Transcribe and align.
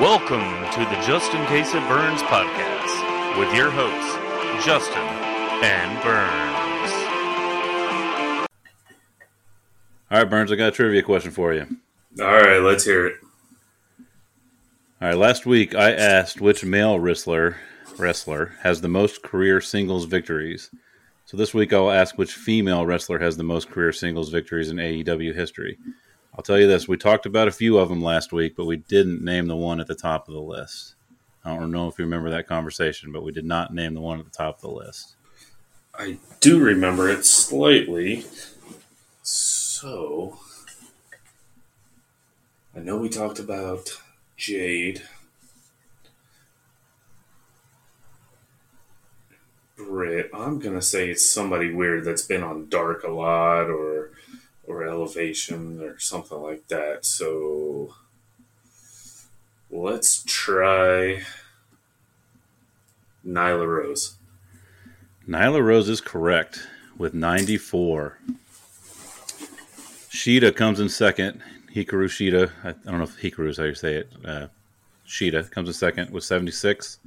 Welcome 0.00 0.44
to 0.74 0.78
the 0.78 1.02
Just 1.04 1.34
in 1.34 1.44
Case 1.46 1.74
It 1.74 1.82
Burns 1.88 2.22
podcast 2.22 3.36
with 3.36 3.52
your 3.52 3.68
hosts, 3.68 4.14
Justin 4.64 5.02
and 5.02 6.02
Burns. 6.04 6.92
All 10.08 10.18
right, 10.18 10.30
Burns, 10.30 10.52
I 10.52 10.54
got 10.54 10.68
a 10.68 10.70
trivia 10.70 11.02
question 11.02 11.32
for 11.32 11.52
you. 11.52 11.66
All 12.20 12.26
right, 12.26 12.60
let's 12.60 12.84
hear 12.84 13.08
it. 13.08 13.16
All 15.02 15.08
right, 15.08 15.18
last 15.18 15.46
week 15.46 15.74
I 15.74 15.90
asked 15.90 16.40
which 16.40 16.64
male 16.64 17.00
wrestler 17.00 17.56
wrestler 17.98 18.54
has 18.62 18.80
the 18.80 18.88
most 18.88 19.24
career 19.24 19.60
singles 19.60 20.04
victories. 20.04 20.70
So 21.24 21.36
this 21.36 21.52
week 21.52 21.72
I'll 21.72 21.90
ask 21.90 22.16
which 22.16 22.34
female 22.34 22.86
wrestler 22.86 23.18
has 23.18 23.36
the 23.36 23.42
most 23.42 23.68
career 23.68 23.92
singles 23.92 24.28
victories 24.28 24.70
in 24.70 24.76
AEW 24.76 25.34
history. 25.34 25.76
I'll 26.34 26.44
tell 26.44 26.58
you 26.58 26.66
this: 26.66 26.86
we 26.88 26.96
talked 26.96 27.26
about 27.26 27.48
a 27.48 27.52
few 27.52 27.78
of 27.78 27.88
them 27.88 28.02
last 28.02 28.32
week, 28.32 28.54
but 28.56 28.66
we 28.66 28.76
didn't 28.76 29.24
name 29.24 29.46
the 29.46 29.56
one 29.56 29.80
at 29.80 29.86
the 29.86 29.94
top 29.94 30.28
of 30.28 30.34
the 30.34 30.40
list. 30.40 30.94
I 31.44 31.56
don't 31.56 31.70
know 31.70 31.88
if 31.88 31.98
you 31.98 32.04
remember 32.04 32.30
that 32.30 32.46
conversation, 32.46 33.12
but 33.12 33.22
we 33.22 33.32
did 33.32 33.44
not 33.44 33.72
name 33.72 33.94
the 33.94 34.00
one 34.00 34.18
at 34.18 34.24
the 34.24 34.30
top 34.30 34.56
of 34.56 34.60
the 34.62 34.70
list. 34.70 35.16
I 35.94 36.18
do 36.40 36.58
remember 36.60 37.08
it 37.08 37.24
slightly. 37.24 38.24
So, 39.22 40.38
I 42.76 42.80
know 42.80 42.96
we 42.98 43.08
talked 43.08 43.38
about 43.38 43.90
Jade. 44.36 45.02
Britt. 49.76 50.30
I'm 50.34 50.58
gonna 50.58 50.82
say 50.82 51.08
it's 51.08 51.28
somebody 51.28 51.72
weird 51.72 52.04
that's 52.04 52.22
been 52.22 52.42
on 52.42 52.68
Dark 52.68 53.04
a 53.04 53.10
lot, 53.10 53.70
or 53.70 54.10
or 54.68 54.84
Elevation, 54.84 55.80
or 55.82 55.98
something 55.98 56.38
like 56.38 56.68
that. 56.68 57.06
So, 57.06 57.94
let's 59.70 60.22
try 60.26 61.22
Nyla 63.26 63.66
Rose. 63.66 64.16
Nyla 65.28 65.62
Rose 65.62 65.88
is 65.88 66.00
correct 66.00 66.66
with 66.96 67.14
94. 67.14 68.18
Shida 70.10 70.54
comes 70.54 70.80
in 70.80 70.88
second. 70.88 71.42
Hikaru 71.74 72.06
Shida. 72.06 72.50
I, 72.64 72.72
don't 72.72 72.98
know 72.98 73.04
if 73.04 73.20
Hikaru 73.20 73.48
is 73.48 73.58
how 73.58 73.64
you 73.64 73.74
say 73.74 73.96
it. 73.96 74.12
Uh, 74.24 74.46
Shida 75.06 75.50
comes 75.50 75.68
in 75.68 75.74
second 75.74 76.10
with 76.10 76.24
76. 76.24 76.98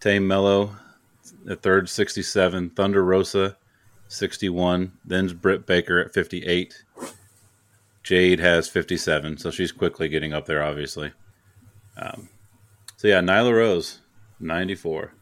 Tay 0.00 0.18
Melo 0.18 0.76
at 1.48 1.62
third, 1.62 1.88
67. 1.88 2.70
Thunder 2.70 3.04
Rosa, 3.04 3.56
61. 4.08 4.92
Then's 5.04 5.32
Britt 5.32 5.66
Baker 5.66 5.98
at 5.98 6.12
58. 6.12 6.84
Jade 8.02 8.40
has 8.40 8.68
57, 8.68 9.38
so 9.38 9.50
she's 9.50 9.70
quickly 9.72 10.08
getting 10.08 10.32
up 10.32 10.46
there, 10.46 10.62
obviously. 10.62 11.12
Um, 11.96 12.28
so, 12.96 13.08
yeah, 13.08 13.20
Nyla 13.20 13.54
Rose, 13.54 14.00
94. 14.40 15.12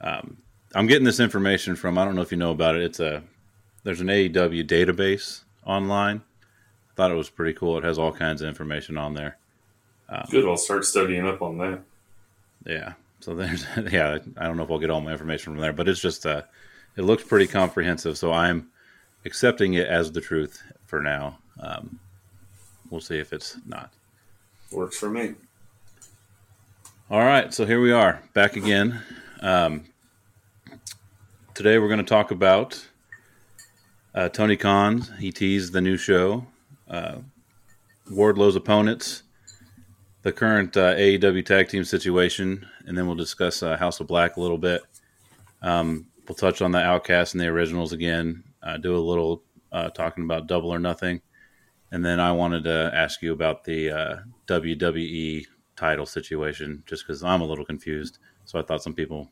Um, 0.00 0.38
I'm 0.74 0.86
getting 0.86 1.04
this 1.04 1.20
information 1.20 1.76
from, 1.76 1.96
I 1.96 2.04
don't 2.04 2.16
know 2.16 2.22
if 2.22 2.32
you 2.32 2.38
know 2.38 2.50
about 2.50 2.74
it. 2.74 2.82
It's 2.82 3.00
a, 3.00 3.22
there's 3.84 4.00
an 4.00 4.08
AEW 4.08 4.66
database 4.66 5.44
online. 5.64 6.22
I 6.90 6.94
thought 6.96 7.12
it 7.12 7.16
was 7.16 7.30
pretty 7.30 7.54
cool. 7.54 7.78
It 7.78 7.84
has 7.84 7.98
all 7.98 8.12
kinds 8.12 8.42
of 8.42 8.48
information 8.48 8.98
on 8.98 9.14
there. 9.14 9.38
Um, 10.08 10.24
Good, 10.30 10.48
I'll 10.48 10.56
start 10.56 10.84
studying 10.84 11.26
up 11.26 11.42
on 11.42 11.58
that. 11.58 11.80
Yeah. 12.66 12.94
So 13.20 13.34
there's 13.34 13.64
yeah, 13.90 14.18
I 14.36 14.46
don't 14.46 14.56
know 14.56 14.64
if 14.64 14.70
I'll 14.70 14.78
get 14.78 14.90
all 14.90 15.00
my 15.00 15.12
information 15.12 15.54
from 15.54 15.60
there, 15.60 15.72
but 15.72 15.88
it's 15.88 16.00
just 16.00 16.26
uh 16.26 16.42
it 16.96 17.02
looks 17.02 17.24
pretty 17.24 17.46
comprehensive. 17.46 18.16
So 18.18 18.32
I'm 18.32 18.68
accepting 19.24 19.74
it 19.74 19.86
as 19.86 20.12
the 20.12 20.20
truth 20.20 20.62
for 20.86 21.00
now. 21.00 21.38
Um, 21.60 21.98
we'll 22.90 23.00
see 23.00 23.18
if 23.18 23.32
it's 23.32 23.58
not. 23.66 23.92
Works 24.70 24.98
for 24.98 25.10
me. 25.10 25.34
All 27.10 27.20
right, 27.20 27.52
so 27.52 27.66
here 27.66 27.80
we 27.80 27.92
are 27.92 28.22
back 28.32 28.56
again. 28.56 29.02
Um, 29.40 29.84
today 31.52 31.78
we're 31.78 31.88
going 31.88 31.98
to 31.98 32.04
talk 32.04 32.30
about 32.30 32.88
uh, 34.14 34.30
Tony 34.30 34.56
Khan. 34.56 35.02
He 35.18 35.30
teased 35.30 35.72
the 35.72 35.80
new 35.80 35.96
show, 35.96 36.46
uh, 36.88 37.16
Wardlow's 38.10 38.56
opponents, 38.56 39.22
the 40.22 40.32
current 40.32 40.76
uh, 40.76 40.94
AEW 40.94 41.44
tag 41.44 41.68
team 41.68 41.84
situation, 41.84 42.66
and 42.86 42.96
then 42.96 43.06
we'll 43.06 43.16
discuss 43.16 43.62
uh, 43.62 43.76
House 43.76 44.00
of 44.00 44.06
Black 44.06 44.36
a 44.36 44.40
little 44.40 44.58
bit. 44.58 44.82
Um, 45.60 46.06
we'll 46.26 46.34
touch 46.34 46.62
on 46.62 46.72
the 46.72 46.78
Outcast 46.78 47.34
and 47.34 47.40
the 47.40 47.46
originals 47.46 47.92
again. 47.92 48.44
Uh, 48.62 48.76
do 48.76 48.96
a 48.96 48.98
little 48.98 49.42
uh, 49.72 49.90
talking 49.90 50.24
about 50.24 50.46
Double 50.46 50.70
or 50.70 50.78
Nothing, 50.78 51.20
and 51.90 52.04
then 52.04 52.20
I 52.20 52.32
wanted 52.32 52.64
to 52.64 52.90
ask 52.94 53.22
you 53.22 53.32
about 53.32 53.64
the 53.64 53.90
uh, 53.90 54.16
WWE 54.46 55.46
title 55.76 56.06
situation, 56.06 56.82
just 56.86 57.06
because 57.06 57.22
I'm 57.22 57.40
a 57.40 57.46
little 57.46 57.64
confused. 57.64 58.18
So 58.44 58.58
I 58.58 58.62
thought 58.62 58.82
some 58.82 58.94
people, 58.94 59.30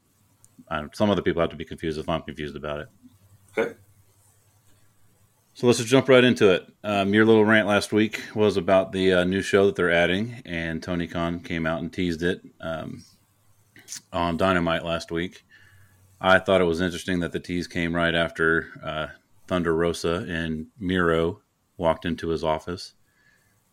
some 0.93 1.11
other 1.11 1.23
people 1.23 1.41
have 1.41 1.51
to 1.51 1.57
be 1.57 1.65
confused 1.65 1.99
if 1.99 2.09
I'm 2.09 2.23
confused 2.23 2.57
about 2.57 2.81
it. 2.81 2.89
Okay. 3.57 3.75
So 5.55 5.67
let's 5.67 5.79
just 5.79 5.91
jump 5.91 6.09
right 6.09 6.25
into 6.25 6.51
it. 6.51 6.67
Um, 6.83 7.13
your 7.13 7.27
little 7.27 7.45
rant 7.45 7.69
last 7.69 7.93
week 7.93 8.23
was 8.35 8.57
about 8.57 8.93
the 8.93 9.13
uh, 9.13 9.25
new 9.25 9.43
show 9.43 9.67
that 9.67 9.77
they're 9.77 9.93
adding, 9.93 10.43
and 10.47 10.83
Tony 10.83 11.07
Khan 11.07 11.41
came 11.41 11.67
out 11.67 11.81
and 11.81 11.93
teased 11.93 12.23
it 12.23 12.41
um, 12.61 13.05
on 14.13 14.39
Dynamite 14.39 14.83
last 14.83 15.11
week. 15.11 15.45
I 16.25 16.39
thought 16.39 16.61
it 16.61 16.67
was 16.67 16.81
interesting 16.81 17.19
that 17.21 17.33
the 17.33 17.41
tease 17.41 17.67
came 17.67 17.97
right 17.97 18.15
after 18.15 18.69
uh, 18.81 19.09
Thunder 19.49 19.75
Rosa 19.75 20.25
and 20.29 20.69
Miro 20.79 21.43
walked 21.77 22.05
into 22.05 22.29
his 22.29 22.45
office. 22.45 22.95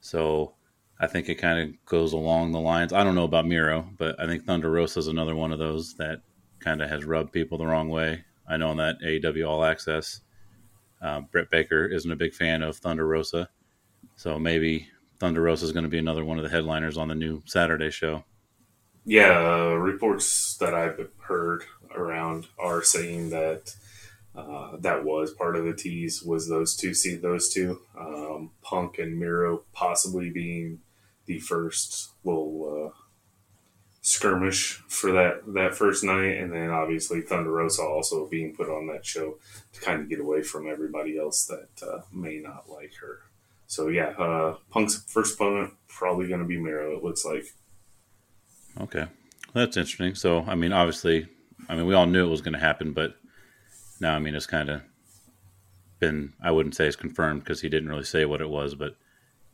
So 0.01 0.55
I 0.99 1.05
think 1.05 1.29
it 1.29 1.35
kind 1.35 1.59
of 1.59 1.85
goes 1.85 2.11
along 2.11 2.51
the 2.51 2.59
lines. 2.59 2.91
I 2.91 3.03
don't 3.03 3.13
know 3.13 3.23
about 3.23 3.45
Miro, 3.45 3.87
but 3.99 4.19
I 4.19 4.25
think 4.25 4.45
Thunder 4.45 4.71
Rosa 4.71 4.97
is 4.97 5.07
another 5.07 5.35
one 5.35 5.51
of 5.51 5.59
those 5.59 5.93
that 5.97 6.21
kind 6.59 6.81
of 6.81 6.89
has 6.89 7.05
rubbed 7.05 7.31
people 7.31 7.59
the 7.59 7.67
wrong 7.67 7.87
way. 7.87 8.25
I 8.47 8.57
know 8.57 8.69
on 8.69 8.77
that 8.77 8.99
AEW 9.05 9.47
All 9.47 9.63
Access 9.63 10.21
uh, 11.03 11.21
Britt 11.21 11.51
Baker 11.51 11.85
isn't 11.85 12.11
a 12.11 12.15
big 12.15 12.33
fan 12.33 12.63
of 12.63 12.77
Thunder 12.77 13.05
Rosa, 13.05 13.47
so 14.15 14.39
maybe 14.39 14.89
Thunder 15.19 15.41
Rosa 15.41 15.65
is 15.65 15.71
going 15.71 15.83
to 15.83 15.89
be 15.89 15.99
another 15.99 16.25
one 16.25 16.37
of 16.37 16.43
the 16.43 16.49
headliners 16.49 16.97
on 16.97 17.09
the 17.09 17.15
new 17.15 17.43
Saturday 17.45 17.91
show. 17.91 18.23
Yeah, 19.09 19.39
uh, 19.39 19.73
reports 19.73 20.55
that 20.57 20.75
I've 20.75 21.09
heard 21.21 21.63
around 21.95 22.45
are 22.59 22.83
saying 22.83 23.31
that 23.31 23.73
uh, 24.35 24.77
that 24.77 25.03
was 25.03 25.33
part 25.33 25.55
of 25.55 25.65
the 25.65 25.73
tease 25.73 26.21
was 26.21 26.47
those 26.47 26.75
two 26.75 26.93
see 26.93 27.15
those 27.15 27.49
two 27.51 27.81
um, 27.99 28.51
Punk 28.61 28.99
and 28.99 29.17
Miro 29.19 29.63
possibly 29.73 30.29
being 30.29 30.81
the 31.25 31.39
first 31.39 32.11
little 32.23 32.91
uh, 32.93 32.99
skirmish 34.01 34.83
for 34.87 35.11
that 35.13 35.41
that 35.55 35.73
first 35.73 36.03
night, 36.03 36.37
and 36.37 36.53
then 36.53 36.69
obviously 36.69 37.21
Thunder 37.21 37.49
Rosa 37.49 37.81
also 37.81 38.27
being 38.27 38.55
put 38.55 38.69
on 38.69 38.85
that 38.89 39.07
show 39.07 39.39
to 39.73 39.81
kind 39.81 40.01
of 40.01 40.09
get 40.09 40.19
away 40.19 40.43
from 40.43 40.69
everybody 40.69 41.17
else 41.17 41.45
that 41.45 41.69
uh, 41.81 42.01
may 42.13 42.37
not 42.37 42.69
like 42.69 42.93
her. 43.01 43.21
So 43.65 43.87
yeah, 43.87 44.09
uh, 44.19 44.57
Punk's 44.69 45.03
first 45.07 45.33
opponent 45.33 45.73
probably 45.87 46.27
going 46.27 46.41
to 46.41 46.45
be 46.45 46.59
Miro. 46.59 46.95
It 46.95 47.03
looks 47.03 47.25
like. 47.25 47.55
Okay, 48.79 49.05
that's 49.53 49.77
interesting. 49.77 50.15
So 50.15 50.43
I 50.47 50.55
mean, 50.55 50.73
obviously, 50.73 51.27
I 51.67 51.75
mean, 51.75 51.85
we 51.85 51.93
all 51.93 52.05
knew 52.05 52.25
it 52.25 52.31
was 52.31 52.41
going 52.41 52.53
to 52.53 52.59
happen, 52.59 52.93
but 52.93 53.15
now 53.99 54.15
I 54.15 54.19
mean, 54.19 54.35
it's 54.35 54.45
kind 54.45 54.69
of 54.69 54.81
been. 55.99 56.33
I 56.41 56.51
wouldn't 56.51 56.75
say 56.75 56.87
it's 56.87 56.95
confirmed 56.95 57.43
because 57.43 57.61
he 57.61 57.69
didn't 57.69 57.89
really 57.89 58.03
say 58.03 58.25
what 58.25 58.41
it 58.41 58.49
was, 58.49 58.75
but 58.75 58.95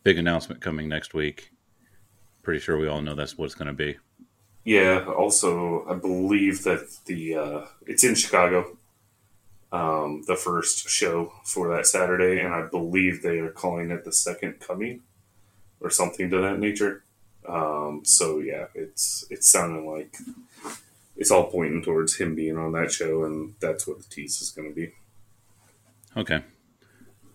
big 0.03 0.17
announcement 0.17 0.61
coming 0.61 0.87
next 0.87 1.13
week. 1.13 1.51
Pretty 2.43 2.59
sure 2.59 2.77
we 2.77 2.87
all 2.87 3.01
know 3.01 3.15
that's 3.15 3.37
what 3.37 3.45
it's 3.45 3.55
going 3.55 3.67
to 3.67 3.73
be. 3.73 3.97
Yeah. 4.63 5.05
Also, 5.05 5.85
I 5.89 5.95
believe 5.95 6.63
that 6.63 6.87
the 7.05 7.35
uh, 7.35 7.65
it's 7.85 8.03
in 8.03 8.15
Chicago. 8.15 8.77
Um, 9.71 10.23
the 10.25 10.37
first 10.37 10.87
show 10.87 11.33
for 11.43 11.75
that 11.75 11.85
Saturday, 11.85 12.39
and 12.39 12.53
I 12.53 12.67
believe 12.67 13.21
they 13.21 13.39
are 13.39 13.49
calling 13.49 13.91
it 13.91 14.05
the 14.05 14.13
Second 14.13 14.61
Coming, 14.61 15.01
or 15.81 15.89
something 15.89 16.29
to 16.29 16.37
that 16.41 16.59
nature. 16.59 17.03
Um, 17.47 18.01
so 18.03 18.39
yeah, 18.39 18.67
it's 18.73 19.25
it's 19.29 19.51
sounding 19.51 19.89
like 19.89 20.15
it's 21.15 21.31
all 21.31 21.49
pointing 21.49 21.83
towards 21.83 22.15
him 22.15 22.35
being 22.35 22.57
on 22.57 22.73
that 22.73 22.91
show, 22.91 23.23
and 23.23 23.55
that's 23.59 23.87
what 23.87 23.97
the 23.97 24.09
tease 24.09 24.41
is 24.41 24.51
going 24.51 24.69
to 24.69 24.75
be. 24.75 24.93
Okay. 26.17 26.43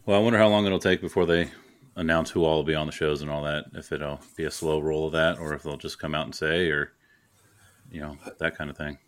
Well, 0.07 0.19
I 0.19 0.23
wonder 0.23 0.39
how 0.39 0.49
long 0.49 0.67
it'll 0.67 0.79
take 0.79 1.01
before 1.01 1.27
they 1.27 1.51
announce 1.97 2.31
who 2.31 2.45
all 2.45 2.57
will 2.57 2.65
be 2.65 2.75
on 2.75 2.87
the 2.87 2.93
shows 2.93 3.23
and 3.23 3.31
all 3.31 3.45
that. 3.45 3.67
If 3.75 3.93
it'll 3.93 4.21
be 4.37 4.45
a 4.45 4.51
slow 4.51 4.81
roll 4.81 5.07
of 5.07 5.13
that, 5.13 5.39
or 5.39 5.55
if 5.55 5.63
they'll 5.63 5.77
just 5.77 5.99
come 5.99 6.15
out 6.15 6.25
and 6.25 6.35
say, 6.35 6.69
or 6.71 6.93
you 7.91 8.01
know, 8.01 8.17
that 8.39 8.57
kind 8.57 8.71
of 8.71 8.77
thing. 8.77 8.99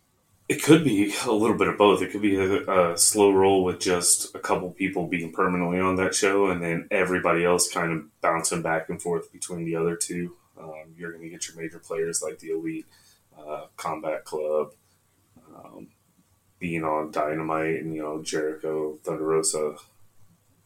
It 0.49 0.61
could 0.61 0.83
be 0.83 1.13
a 1.25 1.31
little 1.31 1.57
bit 1.57 1.69
of 1.69 1.77
both. 1.77 2.01
It 2.01 2.11
could 2.11 2.21
be 2.21 2.35
a, 2.35 2.91
a, 2.91 2.97
slow 2.97 3.31
roll 3.31 3.63
with 3.63 3.79
just 3.79 4.35
a 4.35 4.39
couple 4.39 4.69
people 4.71 5.07
being 5.07 5.31
permanently 5.31 5.79
on 5.79 5.95
that 5.95 6.13
show, 6.13 6.47
and 6.47 6.61
then 6.61 6.87
everybody 6.91 7.45
else 7.45 7.71
kind 7.71 7.93
of 7.93 8.21
bouncing 8.21 8.61
back 8.61 8.89
and 8.89 9.01
forth 9.01 9.31
between 9.31 9.63
the 9.63 9.75
other 9.75 9.95
two. 9.95 10.35
Um, 10.59 10.93
you're 10.97 11.11
going 11.11 11.23
to 11.23 11.29
get 11.29 11.47
your 11.47 11.61
major 11.61 11.79
players 11.79 12.21
like 12.21 12.39
the 12.39 12.51
Elite, 12.51 12.85
uh, 13.37 13.65
Combat 13.75 14.23
Club, 14.23 14.73
um, 15.55 15.87
being 16.59 16.83
on 16.83 17.11
Dynamite, 17.11 17.81
and 17.81 17.95
you 17.95 18.01
know 18.01 18.21
Jericho, 18.21 18.97
Thunder 19.03 19.23
Rosa, 19.23 19.75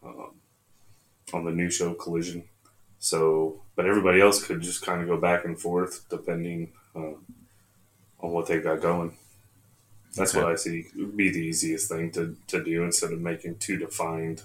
um, 0.04 0.36
on 1.34 1.45
the 1.45 1.51
new 1.51 1.69
show 1.69 1.94
Collision. 1.94 2.44
So, 3.00 3.62
but 3.75 3.86
everybody 3.86 4.22
else 4.22 4.44
could 4.44 4.62
just 4.62 4.86
kind 4.86 5.01
of 5.01 5.07
go 5.07 5.18
back 5.18 5.45
and 5.45 5.60
forth 5.60 6.06
depending 6.10 6.74
uh, 6.95 7.13
on 8.19 8.31
what 8.31 8.48
they 8.48 8.60
got 8.60 8.81
going. 8.81 9.16
That's 10.16 10.34
okay. 10.34 10.44
what 10.44 10.54
I 10.54 10.56
see 10.56 10.86
would 10.95 11.16
be 11.16 11.30
the 11.30 11.39
easiest 11.39 11.89
thing 11.89 12.12
to, 12.12 12.36
to 12.48 12.63
do 12.63 12.84
instead 12.84 13.12
of 13.12 13.22
making 13.22 13.57
two 13.60 13.78
defined 13.78 14.42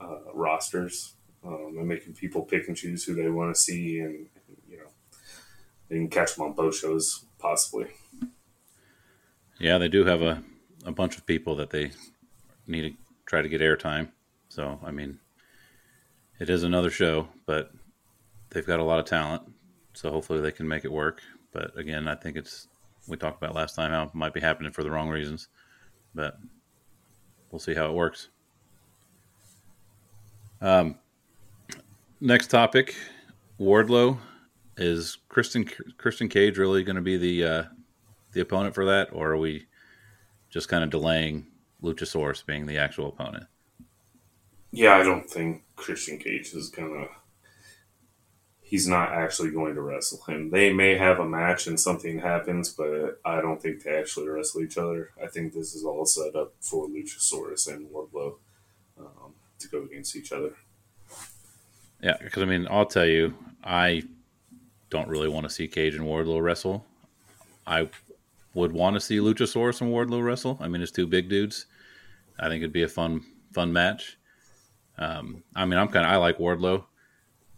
uh, 0.00 0.32
rosters 0.32 1.14
um, 1.44 1.74
and 1.76 1.88
making 1.88 2.14
people 2.14 2.42
pick 2.42 2.68
and 2.68 2.76
choose 2.76 3.04
who 3.04 3.14
they 3.14 3.28
want 3.28 3.54
to 3.54 3.60
see 3.60 3.98
and, 4.00 4.28
they 5.88 5.96
can 5.96 6.08
catch 6.08 6.34
them 6.34 6.46
on 6.46 6.52
both 6.52 6.76
shows 6.76 7.24
possibly. 7.38 7.86
Yeah, 9.58 9.78
they 9.78 9.88
do 9.88 10.04
have 10.04 10.22
a, 10.22 10.42
a 10.84 10.92
bunch 10.92 11.16
of 11.16 11.26
people 11.26 11.56
that 11.56 11.70
they 11.70 11.90
need 12.66 12.82
to 12.82 12.96
try 13.26 13.42
to 13.42 13.48
get 13.48 13.60
airtime. 13.60 14.08
So, 14.48 14.78
I 14.84 14.90
mean, 14.90 15.18
it 16.38 16.48
is 16.48 16.62
another 16.62 16.90
show, 16.90 17.28
but 17.46 17.72
they've 18.50 18.66
got 18.66 18.80
a 18.80 18.84
lot 18.84 19.00
of 19.00 19.06
talent. 19.06 19.42
So 19.94 20.10
hopefully 20.10 20.40
they 20.40 20.52
can 20.52 20.68
make 20.68 20.84
it 20.84 20.92
work. 20.92 21.22
But 21.52 21.76
again, 21.76 22.06
I 22.06 22.14
think 22.14 22.36
it's 22.36 22.68
we 23.08 23.16
talked 23.16 23.42
about 23.42 23.54
last 23.54 23.74
time 23.74 23.90
how 23.90 24.04
it 24.04 24.14
might 24.14 24.34
be 24.34 24.40
happening 24.40 24.70
for 24.70 24.84
the 24.84 24.90
wrong 24.90 25.08
reasons, 25.08 25.48
but 26.14 26.38
we'll 27.50 27.58
see 27.58 27.74
how 27.74 27.86
it 27.86 27.94
works. 27.94 28.28
Um, 30.60 30.96
next 32.20 32.48
topic, 32.48 32.94
Wardlow 33.58 34.18
is 34.78 35.18
Christian 35.28 35.68
Christian 35.96 36.28
Cage 36.28 36.58
really 36.58 36.82
going 36.84 36.96
to 36.96 37.02
be 37.02 37.16
the 37.16 37.44
uh, 37.44 37.62
the 38.32 38.40
opponent 38.40 38.74
for 38.74 38.84
that, 38.86 39.08
or 39.12 39.32
are 39.32 39.38
we 39.38 39.66
just 40.50 40.68
kind 40.68 40.84
of 40.84 40.90
delaying 40.90 41.46
Luchasaurus 41.82 42.44
being 42.44 42.66
the 42.66 42.78
actual 42.78 43.08
opponent? 43.08 43.46
Yeah, 44.70 44.96
I 44.96 45.02
don't 45.02 45.28
think 45.28 45.62
Christian 45.76 46.18
Cage 46.18 46.52
is 46.54 46.68
gonna 46.68 47.08
he's 48.68 48.86
not 48.86 49.12
actually 49.12 49.50
going 49.50 49.74
to 49.74 49.80
wrestle 49.80 50.22
him. 50.28 50.50
They 50.50 50.72
may 50.72 50.94
have 50.96 51.20
a 51.20 51.26
match 51.26 51.66
and 51.66 51.80
something 51.80 52.18
happens, 52.18 52.70
but 52.70 53.18
I 53.24 53.40
don't 53.40 53.62
think 53.62 53.82
they 53.82 53.96
actually 53.96 54.28
wrestle 54.28 54.60
each 54.60 54.76
other. 54.76 55.10
I 55.22 55.26
think 55.26 55.54
this 55.54 55.74
is 55.74 55.84
all 55.84 56.04
set 56.04 56.36
up 56.36 56.52
for 56.60 56.86
Luchasaurus 56.86 57.66
and 57.72 57.88
Wardlow 57.88 58.34
um, 59.00 59.32
to 59.58 59.68
go 59.68 59.84
against 59.84 60.14
each 60.14 60.32
other. 60.32 60.54
Yeah, 62.02 62.18
because 62.20 62.42
I 62.42 62.46
mean, 62.46 62.68
I'll 62.70 62.84
tell 62.84 63.06
you, 63.06 63.34
I 63.64 64.02
don't 64.90 65.08
really 65.08 65.28
want 65.28 65.44
to 65.44 65.50
see 65.50 65.68
Cage 65.68 65.94
and 65.94 66.04
Wardlow 66.04 66.42
wrestle. 66.42 66.84
I 67.66 67.90
would 68.54 68.72
want 68.72 68.94
to 68.94 69.00
see 69.00 69.18
Luchasaurus 69.18 69.80
and 69.80 69.90
Wardlow 69.90 70.24
wrestle. 70.24 70.58
I 70.60 70.68
mean, 70.68 70.82
it's 70.82 70.92
two 70.92 71.06
big 71.06 71.28
dudes. 71.28 71.66
I 72.40 72.48
think 72.48 72.62
it'd 72.62 72.72
be 72.72 72.82
a 72.82 72.88
fun, 72.88 73.24
fun 73.52 73.72
match. 73.72 74.16
Um, 74.96 75.42
I 75.54 75.64
mean, 75.64 75.78
I'm 75.78 75.88
kind 75.88 76.06
of 76.06 76.12
I 76.12 76.16
like 76.16 76.38
Wardlow 76.38 76.84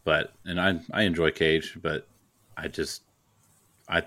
but 0.05 0.32
and 0.44 0.61
I 0.61 0.81
I 0.93 1.03
enjoy 1.03 1.31
Cage, 1.31 1.79
but 1.81 2.06
I 2.56 2.69
just 2.69 3.03
I 3.88 4.03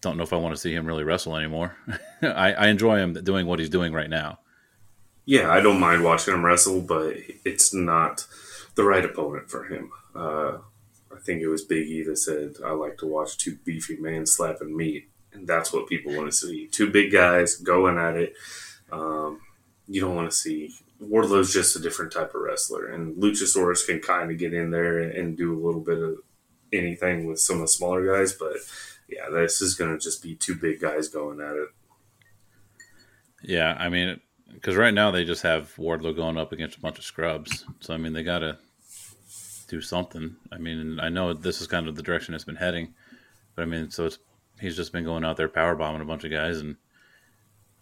don't 0.00 0.16
know 0.16 0.22
if 0.22 0.32
I 0.32 0.36
want 0.36 0.54
to 0.54 0.60
see 0.60 0.74
him 0.74 0.86
really 0.86 1.04
wrestle 1.04 1.36
anymore. 1.36 1.76
I, 2.22 2.52
I 2.52 2.66
enjoy 2.68 2.98
him 2.98 3.14
doing 3.14 3.46
what 3.46 3.58
he's 3.58 3.70
doing 3.70 3.92
right 3.92 4.10
now. 4.10 4.38
Yeah, 5.26 5.50
I 5.50 5.60
don't 5.60 5.78
mind 5.78 6.02
watching 6.02 6.34
him 6.34 6.44
wrestle, 6.44 6.80
but 6.80 7.16
it's 7.44 7.72
not 7.72 8.26
the 8.74 8.84
right 8.84 9.04
opponent 9.04 9.50
for 9.50 9.64
him. 9.64 9.92
Uh, 10.14 10.58
I 11.14 11.18
think 11.18 11.42
it 11.42 11.48
was 11.48 11.64
Big 11.64 11.88
E 11.88 12.02
that 12.04 12.16
said, 12.16 12.56
"I 12.64 12.72
like 12.72 12.98
to 12.98 13.06
watch 13.06 13.36
two 13.36 13.56
beefy 13.64 13.96
men 13.96 14.26
slapping 14.26 14.76
meat," 14.76 15.08
and 15.32 15.46
that's 15.46 15.72
what 15.72 15.88
people 15.88 16.14
want 16.14 16.30
to 16.30 16.36
see. 16.36 16.66
Two 16.66 16.90
big 16.90 17.12
guys 17.12 17.56
going 17.56 17.98
at 17.98 18.16
it. 18.16 18.34
Um, 18.92 19.40
you 19.88 20.00
don't 20.00 20.14
want 20.14 20.30
to 20.30 20.36
see 20.36 20.72
Wardlow's 21.00 21.52
just 21.52 21.76
a 21.76 21.80
different 21.80 22.12
type 22.12 22.34
of 22.34 22.42
wrestler, 22.42 22.86
and 22.86 23.16
Luchasaurus 23.16 23.86
can 23.86 24.00
kind 24.00 24.30
of 24.30 24.38
get 24.38 24.52
in 24.52 24.70
there 24.70 24.98
and, 24.98 25.12
and, 25.12 25.36
do 25.36 25.52
a 25.52 25.62
little 25.64 25.80
bit 25.80 25.98
of 25.98 26.18
anything 26.72 27.26
with 27.26 27.40
some 27.40 27.56
of 27.56 27.62
the 27.62 27.68
smaller 27.68 28.06
guys. 28.06 28.32
But 28.32 28.56
yeah, 29.08 29.28
this 29.30 29.60
is 29.60 29.74
going 29.74 29.92
to 29.92 29.98
just 29.98 30.22
be 30.22 30.34
two 30.34 30.54
big 30.54 30.80
guys 30.80 31.08
going 31.08 31.40
at 31.40 31.56
it. 31.56 31.68
Yeah, 33.42 33.74
I 33.78 33.88
mean, 33.88 34.20
because 34.52 34.76
right 34.76 34.92
now 34.92 35.10
they 35.10 35.24
just 35.24 35.42
have 35.42 35.74
Wardlow 35.76 36.14
going 36.14 36.36
up 36.36 36.52
against 36.52 36.76
a 36.76 36.80
bunch 36.80 36.98
of 36.98 37.04
scrubs. 37.04 37.64
So 37.80 37.94
I 37.94 37.96
mean, 37.96 38.12
they 38.12 38.22
got 38.22 38.40
to 38.40 38.58
do 39.70 39.80
something. 39.80 40.36
I 40.50 40.58
mean, 40.58 40.98
I 41.00 41.08
know 41.08 41.32
this 41.32 41.60
is 41.60 41.66
kind 41.66 41.86
of 41.86 41.94
the 41.94 42.02
direction 42.02 42.34
it's 42.34 42.44
been 42.44 42.56
heading, 42.56 42.94
but 43.54 43.62
I 43.62 43.64
mean, 43.66 43.90
so 43.90 44.06
it's 44.06 44.18
he's 44.60 44.76
just 44.76 44.92
been 44.92 45.04
going 45.04 45.24
out 45.24 45.36
there 45.36 45.48
power 45.48 45.76
bombing 45.76 46.02
a 46.02 46.04
bunch 46.04 46.24
of 46.24 46.30
guys, 46.30 46.58
and 46.58 46.76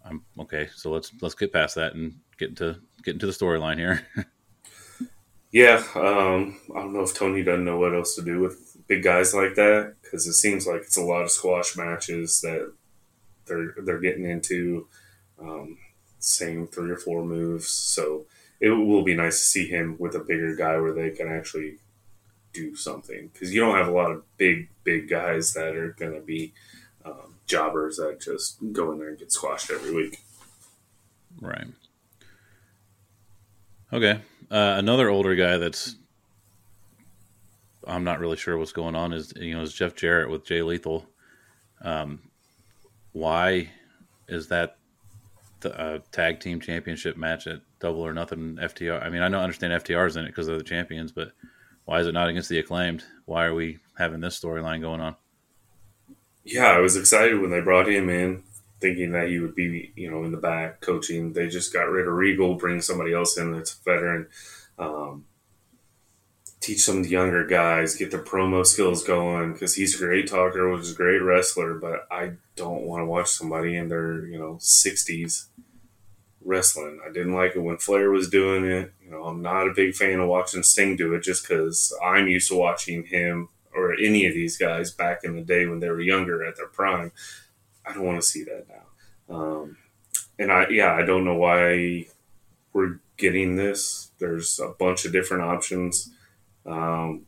I'm 0.05 0.23
okay. 0.39 0.69
So 0.75 0.91
let's 0.91 1.13
let's 1.21 1.35
get 1.35 1.53
past 1.53 1.75
that 1.77 1.95
and 1.95 2.21
get 2.39 2.51
into 2.51 2.77
get 3.03 3.15
into 3.15 3.27
the 3.27 3.33
storyline 3.33 3.79
here. 3.79 4.07
yeah, 5.51 5.83
um, 5.95 6.61
I 6.75 6.81
don't 6.81 6.93
know 6.93 7.03
if 7.03 7.15
Tony 7.15 7.43
doesn't 7.43 7.65
know 7.65 7.79
what 7.79 7.95
else 7.95 8.15
to 8.17 8.23
do 8.23 8.41
with 8.41 8.77
big 8.87 9.03
guys 9.03 9.35
like 9.35 9.55
that 9.55 9.95
because 10.03 10.27
it 10.27 10.35
seems 10.35 10.67
like 10.67 10.83
it's 10.83 10.97
a 10.97 11.03
lot 11.03 11.23
of 11.23 11.31
squash 11.31 11.77
matches 11.77 12.41
that 12.43 12.73
they're 13.47 13.75
they're 13.83 14.01
getting 14.01 14.29
into. 14.29 14.87
Um, 15.41 15.79
same 16.21 16.67
three 16.67 16.91
or 16.91 16.97
four 16.97 17.25
moves, 17.25 17.71
so 17.71 18.27
it 18.61 18.71
will 18.71 19.03
be 19.03 19.15
nice 19.15 19.41
to 19.41 19.47
see 19.47 19.69
him 19.69 19.97
with 19.99 20.15
a 20.15 20.21
bigger 20.21 20.55
guy 20.57 20.79
where 20.79 20.93
they 20.93 21.11
can 21.11 21.29
actually 21.29 21.79
do 22.53 22.75
something 22.75 23.31
because 23.33 23.55
you 23.55 23.61
don't 23.61 23.77
have 23.77 23.89
a 23.89 23.93
lot 23.93 24.11
of 24.11 24.25
big 24.37 24.69
big 24.85 25.09
guys 25.09 25.53
that 25.55 25.77
are 25.77 25.93
going 25.99 26.15
to 26.15 26.21
be 26.21 26.53
um, 27.05 27.35
jobbers 27.47 27.97
that 27.97 28.21
just 28.21 28.59
go 28.73 28.93
in 28.93 28.99
there 28.99 29.09
and 29.09 29.19
get 29.19 29.33
squashed 29.33 29.71
every 29.71 29.95
week. 29.95 30.21
Right. 31.41 31.67
Okay. 33.93 34.21
Uh, 34.51 34.75
another 34.79 35.09
older 35.09 35.35
guy 35.37 35.59
that's 35.59 35.95
I'm 37.87 38.05
not 38.05 38.21
really 38.21 38.37
sure 38.37 38.59
what's 38.59 38.73
going 38.73 38.95
on 38.95 39.13
is 39.13 39.33
you 39.37 39.55
know 39.55 39.63
is 39.63 39.73
Jeff 39.73 39.95
Jarrett 39.95 40.31
with 40.31 40.45
Jay 40.45 40.63
Lethal. 40.63 41.07
Um, 41.81 42.21
why 43.13 43.71
is 44.27 44.49
that 44.49 44.79
uh, 45.65 45.99
tag 46.13 46.41
team 46.41 46.61
championship 46.61 47.17
match 47.17 47.47
at 47.47 47.61
Double 47.81 48.01
or 48.01 48.13
Nothing 48.13 48.57
FTR? 48.57 49.03
I 49.03 49.11
mean, 49.11 49.23
I 49.23 49.29
don't 49.29 49.43
understand 49.43 49.73
FTR's 49.73 50.17
in 50.17 50.25
it 50.25 50.29
because 50.29 50.47
they're 50.47 50.59
the 50.59 50.65
champions, 50.65 51.13
but 51.13 51.33
why 51.85 52.01
is 52.01 52.07
it 52.07 52.13
not 52.13 52.29
against 52.29 52.49
the 52.49 52.59
acclaimed? 52.59 53.05
Why 53.25 53.45
are 53.45 53.55
we 53.55 53.79
having 53.97 54.21
this 54.21 54.39
storyline 54.39 54.81
going 54.81 55.01
on? 55.01 55.17
Yeah, 56.45 56.67
I 56.67 56.79
was 56.79 56.97
excited 56.97 57.41
when 57.41 57.51
they 57.51 57.61
brought 57.61 57.89
him 57.89 58.09
in 58.09 58.43
thinking 58.81 59.13
that 59.13 59.29
he 59.29 59.39
would 59.39 59.55
be, 59.55 59.93
you 59.97 60.11
know, 60.11 60.25
in 60.25 60.31
the 60.31 60.39
back 60.39 60.81
coaching. 60.81 61.33
They 61.33 61.49
just 61.49 61.73
got 61.73 61.89
rid 61.89 62.07
of 62.07 62.15
Regal, 62.15 62.55
bring 62.55 62.81
somebody 62.81 63.13
else 63.13 63.37
in 63.37 63.53
that's 63.53 63.75
a 63.75 63.83
veteran, 63.85 64.29
um, 64.79 65.25
teach 66.69 66.81
some 66.81 66.99
of 66.99 67.05
the 67.05 67.11
younger 67.11 67.47
guys, 67.47 67.95
get 67.95 68.11
their 68.11 68.23
promo 68.23 68.67
skills 68.67 69.05
going 69.05 69.53
because 69.53 69.75
he's 69.75 69.95
a 69.95 70.05
great 70.05 70.29
talker, 70.29 70.71
which 70.71 70.83
is 70.83 70.93
a 70.93 70.97
great 70.97 71.23
wrestler. 71.23 71.75
But 71.75 72.07
I 72.11 72.33
don't 72.57 72.83
want 72.83 73.03
to 73.03 73.07
watch 73.07 73.29
somebody 73.29 73.77
in 73.77 73.89
their, 73.89 74.27
you 74.27 74.39
know, 74.39 74.59
sixties 74.61 75.49
wrestling. 76.45 77.01
I 77.07 77.13
didn't 77.13 77.35
like 77.35 77.57
it 77.57 77.61
when 77.61 77.79
Flair 77.79 78.11
was 78.11 78.31
doing 78.31 78.65
it. 78.65 78.93
You 79.05 79.11
know, 79.11 79.25
I'm 79.25 79.43
not 79.43 79.69
a 79.69 79.75
big 79.75 79.95
fan 79.95 80.21
of 80.21 80.29
watching 80.29 80.63
Sting 80.63 80.97
do 80.97 81.15
it 81.15 81.23
just 81.23 81.47
because 81.47 81.97
I'm 82.03 82.29
used 82.29 82.49
to 82.49 82.57
watching 82.57 83.05
him 83.05 83.49
or 83.75 83.95
any 83.95 84.27
of 84.27 84.35
these 84.35 84.57
guys 84.57 84.91
back 84.91 85.25
in 85.25 85.37
the 85.37 85.43
day 85.43 85.67
when 85.67 85.81
they 85.81 85.91
were 85.91 86.01
younger 86.01 86.45
at 86.45 86.57
their 86.57 86.67
prime 86.67 87.13
I 87.89 87.95
don't 87.95 88.05
want 88.05 88.21
to 88.21 88.27
see 88.27 88.45
that 88.45 88.67
now. 88.69 89.35
Um, 89.35 89.77
and 90.39 90.53
I, 90.53 90.69
yeah, 90.69 90.93
I 90.93 91.03
don't 91.03 91.25
know 91.25 91.37
why 91.37 92.07
we're 92.73 93.01
getting 93.17 93.57
this. 93.57 94.11
There's 94.19 94.61
a 94.61 94.69
bunch 94.69 95.05
of 95.05 95.13
different 95.13 95.45
options. 95.45 96.11
Um, 96.69 97.27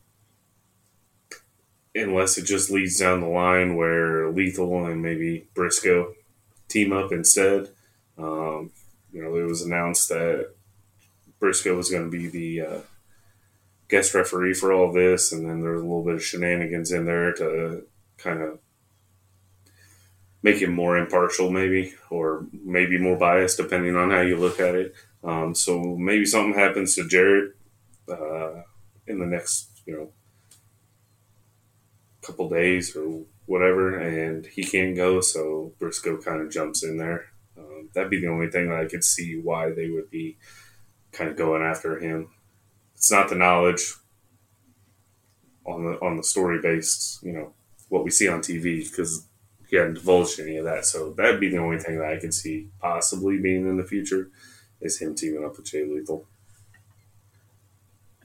unless 1.95 2.39
it 2.39 2.45
just 2.45 2.71
leads 2.71 2.99
down 2.99 3.21
the 3.21 3.27
line 3.27 3.75
where 3.75 4.31
Lethal 4.31 4.87
and 4.87 5.03
maybe 5.03 5.49
Briscoe 5.55 6.15
team 6.69 6.93
up 6.93 7.13
instead. 7.13 7.69
Um, 8.17 8.71
you 9.13 9.23
know, 9.23 9.35
it 9.37 9.43
was 9.43 9.63
announced 9.63 10.09
that 10.09 10.51
Briscoe 11.41 11.77
was 11.77 11.91
going 11.91 12.05
to 12.05 12.11
be 12.11 12.29
the 12.29 12.61
uh, 12.61 12.81
guest 13.89 14.15
referee 14.15 14.55
for 14.55 14.73
all 14.73 14.93
this, 14.93 15.33
and 15.33 15.49
then 15.49 15.61
there's 15.61 15.81
a 15.81 15.85
little 15.85 16.05
bit 16.05 16.15
of 16.15 16.25
shenanigans 16.25 16.93
in 16.93 17.07
there 17.07 17.33
to 17.35 17.85
kind 18.19 18.41
of 18.41 18.59
make 20.43 20.63
him 20.63 20.73
more 20.73 20.97
impartial, 20.97 21.51
maybe, 21.51 21.95
or 22.09 22.47
maybe 22.53 22.99
more 22.99 23.17
biased, 23.17 23.57
depending 23.57 23.97
on 23.97 24.11
how 24.11 24.21
you 24.21 24.37
look 24.37 24.61
at 24.61 24.75
it. 24.75 24.95
Um, 25.25 25.55
so 25.55 25.97
maybe 25.97 26.25
something 26.25 26.59
happens 26.59 26.95
to 26.95 27.09
Jarrett 27.09 27.55
uh, 28.09 28.63
in 29.11 29.19
the 29.19 29.27
next, 29.27 29.83
you 29.87 29.95
know, 29.95 30.13
couple 32.23 32.49
days 32.49 32.95
or 32.95 33.25
whatever, 33.47 33.99
and 33.99 34.47
he 34.47 34.63
can't 34.63 34.95
go. 34.95 35.21
So 35.21 35.73
Briscoe 35.79 36.19
kind 36.19 36.41
of 36.41 36.51
jumps 36.51 36.85
in 36.85 36.97
there. 36.97 37.27
Um, 37.59 37.91
that'd 37.95 38.11
be 38.11 38.21
the 38.21 38.29
only 38.29 38.51
thing 38.51 38.69
that 38.69 38.81
I 38.81 38.87
could 38.87 39.05
see 39.05 39.41
why 39.41 39.73
they 39.73 39.91
would 39.91 40.11
be 40.11 40.39
kind 41.13 41.31
of 41.31 41.37
going 41.37 41.63
after 41.63 41.99
him. 41.99 42.29
It's 42.95 43.11
not 43.11 43.29
the 43.29 43.35
knowledge 43.35 43.95
on 45.67 45.85
the 45.85 45.99
on 46.01 46.17
the 46.17 46.23
story 46.23 46.61
based, 46.61 47.23
you 47.23 47.33
know, 47.33 47.53
what 47.89 48.05
we 48.05 48.11
see 48.11 48.29
on 48.29 48.41
TV 48.41 48.89
because 48.89 49.27
he 49.69 49.77
hadn't 49.77 49.95
divulged 49.95 50.41
any 50.41 50.57
of 50.57 50.65
that. 50.65 50.85
So 50.85 51.13
that'd 51.13 51.41
be 51.41 51.49
the 51.49 51.59
only 51.59 51.79
thing 51.79 51.99
that 51.99 52.11
I 52.11 52.19
could 52.19 52.35
see 52.35 52.69
possibly 52.81 53.39
being 53.39 53.69
in 53.69 53.77
the 53.77 53.85
future 53.85 54.31
is 54.81 54.99
him 54.99 55.15
teaming 55.15 55.45
up 55.45 55.57
with 55.57 55.67
Jay 55.67 55.85
Lethal. 55.85 56.27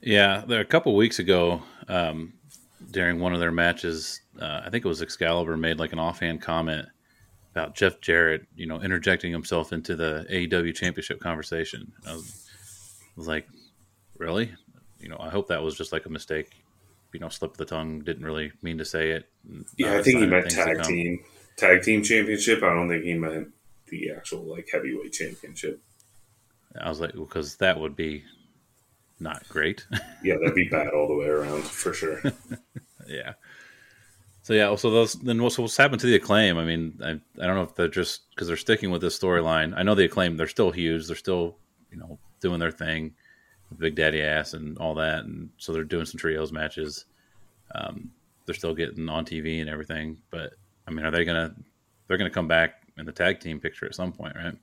Yeah, 0.02 0.44
there 0.48 0.62
a 0.62 0.66
couple 0.66 0.96
weeks 0.96 1.20
ago, 1.20 1.64
um, 1.88 2.34
during 2.92 3.20
one 3.20 3.34
of 3.34 3.40
their 3.40 3.52
matches. 3.52 4.22
Uh, 4.40 4.62
I 4.66 4.70
think 4.70 4.86
it 4.86 4.88
was 4.88 5.02
Excalibur 5.02 5.58
made 5.58 5.80
like 5.80 5.94
an 5.94 6.00
offhand 6.00 6.42
comment 6.42 6.88
about 7.52 7.75
Jeff 7.75 8.02
Jarrett, 8.02 8.46
you 8.56 8.66
know, 8.66 8.82
interjecting 8.82 9.32
himself 9.32 9.72
into 9.72 9.96
the 9.96 10.25
AEW 10.30 10.75
championship 10.75 11.20
conversation. 11.20 11.92
I 12.08 12.14
was, 12.14 12.46
I 13.02 13.12
was 13.16 13.28
like, 13.28 13.48
really? 14.18 14.54
You 15.00 15.10
know, 15.10 15.18
I 15.20 15.30
hope 15.30 15.48
that 15.48 15.62
was 15.62 15.75
just 15.75 15.92
like 15.92 16.06
a 16.06 16.10
mistake. 16.10 16.52
You 17.14 17.20
know, 17.22 17.30
slip 17.30 17.52
of 17.52 17.58
the 17.58 17.66
tongue. 17.66 18.02
Didn't 18.02 18.25
really 18.25 18.52
mean 18.62 18.78
to 18.78 18.86
say 18.86 19.12
it. 19.12 19.30
Yeah, 19.78 19.98
I 19.98 20.04
think 20.04 20.20
he 20.20 20.25
meant 20.25 20.50
tag 20.50 20.84
team, 20.84 21.24
tag 21.56 21.82
team 21.82 22.04
championship. 22.04 22.62
I 22.62 22.74
don't 22.74 22.90
think 22.90 23.06
he 23.06 23.14
meant 23.14 23.50
the 23.88 24.12
actual 24.12 24.44
like 24.44 24.68
heavyweight 24.72 25.14
championship. 25.14 25.82
I 26.80 26.90
was 26.90 27.00
like, 27.00 27.14
because 27.14 27.56
that 27.58 27.80
would 27.80 27.96
be 27.96 28.25
not 29.19 29.48
great. 29.50 29.86
yeah, 30.24 30.36
that'd 30.36 30.55
be 30.55 30.67
bad 30.69 30.89
all 30.89 31.07
the 31.07 31.15
way 31.15 31.27
around 31.27 31.63
for 31.63 31.93
sure. 31.93 32.22
yeah. 33.07 33.34
So 34.41 34.53
yeah, 34.53 34.75
so 34.75 34.91
those 34.91 35.13
then 35.13 35.41
what's, 35.41 35.57
what's 35.57 35.75
happened 35.75 36.01
to 36.01 36.07
the 36.07 36.15
acclaim? 36.15 36.57
I 36.57 36.65
mean, 36.65 37.00
I, 37.03 37.12
I 37.12 37.48
don't 37.48 37.55
know 37.55 37.63
if 37.63 37.74
they're 37.75 37.88
just 37.88 38.29
because 38.29 38.48
they're 38.48 38.57
sticking 38.57 38.91
with 38.91 39.01
this 39.01 39.17
storyline. 39.17 39.74
I 39.75 39.84
know 39.84 39.95
the 39.95 40.05
acclaim; 40.05 40.38
they're 40.38 40.48
still 40.48 40.69
huge. 40.69 41.07
They're 41.07 41.15
still 41.15 41.57
you 41.91 41.98
know 41.98 42.19
doing 42.41 42.60
their 42.60 42.72
thing, 42.72 43.15
Big 43.79 43.95
Daddy 43.95 44.22
Ass 44.22 44.53
and 44.53 44.77
all 44.77 44.93
that, 44.95 45.24
and 45.24 45.50
so 45.57 45.74
they're 45.74 45.84
doing 45.84 46.05
some 46.05 46.19
trios 46.19 46.51
matches. 46.51 47.05
Um, 47.74 48.12
they're 48.45 48.53
still 48.53 48.75
getting 48.75 49.10
on 49.10 49.25
TV 49.25 49.62
and 49.62 49.69
everything, 49.69 50.22
but 50.29 50.53
I 50.88 50.91
mean, 50.91 51.05
are 51.05 51.12
they 51.12 51.25
gonna? 51.25 51.55
They're 52.07 52.17
gonna 52.17 52.29
come 52.29 52.48
back 52.48 52.84
in 52.98 53.05
the 53.07 53.12
tag 53.12 53.39
team 53.39 53.60
picture 53.60 53.88
at 53.88 53.95
some 53.95 54.12
point, 54.12 54.36
right? 54.36 54.55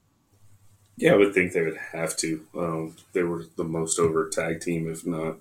Yeah, 0.96 1.12
I 1.12 1.16
would 1.16 1.34
think 1.34 1.52
they 1.52 1.62
would 1.62 1.78
have 1.92 2.16
to. 2.18 2.44
Um, 2.56 2.96
they 3.12 3.22
were 3.22 3.46
the 3.56 3.64
most 3.64 3.98
over 3.98 4.28
tag 4.28 4.60
team, 4.60 4.90
if 4.90 5.06
not, 5.06 5.36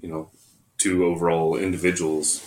you 0.00 0.08
know, 0.08 0.30
two 0.76 1.04
overall 1.04 1.56
individuals 1.56 2.44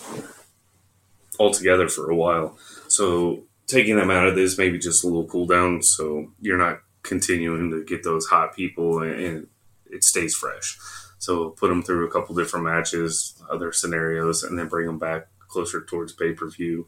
altogether 1.40 1.88
for 1.88 2.10
a 2.12 2.16
while. 2.16 2.58
So 2.88 3.44
taking 3.68 3.96
them 3.96 4.12
out 4.12 4.28
of 4.28 4.36
this, 4.36 4.58
maybe 4.58 4.78
just 4.78 5.04
a 5.04 5.08
little 5.08 5.26
cool 5.26 5.46
down, 5.46 5.82
so 5.82 6.32
you're 6.42 6.58
not 6.58 6.82
continuing 7.04 7.72
to 7.72 7.84
get 7.86 8.04
those 8.04 8.28
hot 8.28 8.56
people 8.56 9.02
and 9.02 9.48
it 9.90 10.04
stays 10.04 10.36
fresh. 10.36 10.78
So 11.18 11.50
put 11.50 11.70
them 11.70 11.84
through 11.84 12.08
a 12.08 12.12
couple 12.12 12.36
different 12.36 12.66
matches, 12.66 13.42
other 13.50 13.72
scenarios, 13.72 14.44
and 14.44 14.58
then 14.58 14.68
bring 14.68 14.88
them 14.88 15.00
back 15.00 15.28
closer 15.48 15.82
towards 15.82 16.14
pay 16.14 16.34
per 16.34 16.50
view. 16.50 16.88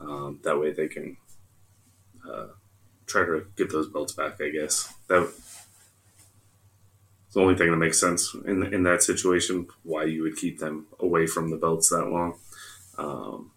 Um, 0.00 0.40
that 0.44 0.60
way 0.60 0.72
they 0.72 0.88
can 0.88 1.16
uh, 2.28 2.48
try 3.06 3.24
to 3.24 3.46
get 3.56 3.70
those 3.70 3.88
belts 3.88 4.12
back. 4.12 4.40
I 4.40 4.50
guess 4.50 4.92
that 5.08 5.32
the 7.32 7.40
only 7.40 7.54
thing 7.54 7.70
that 7.70 7.76
makes 7.76 8.00
sense 8.00 8.34
in 8.46 8.62
in 8.72 8.82
that 8.84 9.02
situation. 9.02 9.66
Why 9.82 10.04
you 10.04 10.22
would 10.22 10.36
keep 10.36 10.58
them 10.58 10.86
away 10.98 11.26
from 11.26 11.50
the 11.50 11.56
belts 11.56 11.90
that 11.90 12.06
long? 12.06 12.38
Um, 12.98 13.52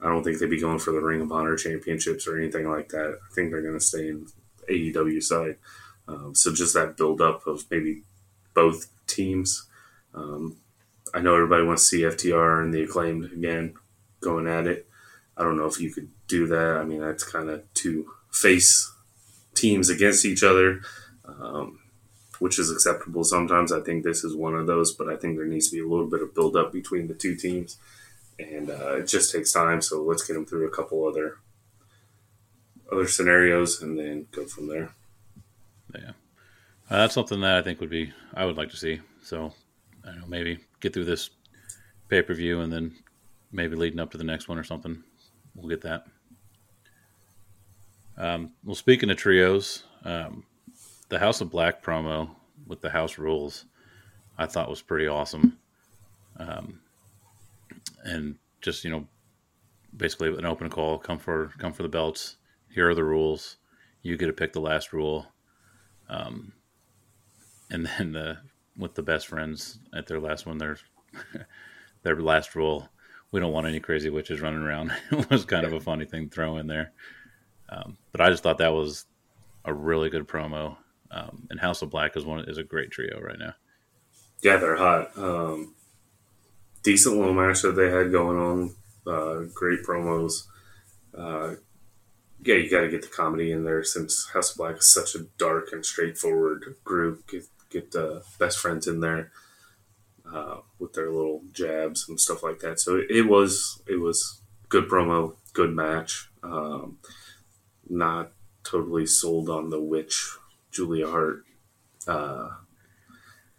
I 0.00 0.08
don't 0.08 0.22
think 0.22 0.38
they'd 0.38 0.50
be 0.50 0.60
going 0.60 0.78
for 0.78 0.92
the 0.92 1.00
Ring 1.00 1.20
of 1.20 1.32
Honor 1.32 1.56
championships 1.56 2.26
or 2.26 2.36
anything 2.36 2.68
like 2.68 2.88
that. 2.90 3.18
I 3.30 3.34
think 3.34 3.50
they're 3.50 3.62
going 3.62 3.78
to 3.78 3.80
stay 3.80 4.08
in 4.08 4.26
AEW 4.68 5.22
side. 5.22 5.56
Um, 6.08 6.34
so 6.34 6.52
just 6.52 6.74
that 6.74 6.96
build 6.96 7.20
up 7.20 7.46
of 7.46 7.64
maybe 7.70 8.02
both 8.54 8.88
teams. 9.06 9.68
Um, 10.14 10.56
I 11.14 11.20
know 11.20 11.34
everybody 11.34 11.64
wants 11.64 11.88
to 11.88 11.96
see 11.96 12.02
FTR 12.02 12.62
and 12.62 12.74
the 12.74 12.82
acclaimed 12.82 13.32
again 13.32 13.74
going 14.20 14.46
at 14.46 14.66
it. 14.66 14.88
I 15.36 15.42
don't 15.42 15.56
know 15.56 15.66
if 15.66 15.80
you 15.80 15.92
could 15.92 16.08
do 16.28 16.46
that. 16.48 16.76
I 16.78 16.84
mean, 16.84 17.00
that's 17.00 17.24
kind 17.24 17.50
of 17.50 17.62
two 17.74 18.10
face 18.32 18.90
teams 19.54 19.88
against 19.90 20.24
each 20.24 20.42
other, 20.42 20.80
um, 21.26 21.80
which 22.38 22.58
is 22.58 22.70
acceptable 22.70 23.24
sometimes. 23.24 23.72
I 23.72 23.80
think 23.80 24.02
this 24.02 24.24
is 24.24 24.34
one 24.34 24.54
of 24.54 24.66
those, 24.66 24.94
but 24.94 25.08
I 25.08 25.16
think 25.16 25.36
there 25.36 25.46
needs 25.46 25.68
to 25.70 25.76
be 25.76 25.82
a 25.82 25.88
little 25.88 26.06
bit 26.06 26.22
of 26.22 26.34
build 26.34 26.56
up 26.56 26.72
between 26.72 27.08
the 27.08 27.14
two 27.14 27.34
teams 27.34 27.78
and 28.38 28.70
uh, 28.70 28.96
it 28.96 29.06
just 29.06 29.32
takes 29.32 29.52
time. 29.52 29.80
So 29.80 30.02
let's 30.02 30.26
get 30.26 30.34
them 30.34 30.46
through 30.46 30.66
a 30.66 30.70
couple 30.70 31.06
other 31.06 31.38
other 32.90 33.08
scenarios 33.08 33.82
and 33.82 33.98
then 33.98 34.26
go 34.30 34.44
from 34.44 34.68
there. 34.68 34.90
Yeah, 35.94 36.10
uh, 36.90 36.98
that's 36.98 37.14
something 37.14 37.40
that 37.40 37.56
I 37.56 37.62
think 37.62 37.80
would 37.80 37.90
be 37.90 38.12
I 38.34 38.44
would 38.44 38.56
like 38.56 38.70
to 38.70 38.76
see. 38.76 39.00
So 39.22 39.52
I 40.04 40.08
don't 40.08 40.20
know, 40.20 40.26
maybe 40.26 40.58
get 40.80 40.92
through 40.92 41.06
this 41.06 41.30
pay 42.08 42.22
per 42.22 42.34
view 42.34 42.60
and 42.60 42.72
then 42.72 42.94
maybe 43.52 43.76
leading 43.76 44.00
up 44.00 44.10
to 44.12 44.18
the 44.18 44.24
next 44.24 44.48
one 44.48 44.58
or 44.58 44.64
something. 44.64 45.02
We'll 45.56 45.68
get 45.68 45.80
that. 45.82 46.06
Um, 48.18 48.52
well, 48.64 48.74
speaking 48.74 49.10
of 49.10 49.16
trios, 49.16 49.84
um, 50.04 50.44
the 51.08 51.18
House 51.18 51.40
of 51.40 51.50
Black 51.50 51.82
promo 51.82 52.30
with 52.66 52.80
the 52.80 52.90
House 52.90 53.18
Rules, 53.18 53.64
I 54.38 54.46
thought 54.46 54.70
was 54.70 54.82
pretty 54.82 55.08
awesome. 55.08 55.58
Um, 56.38 56.80
and 58.04 58.36
just 58.60 58.84
you 58.84 58.90
know 58.90 59.06
basically 59.96 60.28
an 60.28 60.46
open 60.46 60.68
call 60.70 60.98
come 60.98 61.18
for 61.18 61.52
come 61.58 61.72
for 61.72 61.82
the 61.82 61.88
belts 61.88 62.36
here 62.70 62.88
are 62.88 62.94
the 62.94 63.04
rules 63.04 63.56
you 64.02 64.16
get 64.16 64.26
to 64.26 64.32
pick 64.32 64.52
the 64.52 64.60
last 64.60 64.92
rule 64.92 65.26
um, 66.08 66.52
and 67.70 67.86
then 67.98 68.12
the, 68.12 68.38
with 68.76 68.94
the 68.94 69.02
best 69.02 69.26
friends 69.26 69.78
at 69.94 70.06
their 70.06 70.20
last 70.20 70.46
one 70.46 70.58
their 70.58 70.78
their 72.02 72.16
last 72.16 72.54
rule 72.54 72.88
we 73.32 73.40
don't 73.40 73.52
want 73.52 73.66
any 73.66 73.80
crazy 73.80 74.10
witches 74.10 74.40
running 74.40 74.62
around 74.62 74.92
it 75.10 75.30
was 75.30 75.44
kind 75.44 75.66
of 75.66 75.72
a 75.72 75.80
funny 75.80 76.04
thing 76.04 76.28
to 76.28 76.34
throw 76.34 76.56
in 76.56 76.66
there 76.66 76.92
um, 77.68 77.96
but 78.12 78.20
i 78.20 78.30
just 78.30 78.42
thought 78.42 78.58
that 78.58 78.72
was 78.72 79.06
a 79.64 79.72
really 79.72 80.10
good 80.10 80.26
promo 80.26 80.76
um, 81.10 81.46
and 81.50 81.60
house 81.60 81.82
of 81.82 81.90
black 81.90 82.16
is 82.16 82.24
one 82.24 82.40
is 82.48 82.58
a 82.58 82.62
great 82.62 82.90
trio 82.90 83.20
right 83.20 83.38
now 83.38 83.54
yeah 84.42 84.56
they're 84.56 84.76
hot 84.76 85.16
um, 85.16 85.74
decent 86.86 87.16
little 87.16 87.34
match 87.34 87.62
that 87.62 87.74
they 87.74 87.90
had 87.90 88.12
going 88.12 88.38
on. 88.38 88.74
Uh, 89.04 89.44
great 89.52 89.82
promos. 89.82 90.44
Uh, 91.12 91.56
yeah, 92.44 92.54
you 92.54 92.70
got 92.70 92.82
to 92.82 92.88
get 92.88 93.02
the 93.02 93.08
comedy 93.08 93.50
in 93.50 93.64
there 93.64 93.82
since 93.82 94.30
House 94.32 94.52
of 94.52 94.58
Black 94.58 94.76
is 94.76 94.94
such 94.94 95.16
a 95.16 95.26
dark 95.36 95.70
and 95.72 95.84
straightforward 95.84 96.76
group. 96.84 97.26
Get, 97.26 97.42
get 97.70 97.90
the 97.90 98.22
best 98.38 98.58
friends 98.58 98.86
in 98.86 99.00
there 99.00 99.32
uh, 100.32 100.58
with 100.78 100.92
their 100.92 101.10
little 101.10 101.42
jabs 101.52 102.08
and 102.08 102.20
stuff 102.20 102.42
like 102.42 102.58
that. 102.60 102.80
So 102.80 103.00
it, 103.08 103.28
was 103.28 103.82
it 103.86 104.00
was 104.00 104.40
good 104.68 104.88
promo, 104.88 105.36
good 105.52 105.74
match. 105.74 106.28
Um, 106.42 106.98
not 107.88 108.32
totally 108.64 109.06
sold 109.06 109.48
on 109.48 109.70
the 109.70 109.80
witch 109.80 110.36
Julia 110.70 111.08
Hart. 111.08 111.44
Uh, 112.06 112.50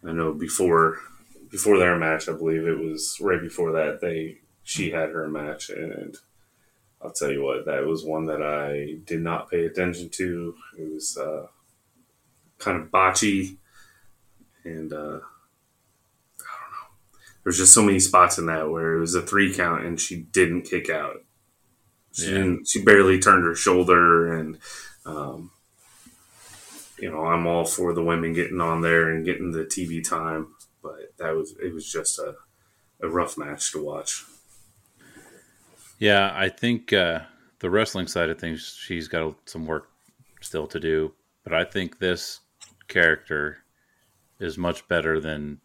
I 0.06 0.12
know 0.12 0.32
before 0.32 0.98
before 1.50 1.78
their 1.78 1.96
match, 1.98 2.28
I 2.28 2.32
believe 2.32 2.66
it 2.66 2.78
was 2.78 3.16
right 3.20 3.40
before 3.40 3.72
that 3.72 4.00
they 4.00 4.38
she 4.62 4.90
had 4.90 5.10
her 5.10 5.28
match, 5.28 5.70
and 5.70 6.16
I'll 7.00 7.10
tell 7.10 7.30
you 7.30 7.42
what, 7.42 7.64
that 7.64 7.86
was 7.86 8.04
one 8.04 8.26
that 8.26 8.42
I 8.42 8.98
did 9.06 9.22
not 9.22 9.50
pay 9.50 9.64
attention 9.64 10.10
to. 10.10 10.54
It 10.78 10.92
was 10.92 11.16
uh, 11.16 11.46
kind 12.58 12.80
of 12.82 12.90
botchy, 12.90 13.56
and 14.64 14.92
uh. 14.92 15.20
There's 17.48 17.58
just 17.58 17.74
so 17.74 17.82
many 17.82 17.98
spots 17.98 18.38
in 18.38 18.46
that 18.46 18.70
where 18.70 18.94
it 18.94 19.00
was 19.00 19.14
a 19.14 19.22
three 19.22 19.54
count 19.54 19.84
and 19.84 19.98
she 19.98 20.16
didn't 20.16 20.62
kick 20.62 20.90
out. 20.90 21.24
She 22.12 22.26
yeah. 22.26 22.32
didn't. 22.32 22.68
She 22.68 22.82
barely 22.82 23.18
turned 23.18 23.44
her 23.44 23.54
shoulder, 23.54 24.32
and 24.32 24.58
um, 25.06 25.50
you 26.98 27.10
know, 27.10 27.24
I'm 27.24 27.46
all 27.46 27.64
for 27.64 27.92
the 27.94 28.02
women 28.02 28.32
getting 28.32 28.60
on 28.60 28.80
there 28.82 29.10
and 29.10 29.24
getting 29.24 29.52
the 29.52 29.64
TV 29.64 30.06
time 30.06 30.48
but 30.82 31.12
that 31.18 31.34
was 31.34 31.54
it 31.62 31.72
was 31.72 31.90
just 31.90 32.18
a, 32.18 32.34
a 33.02 33.08
rough 33.08 33.36
match 33.36 33.72
to 33.72 33.84
watch. 33.84 34.24
Yeah, 35.98 36.32
I 36.34 36.48
think 36.48 36.92
uh, 36.92 37.20
the 37.58 37.70
wrestling 37.70 38.06
side 38.06 38.30
of 38.30 38.38
things, 38.38 38.78
she's 38.80 39.08
got 39.08 39.34
some 39.46 39.66
work 39.66 39.88
still 40.40 40.66
to 40.68 40.78
do, 40.78 41.12
but 41.42 41.52
I 41.52 41.64
think 41.64 41.98
this 41.98 42.40
character 42.86 43.58
is 44.38 44.56
much 44.56 44.86
better 44.86 45.18
than 45.18 45.60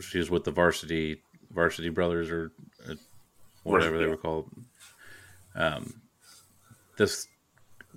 she 0.00 0.18
was 0.18 0.30
with 0.30 0.44
the 0.44 0.50
varsity 0.50 1.22
varsity 1.50 1.88
brothers 1.88 2.30
or 2.30 2.52
uh, 2.88 2.94
whatever 3.62 3.98
they 3.98 4.06
were 4.06 4.16
called. 4.16 4.48
Um, 5.54 6.00
this 6.96 7.26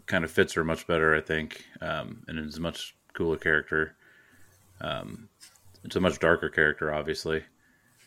kind 0.05 0.23
of 0.23 0.31
fits 0.31 0.53
her 0.53 0.63
much 0.63 0.87
better, 0.87 1.15
I 1.15 1.21
think, 1.21 1.63
um, 1.81 2.23
and 2.27 2.39
is 2.39 2.57
a 2.57 2.61
much 2.61 2.95
cooler 3.13 3.37
character. 3.37 3.95
Um, 4.81 5.29
it's 5.83 5.95
a 5.95 5.99
much 5.99 6.19
darker 6.19 6.49
character, 6.49 6.93
obviously, 6.93 7.43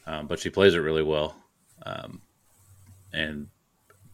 um, 0.06 0.26
but 0.26 0.38
she 0.38 0.50
plays 0.50 0.74
it 0.74 0.78
really 0.78 1.02
well. 1.02 1.36
Um, 1.84 2.20
and 3.12 3.48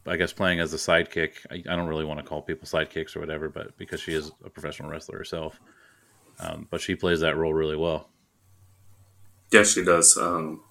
I 0.07 0.17
guess 0.17 0.33
playing 0.33 0.61
as 0.61 0.75
a 0.75 0.77
sidekick, 0.77 1.35
I, 1.51 1.55
I, 1.55 1.77
don't 1.77 1.89
really 1.89 2.05
want 2.05 2.19
to 2.19 2.27
call 2.27 2.43
people 2.43 2.67
sidekicks 2.67 3.17
or 3.17 3.21
whatever, 3.21 3.49
but 3.49 3.77
because 3.79 4.01
she 4.01 4.13
is 4.13 4.33
a 4.45 4.51
professional 4.51 4.91
wrestler 4.91 5.17
herself, 5.17 5.61
um, 6.41 6.67
but 6.71 6.81
she 6.81 6.97
plays 6.97 7.21
that 7.21 7.37
role 7.37 7.55
really 7.55 7.77
well. 7.77 8.09
Yes, 9.53 9.75
she 9.75 9.85
does. 9.85 10.17
Um, 10.17 10.63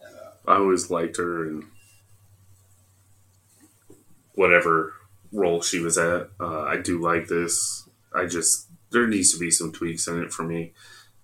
I 0.48 0.56
always 0.56 0.90
liked 0.90 1.18
her 1.18 1.48
and 1.48 1.64
whatever 4.34 4.94
role 5.32 5.62
she 5.62 5.80
was 5.80 5.98
at. 5.98 6.30
Uh, 6.40 6.62
I 6.64 6.78
do 6.78 7.00
like 7.00 7.28
this. 7.28 7.88
I 8.14 8.26
just 8.26 8.68
there 8.92 9.08
needs 9.08 9.32
to 9.34 9.40
be 9.40 9.52
some 9.52 9.72
tweaks 9.72 10.08
in 10.08 10.22
it 10.22 10.34
for 10.34 10.44
me 10.44 10.74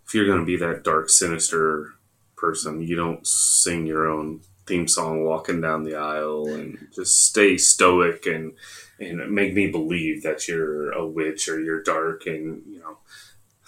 if 0.06 0.14
you're 0.14 0.28
going 0.28 0.40
to 0.40 0.46
be 0.46 0.58
that 0.58 0.84
dark, 0.84 1.10
sinister 1.10 1.96
person. 2.38 2.82
You 2.82 2.96
don't 2.96 3.26
sing 3.26 3.86
your 3.86 4.08
own 4.08 4.42
theme 4.68 4.88
song 4.88 5.24
walking 5.24 5.62
down 5.62 5.84
the 5.84 5.96
aisle 5.96 6.48
and 6.48 6.88
just 6.94 7.24
stay 7.26 7.58
stoic 7.58 8.26
and 8.26 8.54
and 9.00 9.32
make 9.32 9.54
me 9.54 9.68
believe 9.72 10.24
that 10.24 10.48
you're 10.48 10.92
a 10.92 11.08
witch 11.08 11.48
or 11.48 11.60
you're 11.60 11.82
dark 11.82 12.26
and 12.26 12.64
you 12.68 12.80
know 12.80 12.98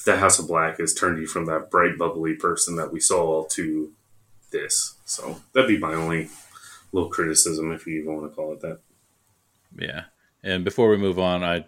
the 0.06 0.18
House 0.18 0.40
of 0.40 0.48
Black 0.48 0.80
has 0.80 0.94
turned 0.94 1.20
you 1.20 1.28
from 1.28 1.46
that 1.46 1.70
bright 1.70 1.98
bubbly 1.98 2.34
person 2.36 2.76
that 2.78 2.92
we 2.92 3.00
saw 3.00 3.46
to 3.52 3.92
this. 4.52 4.96
So 5.06 5.42
that'd 5.54 5.68
be 5.68 5.78
my 5.78 5.94
only 5.94 6.30
little 6.92 7.10
criticism, 7.10 7.72
if 7.72 7.86
you 7.86 8.02
even 8.02 8.16
want 8.16 8.32
to 8.32 8.36
call 8.36 8.54
it 8.54 8.62
that. 8.62 8.80
Yeah, 9.78 10.06
and 10.44 10.64
before 10.64 10.90
we 10.90 10.98
move 10.98 11.20
on, 11.20 11.44
I 11.44 11.66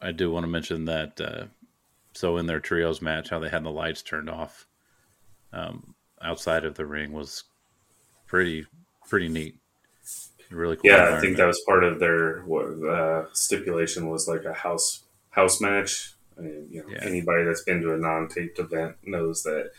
I 0.00 0.12
do 0.12 0.30
want 0.30 0.44
to 0.44 0.50
mention 0.50 0.86
that 0.86 1.20
uh, 1.20 1.44
so 2.14 2.36
in 2.36 2.46
their 2.46 2.60
trios 2.60 3.02
match, 3.02 3.30
how 3.30 3.38
they 3.38 3.48
had 3.48 3.64
the 3.64 3.70
lights 3.70 4.02
turned 4.02 4.30
off 4.30 4.66
um, 5.52 5.94
outside 6.20 6.64
of 6.64 6.74
the 6.74 6.86
ring 6.86 7.12
was 7.12 7.44
pretty 8.26 8.66
pretty 9.08 9.28
neat. 9.28 9.56
Really 10.50 10.76
cool. 10.76 10.90
Yeah, 10.90 11.16
I 11.16 11.20
think 11.20 11.36
that 11.36 11.46
was 11.46 11.60
part 11.66 11.82
of 11.84 11.98
their 11.98 12.42
what, 12.42 12.66
uh, 12.66 13.26
stipulation 13.32 14.08
was 14.08 14.28
like 14.28 14.44
a 14.44 14.52
house 14.52 15.04
house 15.30 15.60
match. 15.60 16.13
And, 16.36 16.70
you 16.70 16.82
know, 16.82 16.88
yeah. 16.90 16.98
anybody 17.02 17.44
that's 17.44 17.62
been 17.62 17.82
to 17.82 17.94
a 17.94 17.98
non-taped 17.98 18.58
event 18.58 18.96
knows 19.04 19.42
that 19.44 19.70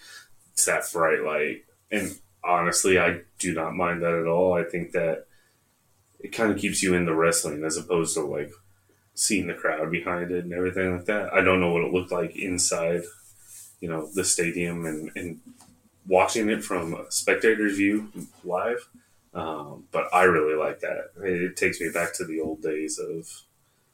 it's 0.54 0.66
that 0.66 0.84
bright 0.94 1.24
light. 1.24 1.66
And 1.92 2.18
honestly, 2.44 3.00
I 3.00 3.22
do 3.40 3.54
not 3.54 3.76
mind 3.76 4.02
that 4.04 4.14
at 4.14 4.28
all. 4.28 4.54
I 4.54 4.64
think 4.64 4.92
that 4.92 5.26
it 6.20 6.30
kind 6.30 6.52
of 6.52 6.58
keeps 6.58 6.82
you 6.82 6.94
in 6.94 7.06
the 7.06 7.14
wrestling 7.14 7.64
as 7.64 7.78
opposed 7.78 8.16
to 8.16 8.22
like 8.22 8.52
seeing 9.14 9.48
the 9.48 9.54
crowd 9.54 9.92
behind 9.92 10.32
it 10.32 10.44
and 10.44 10.54
everything 10.54 10.96
like 10.96 11.06
that. 11.06 11.34
I 11.34 11.42
don't 11.42 11.60
know 11.60 11.72
what 11.72 11.84
it 11.84 11.94
looked 11.94 12.12
like 12.12 12.36
inside, 12.36 13.04
you 13.80 13.90
know, 13.90 14.10
the 14.14 14.24
stadium 14.24 14.86
and, 14.86 15.12
and 15.16 15.40
watching 16.08 16.50
it 16.50 16.64
from 16.64 16.94
a 16.94 17.12
spectator's 17.12 17.78
view 17.78 18.10
live. 18.44 18.88
Um, 19.34 19.86
but 19.92 20.08
I 20.14 20.24
really 20.24 20.56
like 20.56 20.80
that. 20.80 21.12
It 21.22 21.58
takes 21.58 21.82
me 21.82 21.90
back 21.90 22.14
to 22.16 22.26
the 22.26 22.40
old 22.40 22.62
days 22.62 23.00
of, 23.00 23.30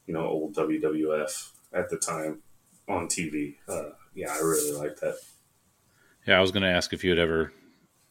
you 0.05 0.13
know, 0.13 0.25
old 0.25 0.55
WWF 0.55 1.51
at 1.73 1.89
the 1.89 1.97
time 1.97 2.41
on 2.87 3.07
TV. 3.07 3.55
Uh, 3.67 3.89
yeah, 4.13 4.31
I 4.31 4.39
really 4.39 4.73
like 4.73 4.97
that. 4.97 5.15
Yeah, 6.27 6.37
I 6.37 6.41
was 6.41 6.51
going 6.51 6.63
to 6.63 6.69
ask 6.69 6.93
if 6.93 7.03
you 7.03 7.09
had 7.09 7.19
ever 7.19 7.51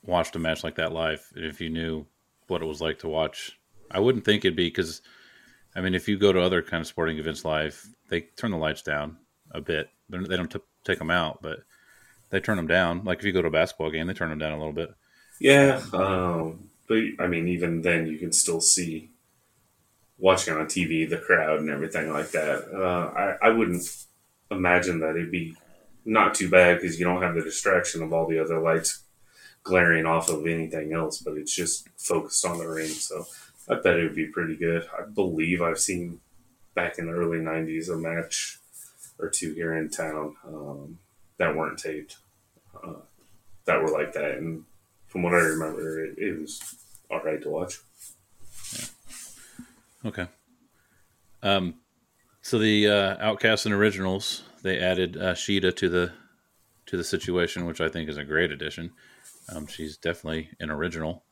watched 0.05 0.35
a 0.37 0.39
match 0.39 0.65
like 0.65 0.77
that 0.77 0.93
live, 0.93 1.27
and 1.35 1.45
if 1.45 1.61
you 1.61 1.71
knew 1.71 2.07
what 2.49 2.63
it 2.63 2.67
was 2.67 2.81
like 2.81 3.01
to 3.01 3.09
watch. 3.09 3.59
I 3.91 4.01
wouldn't 4.01 4.25
think 4.25 4.45
it'd 4.45 4.57
be 4.57 4.69
because– 4.69 5.03
I 5.75 5.81
mean, 5.81 5.95
if 5.95 6.09
you 6.09 6.19
go 6.19 6.33
to 6.33 6.41
other 6.41 6.63
kind 6.63 6.81
of 6.81 6.87
sporting 6.87 7.19
events 7.19 7.45
live, 7.45 7.85
they 8.09 8.23
turn 8.23 8.51
the 8.51 8.57
lights 8.57 8.83
down 8.83 9.17
a 9.53 9.61
bit. 9.61 9.89
They're, 10.09 10.23
they 10.23 10.37
do 10.37 10.43
not 10.43 10.51
t- 10.51 10.61
take 10.85 10.99
them 10.99 11.11
out, 11.11 11.43
but 11.43 11.61
they 12.31 12.41
turn 12.41 12.57
them 12.57 12.67
down. 12.67 13.05
Like 13.05 13.19
if 13.19 13.25
you 13.25 13.33
go 13.33 13.43
to 13.43 13.49
a 13.49 13.53
basketball 13.53 13.91
game, 13.91 14.07
they 14.07 14.15
turn 14.15 14.31
them 14.31 14.39
down 14.39 14.53
a 14.53 14.59
little 14.59 14.73
bit. 14.73 14.91
Yeah, 15.41 15.81
um, 15.93 16.71
but 16.89 16.99
I 17.19 17.27
mean, 17.27 17.49
even 17.49 17.83
then, 17.83 18.07
you 18.07 18.19
can 18.19 18.33
still 18.33 18.61
see 18.61 19.11
watching 20.19 20.55
on 20.55 20.67
TV 20.67 21.09
the 21.09 21.17
crowd 21.17 21.61
and 21.61 21.71
everything 21.71 22.13
like 22.13 22.33
that. 22.33 22.65
Uh, 22.75 23.37
I, 23.43 23.49
I 23.49 23.51
wouldn't 23.51 23.85
imagine 24.51 25.01
that 25.01 25.17
it'd 25.17 25.31
be 25.31 25.57
not 26.05 26.35
too 26.35 26.49
bad 26.49 26.81
because 26.81 26.99
you 26.99 27.05
don't 27.05 27.23
have 27.23 27.35
the 27.35 27.43
distraction 27.43 28.03
of 28.03 28.13
all 28.13 28.27
the 28.27 28.39
other 28.39 28.61
lights 28.61 29.03
glaring 29.63 30.07
off 30.07 30.29
of 30.29 30.47
anything 30.47 30.93
else, 30.93 31.19
but 31.19 31.37
it's 31.37 31.55
just 31.55 31.89
focused 31.99 32.45
on 32.47 32.59
the 32.59 32.67
ring. 32.67 32.89
So 32.89 33.27
I 33.69 33.75
bet 33.77 33.99
it 33.99 34.05
would 34.05 34.15
be 34.15 34.27
pretty 34.27 34.57
good. 34.57 34.89
I 34.97 35.03
believe 35.03 35.63
I've 35.63 35.79
seen 35.79 36.21
back 36.75 36.99
in 36.99 37.07
the 37.07 37.13
early 37.13 37.39
'90s 37.39 37.89
a 37.91 37.97
match 37.97 38.59
or 39.19 39.29
two 39.29 39.53
here 39.53 39.77
in 39.77 39.91
town 39.91 40.37
um, 40.47 40.99
that 41.37 41.55
weren't 41.55 41.79
taped, 41.79 42.17
uh, 42.83 42.95
that 43.67 43.83
were 43.83 43.91
like 43.91 44.13
that, 44.15 44.33
and 44.39 44.65
from 45.07 45.23
what 45.23 45.35
I 45.35 45.39
remember, 45.39 46.05
it, 46.05 46.19
it 46.19 46.41
was 46.41 46.61
all 47.11 47.21
right 47.21 47.43
to 47.43 47.51
watch. 47.51 47.79
Yeah. 48.73 50.09
Okay. 50.09 50.27
Um, 51.43 51.75
so 52.43 52.59
the 52.59 52.89
uh, 52.89 53.17
Outcasts 53.21 53.67
and 53.67 53.75
Originals 53.75 54.43
they 54.63 54.79
added 54.79 55.17
uh, 55.17 55.35
Shida 55.35 55.75
to 55.77 55.89
the 55.89 56.13
to 56.87 56.97
the 56.97 57.05
situation, 57.05 57.67
which 57.67 57.81
I 57.81 57.89
think 57.89 58.09
is 58.09 58.17
a 58.17 58.25
great 58.25 58.51
addition. 58.51 58.93
Um, 59.49 59.67
she's 59.67 59.97
definitely 59.97 60.51
an 60.59 60.71
original. 60.71 61.25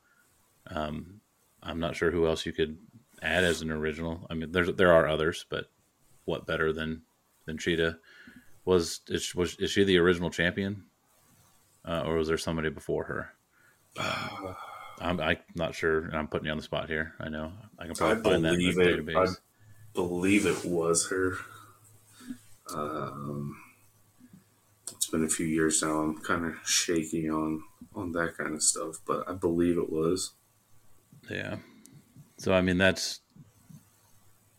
Um, 0.67 1.21
I'm 1.61 1.79
not 1.79 1.95
sure 1.95 2.11
who 2.11 2.27
else 2.27 2.45
you 2.45 2.53
could 2.53 2.77
add 3.21 3.43
as 3.43 3.61
an 3.61 3.71
original. 3.71 4.25
I 4.29 4.33
mean, 4.33 4.51
there's 4.51 4.73
there 4.75 4.93
are 4.93 5.07
others, 5.07 5.45
but 5.49 5.69
what 6.25 6.45
better 6.45 6.71
than 6.71 7.01
than 7.45 7.57
Shida? 7.57 7.97
Was 8.65 9.01
is, 9.07 9.33
was 9.35 9.55
is 9.57 9.71
she 9.71 9.83
the 9.83 9.97
original 9.97 10.29
champion, 10.29 10.85
uh, 11.85 12.03
or 12.05 12.15
was 12.15 12.27
there 12.27 12.37
somebody 12.37 12.69
before 12.69 13.05
her? 13.05 13.33
I'm, 15.01 15.19
I'm 15.21 15.37
not 15.55 15.75
sure. 15.75 16.09
I'm 16.13 16.27
putting 16.27 16.45
you 16.45 16.51
on 16.51 16.57
the 16.57 16.63
spot 16.63 16.89
here. 16.89 17.13
I 17.19 17.29
know 17.29 17.53
I 17.77 17.85
can 17.85 17.95
probably 17.95 18.19
I 18.19 18.33
find 18.33 18.45
that 18.45 18.53
in 18.53 18.59
the 18.59 18.73
database. 18.73 19.37
Believe 19.93 20.45
it 20.45 20.65
was 20.65 21.09
her. 21.09 21.37
Um, 22.73 23.57
it's 24.91 25.07
been 25.07 25.23
a 25.23 25.29
few 25.29 25.45
years 25.45 25.81
now. 25.81 25.99
I'm 25.99 26.17
kind 26.19 26.45
of 26.45 26.55
shaky 26.65 27.29
on 27.29 27.63
on 27.95 28.11
that 28.13 28.37
kind 28.37 28.53
of 28.53 28.61
stuff, 28.61 28.97
but 29.05 29.27
I 29.27 29.33
believe 29.33 29.77
it 29.77 29.91
was. 29.91 30.33
Yeah. 31.29 31.57
So 32.37 32.53
I 32.53 32.61
mean 32.61 32.77
that's 32.77 33.21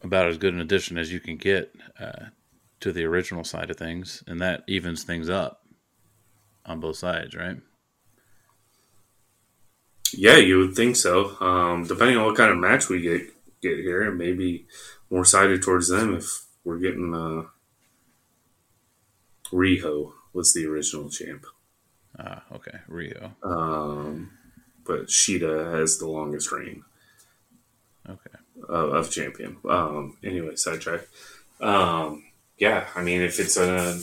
about 0.03 0.27
as 0.27 0.39
good 0.39 0.55
an 0.55 0.61
addition 0.61 0.99
as 0.99 1.13
you 1.13 1.21
can 1.21 1.37
get 1.37 1.73
uh, 1.99 2.27
to 2.81 2.93
the 2.93 3.05
original 3.05 3.45
side 3.45 3.71
of 3.71 3.77
things, 3.77 4.25
and 4.27 4.41
that 4.41 4.65
evens 4.67 5.05
things 5.05 5.29
up 5.29 5.63
on 6.65 6.81
both 6.81 6.97
sides, 6.97 7.35
right? 7.35 7.59
Yeah, 10.13 10.37
you 10.37 10.59
would 10.59 10.75
think 10.75 10.97
so. 10.97 11.37
Um, 11.41 11.85
depending 11.87 12.17
on 12.17 12.27
what 12.27 12.37
kind 12.37 12.51
of 12.51 12.59
match 12.59 12.89
we 12.89 13.01
get 13.01 13.23
get 13.63 13.79
here, 13.79 14.03
it 14.05 14.15
may 14.15 14.33
be 14.33 14.67
more 15.11 15.25
sided 15.25 15.63
towards 15.63 15.89
them 15.89 16.17
if 16.17 16.47
we're 16.65 16.79
getting 16.79 17.15
uh, 17.15 17.49
Riho 19.53 20.13
was 20.33 20.55
the 20.55 20.67
original 20.67 21.11
champ. 21.11 21.45
Ah, 22.19 22.45
okay, 22.53 22.79
Riho. 22.89 23.33
Um, 23.43 24.31
but 24.85 25.07
Shida 25.07 25.79
has 25.79 25.99
the 25.99 26.09
longest 26.09 26.53
reign. 26.53 26.85
Okay. 28.09 28.39
Of, 28.69 28.95
of 28.95 29.11
champion. 29.11 29.59
Um, 29.69 30.17
anyway, 30.23 30.57
sidetrack. 30.57 31.03
Um, 31.61 32.25
yeah, 32.59 32.87
I 32.95 33.03
mean, 33.03 33.21
if 33.23 33.41
it's 33.41 33.57
a 33.57 33.99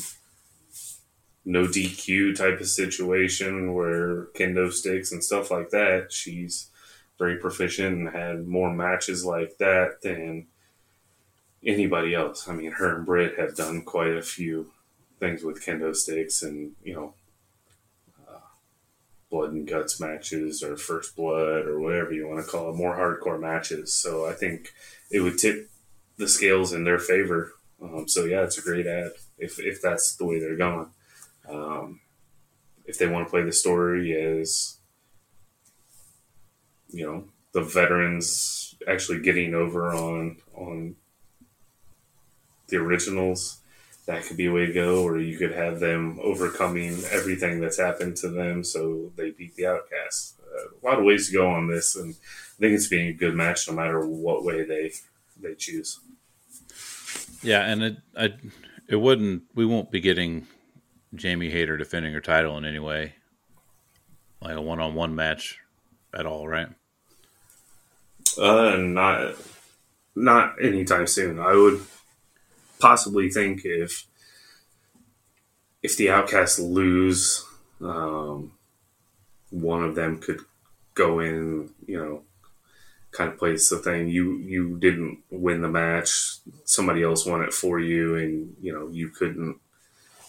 no 1.45 1.63
DQ 1.63 2.35
type 2.35 2.59
of 2.59 2.67
situation 2.67 3.73
where 3.73 4.25
kendo 4.35 4.71
sticks 4.71 5.11
and 5.11 5.23
stuff 5.23 5.49
like 5.51 5.69
that, 5.69 6.11
she's 6.11 6.69
very 7.17 7.37
proficient 7.37 7.97
and 7.97 8.09
had 8.09 8.47
more 8.47 8.73
matches 8.73 9.25
like 9.25 9.57
that 9.57 10.01
than 10.01 10.47
anybody 11.67 12.15
else. 12.15 12.47
I 12.47 12.53
mean, 12.53 12.71
her 12.71 12.95
and 12.95 13.05
Britt 13.05 13.37
have 13.37 13.55
done 13.55 13.83
quite 13.83 14.15
a 14.15 14.21
few 14.23 14.71
things 15.19 15.43
with 15.43 15.63
kendo 15.63 15.95
sticks 15.95 16.41
and, 16.41 16.71
you 16.83 16.95
know, 16.95 17.13
blood 19.29 19.51
and 19.51 19.67
guts 19.67 19.99
matches 19.99 20.63
or 20.63 20.77
first 20.77 21.15
blood 21.15 21.65
or 21.65 21.79
whatever 21.79 22.13
you 22.13 22.27
want 22.27 22.43
to 22.43 22.49
call 22.49 22.69
it, 22.69 22.75
more 22.75 22.95
hardcore 22.95 23.39
matches. 23.39 23.93
So 23.93 24.25
I 24.25 24.33
think 24.33 24.73
it 25.11 25.19
would 25.19 25.37
tip 25.37 25.69
the 26.17 26.27
scales 26.27 26.73
in 26.73 26.83
their 26.83 26.99
favor. 26.99 27.53
Um, 27.81 28.07
so 28.07 28.25
yeah, 28.25 28.43
it's 28.43 28.57
a 28.57 28.61
great 28.61 28.87
ad 28.87 29.11
if 29.37 29.59
if 29.59 29.81
that's 29.81 30.15
the 30.15 30.25
way 30.25 30.39
they're 30.39 30.55
going. 30.55 30.89
Um, 31.47 31.99
if 32.85 32.97
they 32.97 33.07
want 33.07 33.27
to 33.27 33.29
play 33.29 33.43
the 33.43 33.51
story 33.51 34.15
as 34.15 34.77
you 36.89 37.05
know 37.05 37.25
the 37.51 37.61
veterans 37.61 38.75
actually 38.87 39.21
getting 39.21 39.53
over 39.53 39.93
on 39.93 40.37
on 40.55 40.95
the 42.67 42.77
originals 42.77 43.59
that 44.07 44.23
could 44.23 44.37
be 44.37 44.45
a 44.45 44.51
way 44.51 44.65
to 44.65 44.73
go, 44.73 45.03
or 45.03 45.19
you 45.19 45.37
could 45.37 45.51
have 45.51 45.79
them 45.79 46.17
overcoming 46.21 46.97
everything 47.11 47.59
that's 47.59 47.77
happened 47.77 48.15
to 48.17 48.29
them 48.29 48.63
so 48.63 49.11
they 49.17 49.31
beat 49.31 49.55
the 49.55 49.67
outcasts. 49.67 50.35
Uh, 50.41 50.69
a 50.81 50.83
lot 50.89 50.97
of 50.97 51.05
ways 51.05 51.27
to 51.27 51.33
go 51.33 51.49
on 51.49 51.67
this, 51.67 51.95
and 51.95 52.15
I 52.15 52.57
think 52.59 52.73
it's 52.73 52.87
being 52.87 53.07
a 53.07 53.13
good 53.13 53.35
match 53.35 53.67
no 53.67 53.75
matter 53.75 54.05
what 54.05 54.43
way 54.43 54.63
they 54.63 54.93
they 55.39 55.55
choose. 55.55 55.99
Yeah, 57.43 57.65
and 57.65 57.83
it 57.83 57.97
I, 58.17 58.33
it 58.87 58.95
wouldn't 58.95 59.43
we 59.53 59.65
won't 59.65 59.91
be 59.91 59.99
getting 59.99 60.47
Jamie 61.13 61.49
Hayter 61.49 61.77
defending 61.77 62.13
her 62.13 62.21
title 62.21 62.57
in 62.57 62.65
any 62.65 62.79
way, 62.79 63.15
like 64.41 64.55
a 64.55 64.61
one 64.61 64.79
on 64.79 64.95
one 64.95 65.15
match 65.15 65.59
at 66.13 66.25
all, 66.25 66.47
right? 66.47 66.69
Uh, 68.37 68.77
not 68.77 69.35
not 70.15 70.63
anytime 70.63 71.07
soon. 71.07 71.39
I 71.39 71.53
would 71.53 71.81
possibly 72.79 73.29
think 73.29 73.61
if 73.63 74.07
if 75.83 75.95
the 75.95 76.09
outcasts 76.09 76.59
lose, 76.59 77.45
um, 77.81 78.51
one 79.51 79.83
of 79.83 79.95
them 79.95 80.19
could 80.19 80.41
go 80.95 81.19
in, 81.19 81.69
you 81.85 81.97
know, 81.97 82.23
kind 83.11 83.31
of 83.31 83.37
place 83.37 83.69
the 83.69 83.77
thing. 83.77 84.09
You 84.09 84.37
you 84.37 84.77
didn't 84.77 85.19
win 85.29 85.61
the 85.61 85.69
match; 85.69 86.37
somebody 86.65 87.03
else 87.03 87.25
won 87.25 87.41
it 87.41 87.53
for 87.53 87.79
you, 87.79 88.15
and 88.15 88.55
you 88.61 88.73
know 88.73 88.89
you 88.89 89.09
couldn't 89.09 89.59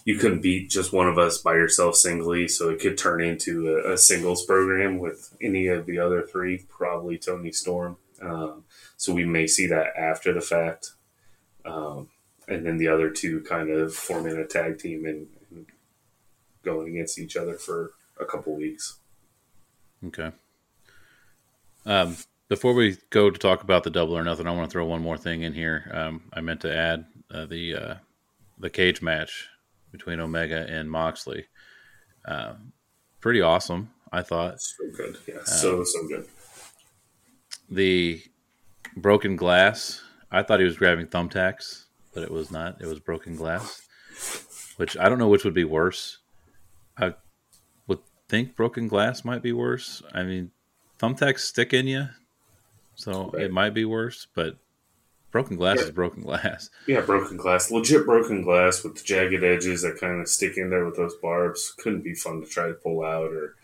you 0.05 0.17
couldn't 0.17 0.41
beat 0.41 0.69
just 0.69 0.93
one 0.93 1.07
of 1.07 1.17
us 1.17 1.39
by 1.39 1.53
yourself 1.53 1.95
singly, 1.95 2.47
so 2.47 2.69
it 2.69 2.79
could 2.79 2.97
turn 2.97 3.21
into 3.21 3.75
a, 3.75 3.93
a 3.93 3.97
singles 3.97 4.45
program 4.45 4.97
with 4.97 5.35
any 5.41 5.67
of 5.67 5.85
the 5.85 5.99
other 5.99 6.23
three, 6.23 6.65
probably 6.69 7.17
Toni 7.17 7.51
Storm. 7.51 7.97
Um, 8.21 8.63
so 8.97 9.13
we 9.13 9.25
may 9.25 9.47
see 9.47 9.67
that 9.67 9.95
after 9.97 10.33
the 10.33 10.41
fact. 10.41 10.93
Um, 11.65 12.09
and 12.49 12.65
then 12.65 12.77
the 12.77 12.87
other 12.87 13.09
two 13.09 13.41
kind 13.41 13.69
of 13.69 13.93
forming 13.93 14.37
a 14.37 14.45
tag 14.45 14.79
team 14.79 15.05
and, 15.05 15.27
and 15.51 15.65
going 16.63 16.89
against 16.89 17.19
each 17.19 17.37
other 17.37 17.53
for 17.53 17.91
a 18.19 18.25
couple 18.25 18.55
weeks. 18.55 18.99
Okay. 20.05 20.31
Um, 21.85 22.17
before 22.49 22.73
we 22.73 22.97
go 23.11 23.29
to 23.29 23.37
talk 23.37 23.63
about 23.63 23.83
the 23.83 23.89
double 23.89 24.17
or 24.17 24.23
nothing, 24.23 24.47
I 24.47 24.51
want 24.51 24.69
to 24.69 24.71
throw 24.71 24.85
one 24.85 25.01
more 25.01 25.17
thing 25.17 25.43
in 25.43 25.53
here. 25.53 25.89
Um, 25.93 26.23
I 26.33 26.41
meant 26.41 26.61
to 26.61 26.75
add 26.75 27.05
uh, 27.33 27.45
the 27.45 27.75
uh, 27.75 27.95
the 28.57 28.69
cage 28.69 29.01
match 29.01 29.47
between 29.91 30.19
Omega 30.19 30.65
and 30.67 30.89
Moxley. 30.89 31.45
Uh, 32.25 32.53
pretty 33.21 33.41
awesome, 33.41 33.91
I 34.11 34.23
thought. 34.23 34.59
So 34.59 34.83
good, 34.95 35.17
yeah, 35.27 35.43
so 35.45 35.83
so 35.83 36.07
good. 36.07 36.27
The 37.69 38.21
broken 38.97 39.35
glass. 39.35 40.01
I 40.31 40.43
thought 40.43 40.59
he 40.59 40.65
was 40.65 40.77
grabbing 40.77 41.07
thumbtacks, 41.07 41.85
but 42.19 42.27
it 42.27 42.33
was 42.33 42.51
not. 42.51 42.81
It 42.81 42.85
was 42.85 42.99
broken 42.99 43.37
glass, 43.37 43.81
which 44.75 44.97
I 44.97 45.07
don't 45.07 45.19
know 45.19 45.29
which 45.29 45.45
would 45.45 45.53
be 45.53 45.63
worse. 45.63 46.17
I 46.97 47.13
would 47.87 47.99
think 48.27 48.57
broken 48.57 48.89
glass 48.89 49.23
might 49.23 49.41
be 49.41 49.53
worse. 49.53 50.03
I 50.13 50.23
mean, 50.23 50.51
thumbtacks 50.99 51.39
stick 51.39 51.73
in 51.73 51.87
you, 51.87 52.09
so 52.95 53.31
right. 53.33 53.43
it 53.43 53.53
might 53.53 53.73
be 53.73 53.85
worse. 53.85 54.27
But 54.35 54.57
broken 55.31 55.55
glass 55.55 55.77
yeah. 55.77 55.83
is 55.85 55.91
broken 55.91 56.23
glass. 56.23 56.69
Yeah, 56.87 57.01
broken 57.01 57.37
glass, 57.37 57.71
legit 57.71 58.05
broken 58.05 58.41
glass 58.41 58.83
with 58.83 58.95
the 58.95 59.03
jagged 59.03 59.43
edges 59.43 59.83
that 59.83 59.97
kind 59.97 60.19
of 60.19 60.27
stick 60.27 60.57
in 60.57 60.69
there 60.69 60.83
with 60.83 60.97
those 60.97 61.15
barbs. 61.15 61.73
Couldn't 61.77 62.03
be 62.03 62.15
fun 62.15 62.41
to 62.41 62.47
try 62.47 62.67
to 62.67 62.73
pull 62.73 63.05
out, 63.05 63.31
or 63.31 63.55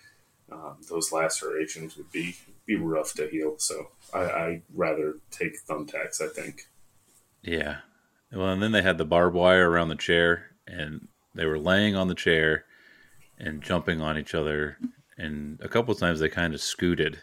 um, 0.49 0.77
those 0.89 1.11
lacerations 1.11 1.97
would 1.97 2.11
be 2.13 2.37
be 2.65 2.77
rough 2.77 3.13
to 3.15 3.27
heal. 3.27 3.55
So 3.57 3.91
I, 4.13 4.19
I'd 4.21 4.61
rather 4.73 5.15
take 5.29 5.61
thumbtacks. 5.67 6.21
I 6.21 6.29
think. 6.29 6.69
Yeah, 7.41 7.79
well, 8.31 8.49
and 8.49 8.61
then 8.61 8.71
they 8.71 8.81
had 8.81 8.97
the 8.97 9.05
barbed 9.05 9.35
wire 9.35 9.69
around 9.69 9.89
the 9.89 9.95
chair, 9.95 10.51
and 10.67 11.07
they 11.33 11.45
were 11.45 11.59
laying 11.59 11.95
on 11.95 12.07
the 12.07 12.15
chair 12.15 12.65
and 13.37 13.61
jumping 13.61 14.01
on 14.01 14.17
each 14.17 14.33
other. 14.33 14.77
And 15.17 15.59
a 15.61 15.69
couple 15.69 15.93
of 15.93 15.99
times 15.99 16.19
they 16.19 16.29
kind 16.29 16.53
of 16.53 16.61
scooted, 16.61 17.19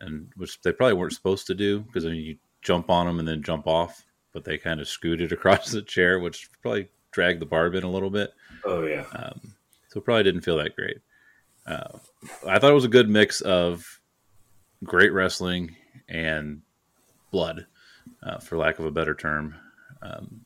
and 0.00 0.28
which 0.36 0.60
they 0.62 0.72
probably 0.72 0.94
weren't 0.94 1.12
supposed 1.12 1.46
to 1.46 1.54
do 1.54 1.80
because 1.80 2.04
I 2.04 2.10
mean 2.10 2.24
you 2.24 2.36
jump 2.62 2.90
on 2.90 3.06
them 3.06 3.18
and 3.18 3.28
then 3.28 3.42
jump 3.42 3.66
off, 3.66 4.04
but 4.32 4.44
they 4.44 4.58
kind 4.58 4.80
of 4.80 4.88
scooted 4.88 5.32
across 5.32 5.70
the 5.70 5.82
chair, 5.82 6.18
which 6.18 6.48
probably 6.62 6.88
dragged 7.12 7.40
the 7.40 7.46
barb 7.46 7.74
in 7.74 7.84
a 7.84 7.90
little 7.90 8.10
bit. 8.10 8.32
Oh 8.64 8.84
yeah. 8.84 9.04
Um, 9.14 9.40
so 9.88 10.00
probably 10.00 10.24
didn't 10.24 10.42
feel 10.42 10.58
that 10.58 10.76
great. 10.76 10.98
Uh, 11.66 11.98
I 12.46 12.58
thought 12.58 12.70
it 12.70 12.74
was 12.74 12.84
a 12.84 12.88
good 12.88 13.08
mix 13.08 13.40
of 13.40 14.00
great 14.84 15.12
wrestling 15.12 15.74
and 16.08 16.60
blood, 17.30 17.66
uh, 18.22 18.38
for 18.38 18.56
lack 18.56 18.78
of 18.78 18.84
a 18.84 18.90
better 18.90 19.14
term. 19.14 19.54
Um, 20.02 20.44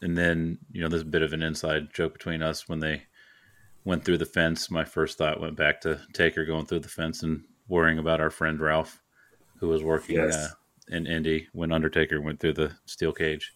and 0.00 0.16
then 0.16 0.58
you 0.70 0.82
know, 0.82 0.88
there's 0.88 1.02
a 1.02 1.06
bit 1.06 1.22
of 1.22 1.32
an 1.32 1.42
inside 1.42 1.92
joke 1.94 2.12
between 2.12 2.42
us 2.42 2.68
when 2.68 2.80
they 2.80 3.02
went 3.84 4.04
through 4.04 4.18
the 4.18 4.26
fence. 4.26 4.70
My 4.70 4.84
first 4.84 5.18
thought 5.18 5.40
went 5.40 5.56
back 5.56 5.80
to 5.82 6.00
Taker 6.12 6.44
going 6.44 6.66
through 6.66 6.80
the 6.80 6.88
fence 6.88 7.22
and 7.22 7.44
worrying 7.68 7.98
about 7.98 8.20
our 8.20 8.30
friend 8.30 8.60
Ralph, 8.60 9.00
who 9.58 9.68
was 9.68 9.82
working 9.82 10.16
yes. 10.16 10.34
uh, 10.34 10.48
in 10.88 11.06
Indy 11.06 11.48
when 11.52 11.72
Undertaker 11.72 12.20
went 12.20 12.40
through 12.40 12.54
the 12.54 12.72
steel 12.86 13.12
cage. 13.12 13.52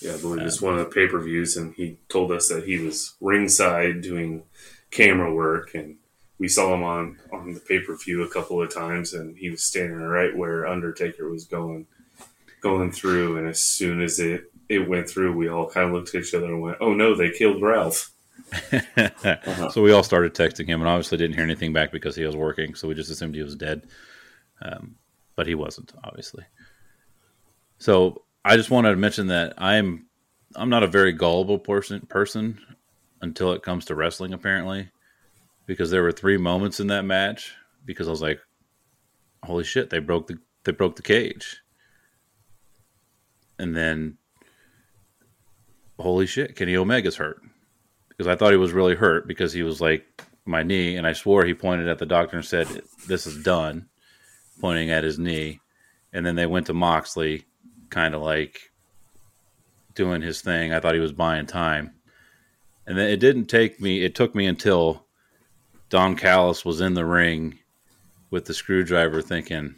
Yeah, 0.00 0.14
I 0.14 0.20
believe 0.20 0.40
um, 0.40 0.46
it's 0.46 0.62
one 0.62 0.78
of 0.78 0.80
the 0.80 0.94
pay 0.94 1.08
per 1.08 1.20
views, 1.20 1.56
and 1.56 1.74
he 1.74 1.98
told 2.08 2.30
us 2.30 2.48
that 2.48 2.64
he 2.64 2.78
was 2.78 3.14
ringside 3.20 4.00
doing 4.00 4.44
camera 4.90 5.34
work, 5.34 5.74
and 5.74 5.96
we 6.38 6.48
saw 6.48 6.72
him 6.74 6.84
on 6.84 7.18
on 7.32 7.52
the 7.52 7.60
pay 7.60 7.80
per 7.80 7.96
view 7.96 8.22
a 8.22 8.30
couple 8.30 8.62
of 8.62 8.72
times, 8.72 9.12
and 9.12 9.36
he 9.36 9.50
was 9.50 9.62
standing 9.62 9.98
right 9.98 10.36
where 10.36 10.66
Undertaker 10.66 11.28
was 11.28 11.44
going 11.44 11.86
going 12.60 12.92
through, 12.92 13.38
and 13.38 13.48
as 13.48 13.58
soon 13.60 14.00
as 14.00 14.20
it 14.20 14.52
it 14.68 14.88
went 14.88 15.08
through, 15.08 15.36
we 15.36 15.48
all 15.48 15.68
kind 15.68 15.88
of 15.88 15.94
looked 15.94 16.14
at 16.14 16.22
each 16.22 16.34
other 16.34 16.46
and 16.46 16.60
went, 16.60 16.78
"Oh 16.80 16.94
no, 16.94 17.14
they 17.14 17.30
killed 17.30 17.62
Ralph." 17.62 18.10
uh-huh. 18.72 19.70
So 19.70 19.82
we 19.82 19.92
all 19.92 20.02
started 20.02 20.34
texting 20.34 20.66
him, 20.66 20.80
and 20.80 20.88
obviously 20.88 21.18
didn't 21.18 21.36
hear 21.36 21.44
anything 21.44 21.72
back 21.72 21.92
because 21.92 22.16
he 22.16 22.24
was 22.24 22.36
working. 22.36 22.74
So 22.74 22.88
we 22.88 22.94
just 22.94 23.10
assumed 23.10 23.34
he 23.34 23.42
was 23.42 23.56
dead, 23.56 23.86
um, 24.62 24.96
but 25.36 25.46
he 25.46 25.54
wasn't, 25.54 25.92
obviously. 26.04 26.44
So 27.78 28.22
I 28.44 28.56
just 28.56 28.70
wanted 28.70 28.90
to 28.90 28.96
mention 28.96 29.28
that 29.28 29.54
I'm 29.58 30.06
I'm 30.56 30.70
not 30.70 30.82
a 30.82 30.88
very 30.88 31.12
gullible 31.12 31.58
person 31.58 32.00
person 32.06 32.58
until 33.20 33.52
it 33.52 33.62
comes 33.62 33.84
to 33.86 33.94
wrestling, 33.94 34.32
apparently, 34.32 34.90
because 35.66 35.90
there 35.90 36.02
were 36.02 36.12
three 36.12 36.36
moments 36.36 36.80
in 36.80 36.86
that 36.88 37.04
match 37.04 37.54
because 37.84 38.08
I 38.08 38.10
was 38.10 38.22
like, 38.22 38.40
"Holy 39.42 39.64
shit!" 39.64 39.90
They 39.90 39.98
broke 39.98 40.26
the 40.26 40.38
they 40.64 40.72
broke 40.72 40.96
the 40.96 41.02
cage, 41.02 41.58
and 43.58 43.76
then 43.76 44.18
holy 45.98 46.26
shit, 46.26 46.56
Kenny 46.56 46.76
Omega's 46.76 47.16
hurt. 47.16 47.40
Because 48.08 48.26
I 48.26 48.36
thought 48.36 48.52
he 48.52 48.58
was 48.58 48.72
really 48.72 48.94
hurt 48.94 49.28
because 49.28 49.52
he 49.52 49.62
was 49.62 49.80
like, 49.80 50.04
my 50.48 50.62
knee, 50.62 50.96
and 50.96 51.06
I 51.06 51.12
swore 51.12 51.44
he 51.44 51.54
pointed 51.54 51.88
at 51.88 51.98
the 51.98 52.06
doctor 52.06 52.36
and 52.36 52.44
said, 52.44 52.66
This 53.06 53.26
is 53.26 53.42
done, 53.42 53.88
pointing 54.60 54.90
at 54.90 55.04
his 55.04 55.18
knee. 55.18 55.60
And 56.12 56.24
then 56.24 56.36
they 56.36 56.46
went 56.46 56.66
to 56.66 56.74
Moxley, 56.74 57.44
kind 57.90 58.14
of 58.14 58.22
like 58.22 58.72
doing 59.94 60.22
his 60.22 60.40
thing. 60.40 60.72
I 60.72 60.80
thought 60.80 60.94
he 60.94 61.00
was 61.00 61.12
buying 61.12 61.46
time. 61.46 61.92
And 62.86 62.96
then 62.96 63.10
it 63.10 63.18
didn't 63.20 63.46
take 63.46 63.80
me, 63.80 64.02
it 64.02 64.14
took 64.14 64.34
me 64.34 64.46
until 64.46 65.04
Don 65.90 66.16
Callis 66.16 66.64
was 66.64 66.80
in 66.80 66.94
the 66.94 67.04
ring 67.04 67.58
with 68.30 68.46
the 68.46 68.54
screwdriver 68.54 69.20
thinking, 69.20 69.76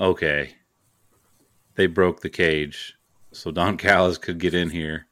okay, 0.00 0.54
they 1.74 1.86
broke 1.86 2.20
the 2.20 2.30
cage 2.30 2.94
so 3.32 3.50
Don 3.50 3.76
Callis 3.76 4.18
could 4.18 4.38
get 4.38 4.54
in 4.54 4.70
here 4.70 5.06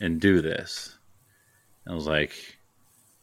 and 0.00 0.20
do 0.20 0.40
this. 0.40 0.96
And 1.84 1.92
I 1.92 1.96
was 1.96 2.06
like, 2.06 2.32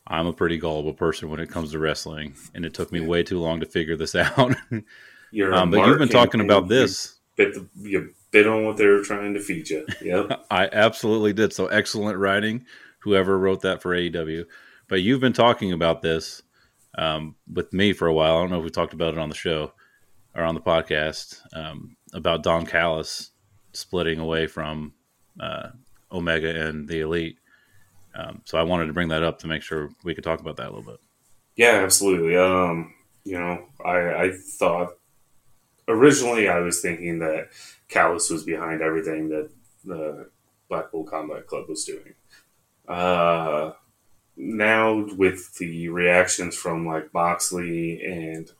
I'm 0.07 0.27
a 0.27 0.33
pretty 0.33 0.57
gullible 0.57 0.93
person 0.93 1.29
when 1.29 1.39
it 1.39 1.49
comes 1.49 1.71
to 1.71 1.79
wrestling, 1.79 2.35
and 2.53 2.65
it 2.65 2.73
took 2.73 2.91
me 2.91 2.99
way 2.99 3.23
too 3.23 3.39
long 3.39 3.59
to 3.61 3.65
figure 3.65 3.95
this 3.95 4.15
out. 4.15 4.37
um, 4.39 5.71
but 5.71 5.87
you've 5.87 5.99
been 5.99 6.09
talking 6.09 6.41
about 6.41 6.67
this. 6.67 7.19
Bit, 7.35 7.53
the, 7.53 7.67
you 7.77 8.13
bit 8.31 8.47
on 8.47 8.65
what 8.65 8.77
they 8.77 8.85
were 8.85 9.01
trying 9.01 9.33
to 9.33 9.39
feed 9.39 9.69
you. 9.69 9.85
Yep. 10.01 10.45
I 10.51 10.67
absolutely 10.71 11.33
did. 11.33 11.53
So 11.53 11.67
excellent 11.67 12.17
writing, 12.17 12.65
whoever 12.99 13.37
wrote 13.37 13.61
that 13.61 13.81
for 13.81 13.95
AEW. 13.95 14.45
But 14.87 15.01
you've 15.01 15.21
been 15.21 15.33
talking 15.33 15.71
about 15.71 16.01
this 16.01 16.43
um, 16.97 17.35
with 17.51 17.71
me 17.73 17.93
for 17.93 18.07
a 18.07 18.13
while. 18.13 18.37
I 18.37 18.41
don't 18.41 18.51
know 18.51 18.59
if 18.59 18.63
we 18.63 18.69
talked 18.69 18.93
about 18.93 19.13
it 19.13 19.19
on 19.19 19.29
the 19.29 19.35
show 19.35 19.73
or 20.35 20.43
on 20.43 20.55
the 20.55 20.61
podcast 20.61 21.39
um, 21.53 21.95
about 22.13 22.43
Don 22.43 22.65
Callis 22.65 23.31
splitting 23.73 24.19
away 24.19 24.47
from 24.47 24.93
uh, 25.39 25.69
Omega 26.11 26.67
and 26.67 26.87
the 26.87 27.01
Elite. 27.01 27.37
Um, 28.15 28.41
so 28.45 28.57
I 28.57 28.63
wanted 28.63 28.85
to 28.87 28.93
bring 28.93 29.09
that 29.09 29.23
up 29.23 29.39
to 29.39 29.47
make 29.47 29.63
sure 29.63 29.89
we 30.03 30.13
could 30.13 30.23
talk 30.23 30.39
about 30.39 30.57
that 30.57 30.67
a 30.67 30.73
little 30.73 30.83
bit. 30.83 30.99
Yeah, 31.55 31.81
absolutely. 31.83 32.37
Um, 32.37 32.93
you 33.23 33.39
know, 33.39 33.65
I, 33.83 34.25
I 34.25 34.31
thought 34.31 34.93
originally 35.87 36.47
I 36.47 36.59
was 36.59 36.81
thinking 36.81 37.19
that 37.19 37.49
Callis 37.87 38.29
was 38.29 38.43
behind 38.43 38.81
everything 38.81 39.29
that 39.29 39.49
the 39.83 40.29
Blackpool 40.69 41.03
Combat 41.03 41.47
Club 41.47 41.67
was 41.67 41.83
doing. 41.85 42.13
Uh, 42.87 43.71
now 44.35 45.05
with 45.15 45.55
the 45.57 45.89
reactions 45.89 46.55
from 46.55 46.85
like 46.85 47.13
Moxley 47.13 48.03
and 48.03 48.51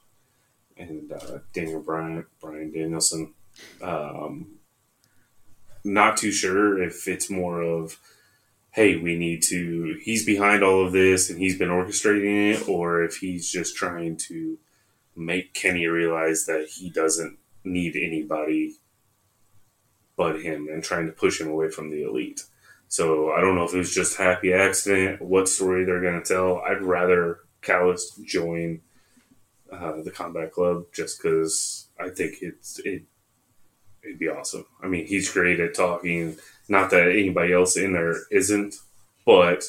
and 0.78 1.12
uh, 1.12 1.40
Daniel 1.54 1.82
Bryan, 1.82 2.26
Bryan 2.42 2.72
Danielson, 2.72 3.34
um, 3.82 4.48
not 5.84 6.18
too 6.18 6.32
sure 6.32 6.82
if 6.82 7.08
it's 7.08 7.30
more 7.30 7.62
of, 7.62 8.00
hey, 8.72 8.96
we 8.96 9.18
need 9.18 9.44
to, 9.44 10.00
he's 10.02 10.26
behind 10.26 10.64
all 10.64 10.86
of 10.86 10.94
this 10.94 11.30
and 11.30 11.40
he's 11.40 11.58
been 11.58 11.70
orchestrating 11.70 12.54
it, 12.56 12.68
or 12.68 13.04
if 13.04 13.18
he's 13.18 13.52
just 13.52 13.76
trying 13.76 14.18
to 14.18 14.58
make 15.16 15.54
Kenny 15.54 15.86
realize 15.86 16.46
that 16.46 16.68
he 16.70 16.90
doesn't 16.90 17.38
need 17.64 17.96
anybody 17.96 18.76
but 20.16 20.42
him 20.42 20.68
and 20.72 20.84
trying 20.84 21.06
to 21.08 21.12
push 21.12 21.40
him 21.40 21.50
away 21.50 21.70
from 21.70 21.90
the 21.90 22.04
elite. 22.04 22.44
So 22.88 23.32
I 23.32 23.42
don't 23.42 23.56
know 23.56 23.64
if 23.64 23.74
it 23.74 23.80
was 23.80 23.94
just 23.94 24.18
happy 24.18 24.54
accident, 24.54 25.22
what 25.22 25.50
story 25.50 25.86
they're 25.86 26.02
going 26.02 26.22
to 26.22 26.34
tell. 26.34 26.60
I'd 26.60 26.84
rather 26.84 27.40
Callis 27.62 28.20
join 28.24 28.82
uh, 29.72 30.02
the 30.04 30.12
Combat 30.12 30.52
Club 30.52 30.86
just 30.94 31.22
because 31.22 31.88
I 32.00 32.10
think 32.10 32.36
it's 32.42 32.80
it 32.80 33.04
it'd 34.04 34.20
be 34.20 34.30
awesome. 34.30 34.66
I 34.82 34.88
mean, 34.88 35.06
he's 35.06 35.32
great 35.32 35.60
at 35.60 35.76
talking. 35.76 36.38
Not 36.68 36.90
that 36.92 37.10
anybody 37.10 37.54
else 37.54 37.78
in 37.78 37.94
there 37.94 38.16
isn't, 38.32 38.76
but 39.26 39.66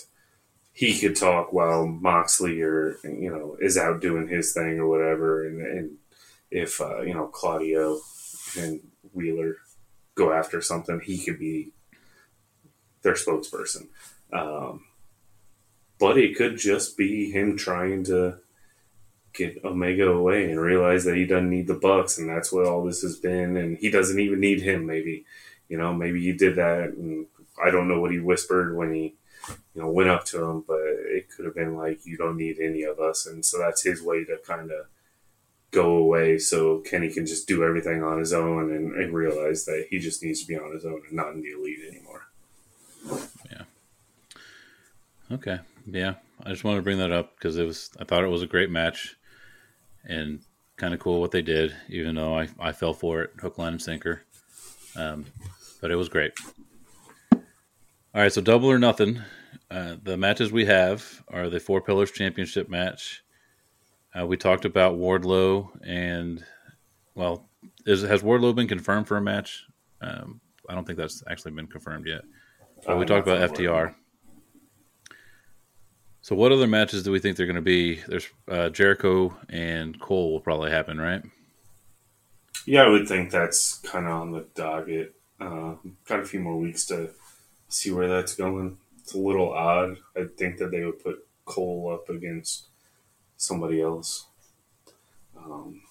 he 0.72 0.98
could 0.98 1.16
talk 1.16 1.52
while 1.52 1.86
Moxley 1.86 2.60
or 2.60 2.96
you 3.04 3.30
know 3.30 3.56
is 3.60 3.76
out 3.76 4.00
doing 4.00 4.28
his 4.28 4.52
thing 4.52 4.78
or 4.78 4.88
whatever. 4.88 5.46
And, 5.46 5.60
and 5.60 5.96
if 6.50 6.80
uh, 6.80 7.00
you 7.02 7.14
know 7.14 7.26
Claudio 7.26 8.00
and 8.58 8.80
Wheeler 9.12 9.56
go 10.14 10.32
after 10.32 10.60
something, 10.60 11.00
he 11.00 11.18
could 11.18 11.38
be 11.38 11.72
their 13.02 13.14
spokesperson. 13.14 13.88
Um, 14.32 14.84
but 15.98 16.18
it 16.18 16.36
could 16.36 16.56
just 16.56 16.96
be 16.96 17.30
him 17.30 17.56
trying 17.56 18.04
to 18.04 18.38
get 19.34 19.64
Omega 19.64 20.08
away 20.08 20.50
and 20.50 20.60
realize 20.60 21.04
that 21.04 21.16
he 21.16 21.26
doesn't 21.26 21.50
need 21.50 21.66
the 21.66 21.74
Bucks, 21.74 22.18
and 22.18 22.28
that's 22.28 22.52
what 22.52 22.66
all 22.66 22.84
this 22.84 23.02
has 23.02 23.16
been. 23.16 23.56
And 23.56 23.76
he 23.78 23.90
doesn't 23.90 24.18
even 24.18 24.40
need 24.40 24.62
him. 24.62 24.86
Maybe, 24.86 25.26
you 25.68 25.76
know, 25.76 25.92
maybe 25.92 26.22
he 26.22 26.32
did 26.32 26.56
that, 26.56 26.90
and 26.90 27.26
I 27.62 27.70
don't 27.70 27.88
know 27.88 28.00
what 28.00 28.12
he 28.12 28.20
whispered 28.20 28.76
when 28.76 28.94
he, 28.94 29.14
you 29.74 29.82
know, 29.82 29.90
went 29.90 30.08
up 30.08 30.24
to 30.26 30.42
him, 30.42 30.64
but 30.66 30.80
it 30.80 31.28
could 31.30 31.44
have 31.44 31.54
been 31.54 31.76
like, 31.76 32.06
"You 32.06 32.16
don't 32.16 32.36
need 32.36 32.58
any 32.60 32.84
of 32.84 33.00
us," 33.00 33.26
and 33.26 33.44
so 33.44 33.58
that's 33.58 33.82
his 33.82 34.02
way 34.02 34.24
to 34.24 34.38
kind 34.38 34.70
of 34.70 34.86
go 35.74 35.96
away 35.96 36.38
so 36.38 36.78
Kenny 36.78 37.10
can 37.10 37.26
just 37.26 37.48
do 37.48 37.64
everything 37.64 38.02
on 38.02 38.20
his 38.20 38.32
own 38.32 38.70
and, 38.70 38.94
and 38.94 39.12
realize 39.12 39.64
that 39.64 39.88
he 39.90 39.98
just 39.98 40.22
needs 40.22 40.40
to 40.40 40.46
be 40.46 40.56
on 40.56 40.72
his 40.72 40.86
own 40.86 41.02
and 41.04 41.12
not 41.12 41.32
in 41.32 41.42
the 41.42 41.50
elite 41.50 41.80
anymore. 41.90 42.28
Yeah. 43.50 43.62
Okay. 45.32 45.58
Yeah. 45.84 46.14
I 46.44 46.50
just 46.50 46.62
wanted 46.62 46.78
to 46.78 46.82
bring 46.82 46.98
that 46.98 47.10
up 47.10 47.34
because 47.36 47.56
it 47.56 47.64
was 47.64 47.90
I 47.98 48.04
thought 48.04 48.22
it 48.22 48.28
was 48.28 48.42
a 48.42 48.46
great 48.46 48.70
match 48.70 49.16
and 50.04 50.40
kind 50.76 50.94
of 50.94 51.00
cool 51.00 51.20
what 51.20 51.30
they 51.30 51.42
did, 51.42 51.74
even 51.88 52.14
though 52.14 52.38
I, 52.38 52.48
I 52.58 52.72
fell 52.72 52.94
for 52.94 53.22
it, 53.22 53.30
hook, 53.40 53.58
line, 53.58 53.72
and 53.72 53.82
sinker. 53.82 54.22
Um, 54.96 55.26
but 55.80 55.90
it 55.90 55.96
was 55.96 56.08
great. 56.08 56.32
All 57.32 57.42
right, 58.22 58.32
so 58.32 58.40
double 58.40 58.70
or 58.70 58.78
nothing. 58.78 59.22
Uh, 59.70 59.96
the 60.02 60.16
matches 60.16 60.52
we 60.52 60.66
have 60.66 61.22
are 61.28 61.48
the 61.48 61.60
Four 61.60 61.80
Pillars 61.80 62.12
Championship 62.12 62.68
match. 62.68 63.22
Uh, 64.18 64.26
we 64.26 64.36
talked 64.36 64.64
about 64.64 64.96
Wardlow 64.96 65.70
and, 65.84 66.44
well, 67.14 67.48
is, 67.86 68.02
has 68.02 68.22
Wardlow 68.22 68.54
been 68.54 68.68
confirmed 68.68 69.08
for 69.08 69.16
a 69.16 69.22
match? 69.22 69.64
Um, 70.00 70.40
I 70.68 70.74
don't 70.74 70.86
think 70.86 70.98
that's 70.98 71.24
actually 71.28 71.52
been 71.52 71.66
confirmed 71.66 72.06
yet. 72.06 72.22
But 72.86 72.98
we 72.98 73.06
talked 73.06 73.26
about 73.26 73.50
FTR. 73.54 73.94
So, 76.24 76.34
what 76.34 76.52
other 76.52 76.66
matches 76.66 77.02
do 77.02 77.12
we 77.12 77.18
think 77.18 77.36
they're 77.36 77.44
going 77.44 77.56
to 77.56 77.60
be? 77.60 77.96
There's 77.96 78.26
uh, 78.48 78.70
Jericho 78.70 79.36
and 79.50 80.00
Cole 80.00 80.32
will 80.32 80.40
probably 80.40 80.70
happen, 80.70 80.98
right? 80.98 81.20
Yeah, 82.64 82.84
I 82.84 82.88
would 82.88 83.06
think 83.06 83.30
that's 83.30 83.76
kind 83.80 84.06
of 84.06 84.12
on 84.12 84.32
the 84.32 84.46
docket. 84.54 85.16
Uh, 85.38 85.74
got 86.06 86.20
a 86.20 86.24
few 86.24 86.40
more 86.40 86.56
weeks 86.56 86.86
to 86.86 87.10
see 87.68 87.90
where 87.90 88.08
that's 88.08 88.34
going. 88.34 88.78
It's 89.00 89.12
a 89.12 89.18
little 89.18 89.52
odd. 89.52 89.98
I 90.16 90.24
think 90.38 90.56
that 90.60 90.70
they 90.70 90.82
would 90.82 91.04
put 91.04 91.26
Cole 91.44 91.92
up 91.92 92.08
against 92.08 92.68
somebody 93.36 93.82
else. 93.82 94.24
Um, 95.36 95.82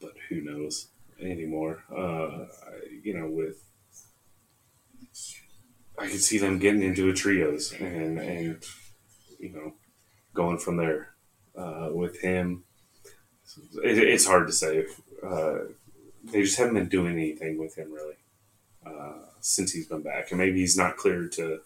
but 0.00 0.12
who 0.28 0.40
knows 0.42 0.86
anymore? 1.20 1.82
Uh, 1.90 2.44
you 3.02 3.18
know, 3.18 3.26
with 3.26 3.64
I 5.98 6.06
could 6.06 6.22
see 6.22 6.38
them 6.38 6.60
getting 6.60 6.82
into 6.82 7.08
a 7.08 7.12
trios 7.12 7.72
and 7.72 8.20
and 8.20 8.64
you 9.38 9.50
know 9.50 9.72
going 10.34 10.58
from 10.58 10.76
there 10.76 11.14
uh, 11.56 11.88
with 11.92 12.20
him. 12.20 12.64
It, 13.82 13.98
it's 13.98 14.26
hard 14.26 14.46
to 14.46 14.52
say. 14.52 14.86
Uh, 15.22 15.58
they 16.24 16.42
just 16.42 16.58
haven't 16.58 16.74
been 16.74 16.88
doing 16.88 17.12
anything 17.12 17.58
with 17.58 17.76
him 17.76 17.92
really 17.92 18.16
uh, 18.84 19.26
since 19.40 19.72
he's 19.72 19.86
been 19.86 20.02
back, 20.02 20.30
and 20.30 20.38
maybe 20.38 20.60
he's 20.60 20.76
not 20.76 20.96
cleared 20.96 21.32
to 21.32 21.60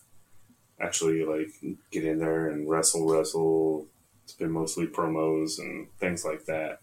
actually 0.81 1.25
like 1.25 1.51
get 1.91 2.05
in 2.05 2.19
there 2.19 2.49
and 2.49 2.69
wrestle, 2.69 3.07
wrestle. 3.07 3.87
It's 4.25 4.33
been 4.35 4.53
mostly 4.53 4.87
promos 4.87 5.59
and 5.59 5.89
things 5.99 6.25
like 6.25 6.45
that. 6.47 6.81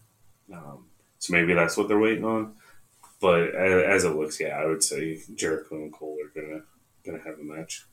Um, 0.52 0.86
so 1.18 1.32
maybe 1.32 1.54
that's 1.54 1.76
what 1.76 1.88
they're 1.88 1.98
waiting 1.98 2.24
on. 2.24 2.54
But 3.20 3.54
as, 3.54 4.04
it 4.04 4.14
looks, 4.14 4.38
yeah, 4.38 4.58
I 4.58 4.66
would 4.66 4.84
say 4.84 5.20
Jericho 5.34 5.74
and 5.76 5.92
Cole 5.92 6.18
are 6.24 6.40
gonna 6.40 6.60
gonna 7.04 7.24
have 7.24 7.38
a 7.40 7.42
match. 7.42 7.86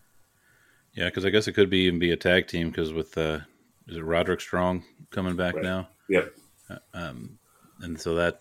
Yeah, 0.96 1.06
because 1.06 1.26
I 1.26 1.30
guess 1.30 1.48
it 1.48 1.54
could 1.54 1.70
be 1.70 1.80
even 1.80 2.00
be 2.00 2.12
a 2.12 2.18
tag 2.18 2.48
team 2.48 2.70
because 2.70 2.94
with 2.94 3.18
uh, 3.18 3.40
is 3.88 3.98
it 3.98 4.04
Roderick 4.04 4.42
Strong 4.42 4.84
coming 5.12 5.36
back 5.36 5.56
right. 5.56 5.64
now? 5.64 5.90
Yep. 6.10 6.34
Uh, 6.70 6.78
um, 6.94 7.38
and 7.82 8.00
so 8.00 8.16
that 8.16 8.40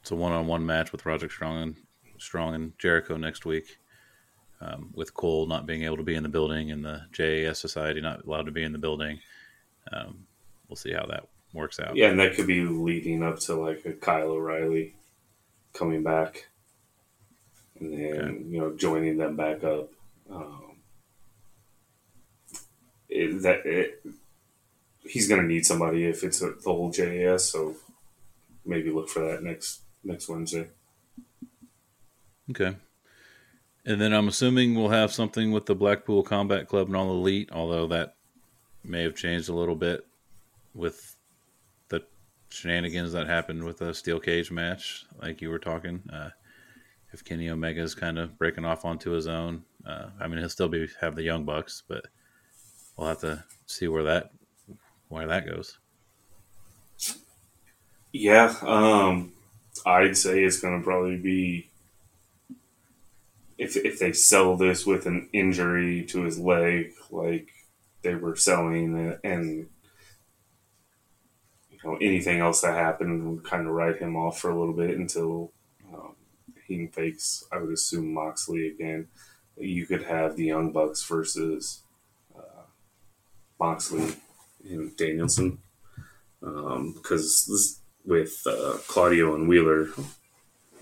it's 0.00 0.10
a 0.10 0.16
one-on-one 0.16 0.66
match 0.66 0.90
with 0.90 1.06
Roderick 1.06 1.30
Strong 1.30 1.62
and 1.62 1.76
Strong 2.18 2.54
and 2.56 2.78
Jericho 2.78 3.16
next 3.16 3.46
week. 3.46 3.78
Um, 4.60 4.90
with 4.94 5.12
Cole 5.12 5.46
not 5.46 5.66
being 5.66 5.82
able 5.82 5.96
to 5.96 6.04
be 6.04 6.14
in 6.14 6.22
the 6.22 6.28
building 6.28 6.70
and 6.70 6.84
the 6.84 7.02
JAS 7.10 7.58
Society 7.58 8.00
not 8.00 8.24
allowed 8.24 8.46
to 8.46 8.52
be 8.52 8.62
in 8.62 8.70
the 8.70 8.78
building, 8.78 9.18
um, 9.92 10.24
we'll 10.68 10.76
see 10.76 10.92
how 10.92 11.04
that 11.06 11.26
works 11.52 11.80
out. 11.80 11.96
Yeah, 11.96 12.10
and 12.10 12.20
that 12.20 12.34
could 12.34 12.46
be 12.46 12.60
leading 12.64 13.24
up 13.24 13.40
to 13.40 13.54
like 13.54 13.84
a 13.84 13.92
Kyle 13.92 14.30
O'Reilly 14.30 14.94
coming 15.72 16.04
back, 16.04 16.46
and 17.80 17.92
then 17.92 18.18
okay. 18.18 18.44
you 18.48 18.60
know 18.60 18.76
joining 18.76 19.16
them 19.16 19.34
back 19.34 19.64
up. 19.64 19.90
Um, 20.30 20.71
that 23.42 23.64
it, 23.64 24.04
he's 25.00 25.28
going 25.28 25.40
to 25.40 25.46
need 25.46 25.66
somebody 25.66 26.06
if 26.06 26.22
it's 26.24 26.42
a, 26.42 26.52
the 26.52 26.72
whole 26.72 26.90
JAS. 26.90 27.50
So 27.50 27.76
maybe 28.64 28.90
look 28.90 29.08
for 29.08 29.20
that 29.20 29.42
next 29.42 29.82
next 30.04 30.28
Wednesday. 30.28 30.68
Okay. 32.50 32.76
And 33.84 34.00
then 34.00 34.12
I'm 34.12 34.28
assuming 34.28 34.74
we'll 34.74 34.90
have 34.90 35.12
something 35.12 35.50
with 35.50 35.66
the 35.66 35.74
Blackpool 35.74 36.22
Combat 36.22 36.68
Club 36.68 36.86
and 36.86 36.96
all 36.96 37.10
elite, 37.10 37.50
although 37.52 37.86
that 37.88 38.14
may 38.84 39.02
have 39.02 39.16
changed 39.16 39.48
a 39.48 39.54
little 39.54 39.74
bit 39.74 40.06
with 40.74 41.16
the 41.88 42.04
shenanigans 42.48 43.12
that 43.12 43.26
happened 43.26 43.64
with 43.64 43.78
the 43.78 43.92
steel 43.92 44.20
cage 44.20 44.50
match, 44.50 45.04
like 45.20 45.40
you 45.40 45.50
were 45.50 45.58
talking. 45.58 46.02
Uh, 46.12 46.30
if 47.12 47.24
Kenny 47.24 47.50
Omega 47.50 47.82
is 47.82 47.94
kind 47.94 48.18
of 48.18 48.38
breaking 48.38 48.64
off 48.64 48.84
onto 48.84 49.10
his 49.10 49.26
own, 49.26 49.64
uh, 49.84 50.06
I 50.20 50.28
mean, 50.28 50.38
he'll 50.38 50.48
still 50.48 50.68
be 50.68 50.88
have 51.00 51.16
the 51.16 51.22
Young 51.22 51.44
Bucks, 51.44 51.82
but 51.86 52.06
we'll 52.96 53.08
have 53.08 53.20
to 53.20 53.44
see 53.66 53.88
where 53.88 54.04
that 54.04 54.30
where 55.08 55.26
that 55.26 55.46
goes. 55.46 55.78
Yeah, 58.12 58.54
um, 58.62 59.32
I'd 59.86 60.16
say 60.16 60.44
it's 60.44 60.60
going 60.60 60.78
to 60.78 60.84
probably 60.84 61.16
be 61.16 61.70
if 63.58 63.76
if 63.76 63.98
they 63.98 64.12
sell 64.12 64.56
this 64.56 64.84
with 64.84 65.06
an 65.06 65.28
injury 65.32 66.04
to 66.06 66.22
his 66.22 66.38
leg, 66.38 66.92
like 67.10 67.48
they 68.02 68.14
were 68.14 68.36
selling, 68.36 69.16
and 69.22 69.68
you 71.70 71.78
know 71.84 71.96
anything 71.96 72.40
else 72.40 72.60
that 72.62 72.74
happened 72.74 73.28
would 73.28 73.44
kind 73.44 73.66
of 73.66 73.72
write 73.72 73.98
him 73.98 74.16
off 74.16 74.40
for 74.40 74.50
a 74.50 74.58
little 74.58 74.74
bit 74.74 74.96
until 74.96 75.52
um, 75.92 76.14
he 76.66 76.86
fakes. 76.88 77.44
I 77.52 77.58
would 77.58 77.72
assume 77.72 78.12
Moxley 78.12 78.68
again. 78.68 79.08
You 79.56 79.86
could 79.86 80.02
have 80.04 80.36
the 80.36 80.44
Young 80.44 80.72
Bucks 80.72 81.04
versus 81.04 81.82
Moxley 83.62 84.14
and 84.68 84.96
Danielson 84.96 85.58
because 86.40 87.48
um, 87.48 88.10
with 88.10 88.42
uh, 88.44 88.78
Claudio 88.88 89.36
and 89.36 89.46
Wheeler 89.46 89.86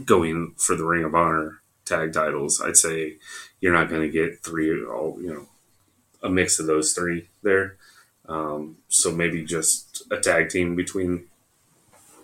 going 0.02 0.54
for 0.56 0.76
the 0.76 0.86
Ring 0.86 1.04
of 1.04 1.14
Honor 1.14 1.60
tag 1.84 2.14
titles, 2.14 2.62
I'd 2.62 2.78
say 2.78 3.16
you're 3.60 3.74
not 3.74 3.90
going 3.90 4.00
to 4.00 4.08
get 4.08 4.42
three 4.42 4.82
all 4.82 5.18
you 5.20 5.28
know 5.28 5.46
a 6.22 6.30
mix 6.30 6.58
of 6.58 6.66
those 6.66 6.94
three 6.94 7.28
there. 7.42 7.76
Um, 8.26 8.78
so 8.88 9.12
maybe 9.12 9.44
just 9.44 10.02
a 10.10 10.18
tag 10.18 10.48
team 10.48 10.74
between 10.74 11.26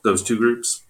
those 0.05 0.23
two 0.23 0.39
groups. 0.39 0.85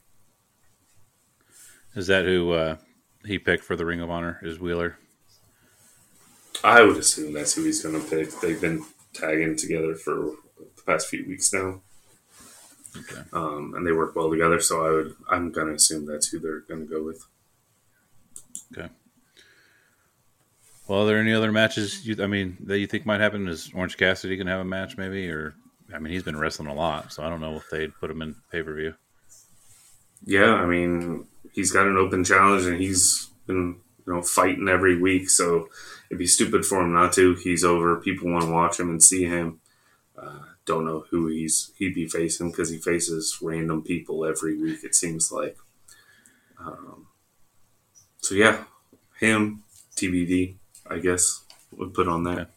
Is 1.97 2.07
that 2.07 2.25
who 2.25 2.53
uh, 2.53 2.77
he 3.25 3.41
picked 3.41 3.65
for 3.65 3.75
the 3.75 3.87
Ring 3.87 4.01
of 4.01 4.11
Honor? 4.11 4.39
Is 4.43 4.61
Wheeler? 4.61 4.97
I 6.63 6.83
would 6.83 6.99
assume 6.99 7.33
that's 7.33 7.55
who 7.55 7.65
he's 7.65 7.83
going 7.83 8.01
to 8.01 8.09
pick. 8.09 8.31
They've 8.41 8.61
been 8.61 8.85
tagging 9.17 9.57
together 9.57 9.95
for 9.95 10.33
the 10.59 10.83
past 10.85 11.09
few 11.09 11.27
weeks 11.27 11.53
now. 11.53 11.81
Okay. 12.97 13.23
Um, 13.33 13.75
and 13.77 13.87
they 13.87 13.93
work 13.93 14.17
well 14.17 14.31
together, 14.31 14.61
so 14.61 14.87
I 14.87 14.91
would 14.91 15.15
I'm 15.31 15.53
going 15.53 15.69
to 15.69 15.75
assume 15.75 16.07
that's 16.07 16.29
who 16.29 16.39
they're 16.39 16.61
going 16.61 16.81
to 16.81 16.93
go 16.93 17.03
with. 17.03 17.27
Okay. 18.73 18.89
Well, 20.89 21.03
are 21.03 21.07
there 21.07 21.19
any 21.19 21.33
other 21.33 21.53
matches? 21.53 22.07
You, 22.07 22.23
I 22.23 22.27
mean, 22.27 22.57
that 22.61 22.79
you 22.79 22.87
think 22.87 23.07
might 23.07 23.21
happen? 23.21 23.49
Is 23.49 23.71
Orange 23.75 23.97
Cassidy 23.97 24.37
to 24.37 24.45
have 24.45 24.61
a 24.61 24.65
match, 24.65 24.97
maybe? 24.97 25.29
Or 25.31 25.55
I 25.93 25.99
mean, 25.99 26.13
he's 26.13 26.23
been 26.23 26.39
wrestling 26.39 26.69
a 26.69 26.75
lot, 26.75 27.13
so 27.13 27.25
I 27.25 27.29
don't 27.29 27.41
know 27.41 27.57
if 27.57 27.69
they'd 27.71 27.95
put 27.99 28.11
him 28.11 28.23
in 28.23 28.37
pay 28.51 28.63
per 28.63 28.75
view. 28.75 28.95
Yeah, 30.25 30.55
I 30.55 30.67
mean, 30.67 31.27
he's 31.53 31.73
got 31.73 31.87
an 31.87 31.97
open 31.97 32.25
challenge, 32.25 32.67
and 32.67 32.81
he's 32.81 33.31
been 33.47 33.81
you 34.07 34.13
know 34.13 34.23
fighting 34.23 34.69
every 34.69 35.01
week. 35.01 35.29
So 35.29 35.69
it'd 36.11 36.19
be 36.19 36.27
stupid 36.27 36.65
for 36.65 36.83
him 36.83 36.93
not 36.93 37.13
to. 37.15 37.35
He's 37.35 37.65
over. 37.65 37.97
People 38.01 38.31
want 38.31 38.45
to 38.45 38.51
watch 38.51 38.79
him 38.79 38.91
and 38.91 39.03
see 39.03 39.25
him. 39.25 39.61
Uh, 40.17 40.41
don't 40.65 40.85
know 40.85 41.05
who 41.11 41.29
he's 41.29 41.73
he'd 41.79 41.95
be 41.95 42.09
facing 42.09 42.51
because 42.51 42.71
he 42.71 42.79
faces 42.79 43.39
random 43.41 43.83
people 43.83 44.25
every 44.25 44.57
week. 44.57 44.83
It 44.83 44.95
seems 44.95 45.31
like. 45.31 45.57
Um, 46.59 47.07
so 48.19 48.35
yeah, 48.35 48.65
him 49.21 49.63
TBD, 49.97 50.57
I 50.89 50.99
guess 50.99 51.45
would 51.73 51.95
put 51.95 52.09
on 52.09 52.25
that. 52.25 52.51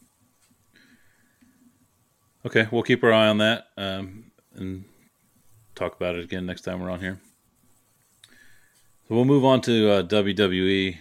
Okay. 2.45 2.67
we'll 2.71 2.83
keep 2.83 3.03
our 3.03 3.11
eye 3.11 3.27
on 3.27 3.39
that 3.39 3.67
um, 3.77 4.31
and 4.55 4.85
talk 5.75 5.95
about 5.95 6.15
it 6.15 6.23
again 6.23 6.45
next 6.45 6.61
time 6.61 6.79
we're 6.79 6.89
on 6.89 6.99
here. 6.99 7.19
So 9.07 9.15
we'll 9.15 9.25
move 9.25 9.45
on 9.45 9.61
to 9.61 9.91
uh, 9.91 10.03
WWE, 10.03 10.97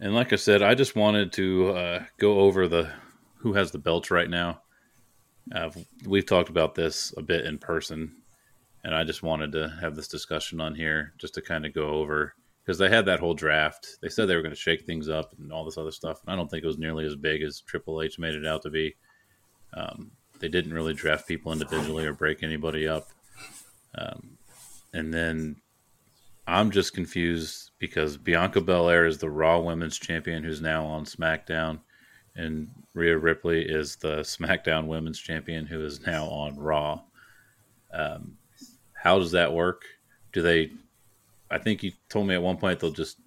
and 0.00 0.14
like 0.14 0.32
I 0.32 0.36
said, 0.36 0.62
I 0.62 0.74
just 0.74 0.96
wanted 0.96 1.32
to 1.34 1.68
uh, 1.70 2.04
go 2.18 2.40
over 2.40 2.68
the 2.68 2.90
who 3.38 3.54
has 3.54 3.72
the 3.72 3.78
belts 3.78 4.10
right 4.10 4.30
now 4.30 4.60
Uh, 5.54 5.70
we've 6.06 6.26
talked 6.26 6.48
about 6.48 6.74
this 6.74 7.12
a 7.16 7.22
bit 7.22 7.44
in 7.44 7.58
person, 7.58 8.12
and 8.84 8.94
I 8.94 9.04
just 9.04 9.22
wanted 9.22 9.52
to 9.52 9.76
have 9.80 9.96
this 9.96 10.08
discussion 10.08 10.60
on 10.60 10.74
here 10.74 11.14
just 11.18 11.34
to 11.34 11.42
kind 11.42 11.66
of 11.66 11.74
go 11.74 11.88
over 11.88 12.34
because 12.62 12.78
they 12.78 12.88
had 12.88 13.06
that 13.06 13.20
whole 13.20 13.34
draft. 13.34 13.98
They 14.00 14.08
said 14.08 14.26
they 14.28 14.36
were 14.36 14.42
going 14.42 14.54
to 14.54 14.60
shake 14.60 14.86
things 14.86 15.08
up 15.08 15.34
and 15.38 15.52
all 15.52 15.64
this 15.64 15.78
other 15.78 15.90
stuff. 15.90 16.20
And 16.22 16.32
I 16.32 16.36
don't 16.36 16.48
think 16.48 16.62
it 16.62 16.68
was 16.68 16.78
nearly 16.78 17.04
as 17.04 17.16
big 17.16 17.42
as 17.42 17.60
Triple 17.60 18.02
H 18.02 18.18
made 18.18 18.34
it 18.34 18.46
out 18.46 18.62
to 18.62 18.70
be. 18.70 18.94
Um, 19.74 20.12
they 20.38 20.48
didn't 20.48 20.74
really 20.74 20.94
draft 20.94 21.26
people 21.26 21.52
individually 21.52 22.06
or 22.06 22.12
break 22.12 22.42
anybody 22.42 22.86
up. 22.86 23.08
Um, 23.96 24.38
and 24.92 25.12
then 25.12 25.56
I'm 26.46 26.70
just 26.70 26.92
confused 26.92 27.70
because 27.78 28.16
Bianca 28.16 28.60
Belair 28.60 29.06
is 29.06 29.18
the 29.18 29.30
Raw 29.30 29.60
Women's 29.60 29.98
Champion 29.98 30.42
who's 30.42 30.60
now 30.60 30.84
on 30.84 31.04
SmackDown, 31.04 31.80
and 32.34 32.68
Rhea 32.94 33.16
Ripley 33.16 33.62
is 33.62 33.96
the 33.96 34.18
SmackDown 34.18 34.86
Women's 34.86 35.18
Champion 35.18 35.66
who 35.66 35.84
is 35.84 36.04
now 36.04 36.26
on 36.26 36.58
Raw. 36.58 37.00
Um, 37.92 38.36
how 38.92 39.18
does 39.18 39.32
that 39.32 39.52
work? 39.52 39.82
Do 40.32 40.42
they? 40.42 40.72
I 41.50 41.58
think 41.58 41.82
you 41.82 41.92
told 42.08 42.26
me 42.26 42.34
at 42.34 42.42
one 42.42 42.56
point 42.56 42.80
they'll 42.80 42.90
just 42.90 43.18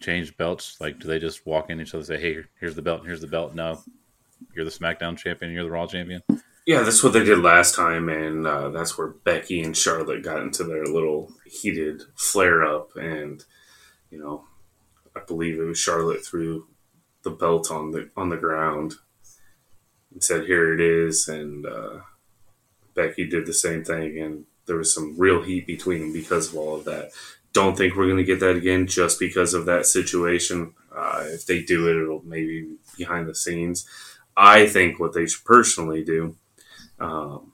change 0.00 0.36
belts. 0.36 0.80
Like, 0.80 0.98
do 0.98 1.06
they 1.06 1.18
just 1.18 1.46
walk 1.46 1.70
in 1.70 1.80
each 1.80 1.90
other 1.90 1.98
and 1.98 2.06
say, 2.06 2.20
"Hey, 2.20 2.44
here's 2.60 2.74
the 2.74 2.82
belt, 2.82 3.00
and 3.00 3.08
here's 3.08 3.20
the 3.20 3.26
belt"? 3.28 3.54
No, 3.54 3.80
you're 4.54 4.64
the 4.64 4.70
SmackDown 4.70 5.16
champion, 5.16 5.52
you're 5.52 5.64
the 5.64 5.70
Raw 5.70 5.86
champion. 5.86 6.22
Yeah, 6.68 6.82
that's 6.82 7.02
what 7.02 7.14
they 7.14 7.24
did 7.24 7.38
last 7.38 7.74
time, 7.74 8.10
and 8.10 8.46
uh, 8.46 8.68
that's 8.68 8.98
where 8.98 9.08
Becky 9.08 9.62
and 9.62 9.74
Charlotte 9.74 10.22
got 10.22 10.42
into 10.42 10.64
their 10.64 10.84
little 10.84 11.32
heated 11.46 12.02
flare 12.14 12.62
up, 12.62 12.94
and 12.94 13.42
you 14.10 14.18
know, 14.18 14.44
I 15.16 15.20
believe 15.26 15.58
it 15.58 15.64
was 15.64 15.78
Charlotte 15.78 16.22
threw 16.22 16.66
the 17.22 17.30
belt 17.30 17.70
on 17.70 17.92
the 17.92 18.10
on 18.18 18.28
the 18.28 18.36
ground 18.36 18.96
and 20.12 20.22
said, 20.22 20.44
"Here 20.44 20.74
it 20.74 20.80
is," 20.82 21.26
and 21.26 21.64
uh, 21.64 22.00
Becky 22.94 23.26
did 23.26 23.46
the 23.46 23.54
same 23.54 23.82
thing, 23.82 24.18
and 24.18 24.44
there 24.66 24.76
was 24.76 24.94
some 24.94 25.16
real 25.16 25.40
heat 25.40 25.66
between 25.66 26.00
them 26.02 26.12
because 26.12 26.52
of 26.52 26.58
all 26.58 26.76
of 26.76 26.84
that. 26.84 27.12
Don't 27.54 27.78
think 27.78 27.96
we're 27.96 28.08
going 28.08 28.18
to 28.18 28.24
get 28.24 28.40
that 28.40 28.56
again 28.56 28.86
just 28.86 29.18
because 29.18 29.54
of 29.54 29.64
that 29.64 29.86
situation. 29.86 30.74
Uh, 30.94 31.24
if 31.28 31.46
they 31.46 31.62
do 31.62 31.88
it, 31.88 32.02
it'll 32.02 32.22
maybe 32.26 32.76
behind 32.98 33.26
the 33.26 33.34
scenes. 33.34 33.88
I 34.36 34.66
think 34.66 35.00
what 35.00 35.14
they 35.14 35.26
should 35.26 35.46
personally 35.46 36.04
do 36.04 36.36
um, 37.00 37.52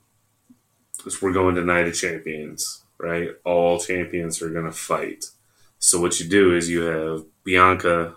we're 1.20 1.33
going 1.33 1.54
to 1.57 1.64
Night 1.64 1.88
of 1.88 1.94
Champions, 1.94 2.85
right? 2.98 3.30
All 3.44 3.78
champions 3.78 4.40
are 4.42 4.50
going 4.50 4.64
to 4.64 4.72
fight. 4.72 5.26
So 5.78 6.00
what 6.00 6.18
you 6.18 6.28
do 6.28 6.54
is 6.54 6.70
you 6.70 6.83
have 6.83 7.24
Bianca 7.44 8.14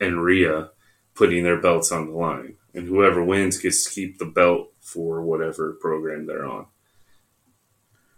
and 0.00 0.22
Rhea 0.22 0.70
putting 1.14 1.42
their 1.42 1.60
belts 1.60 1.90
on 1.90 2.06
the 2.06 2.12
line, 2.12 2.54
and 2.74 2.86
whoever 2.86 3.24
wins 3.24 3.58
gets 3.58 3.84
to 3.84 3.90
keep 3.90 4.18
the 4.18 4.24
belt 4.24 4.72
for 4.80 5.20
whatever 5.20 5.72
program 5.72 6.26
they're 6.26 6.46
on. 6.46 6.66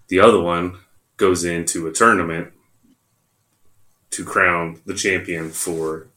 The 0.08 0.20
other 0.20 0.40
one 0.40 0.78
goes 1.16 1.44
into 1.44 1.86
a 1.86 1.92
tournament 1.92 2.52
to 4.10 4.24
crown 4.24 4.80
the 4.84 4.94
champion 4.94 5.50
for 5.50 6.08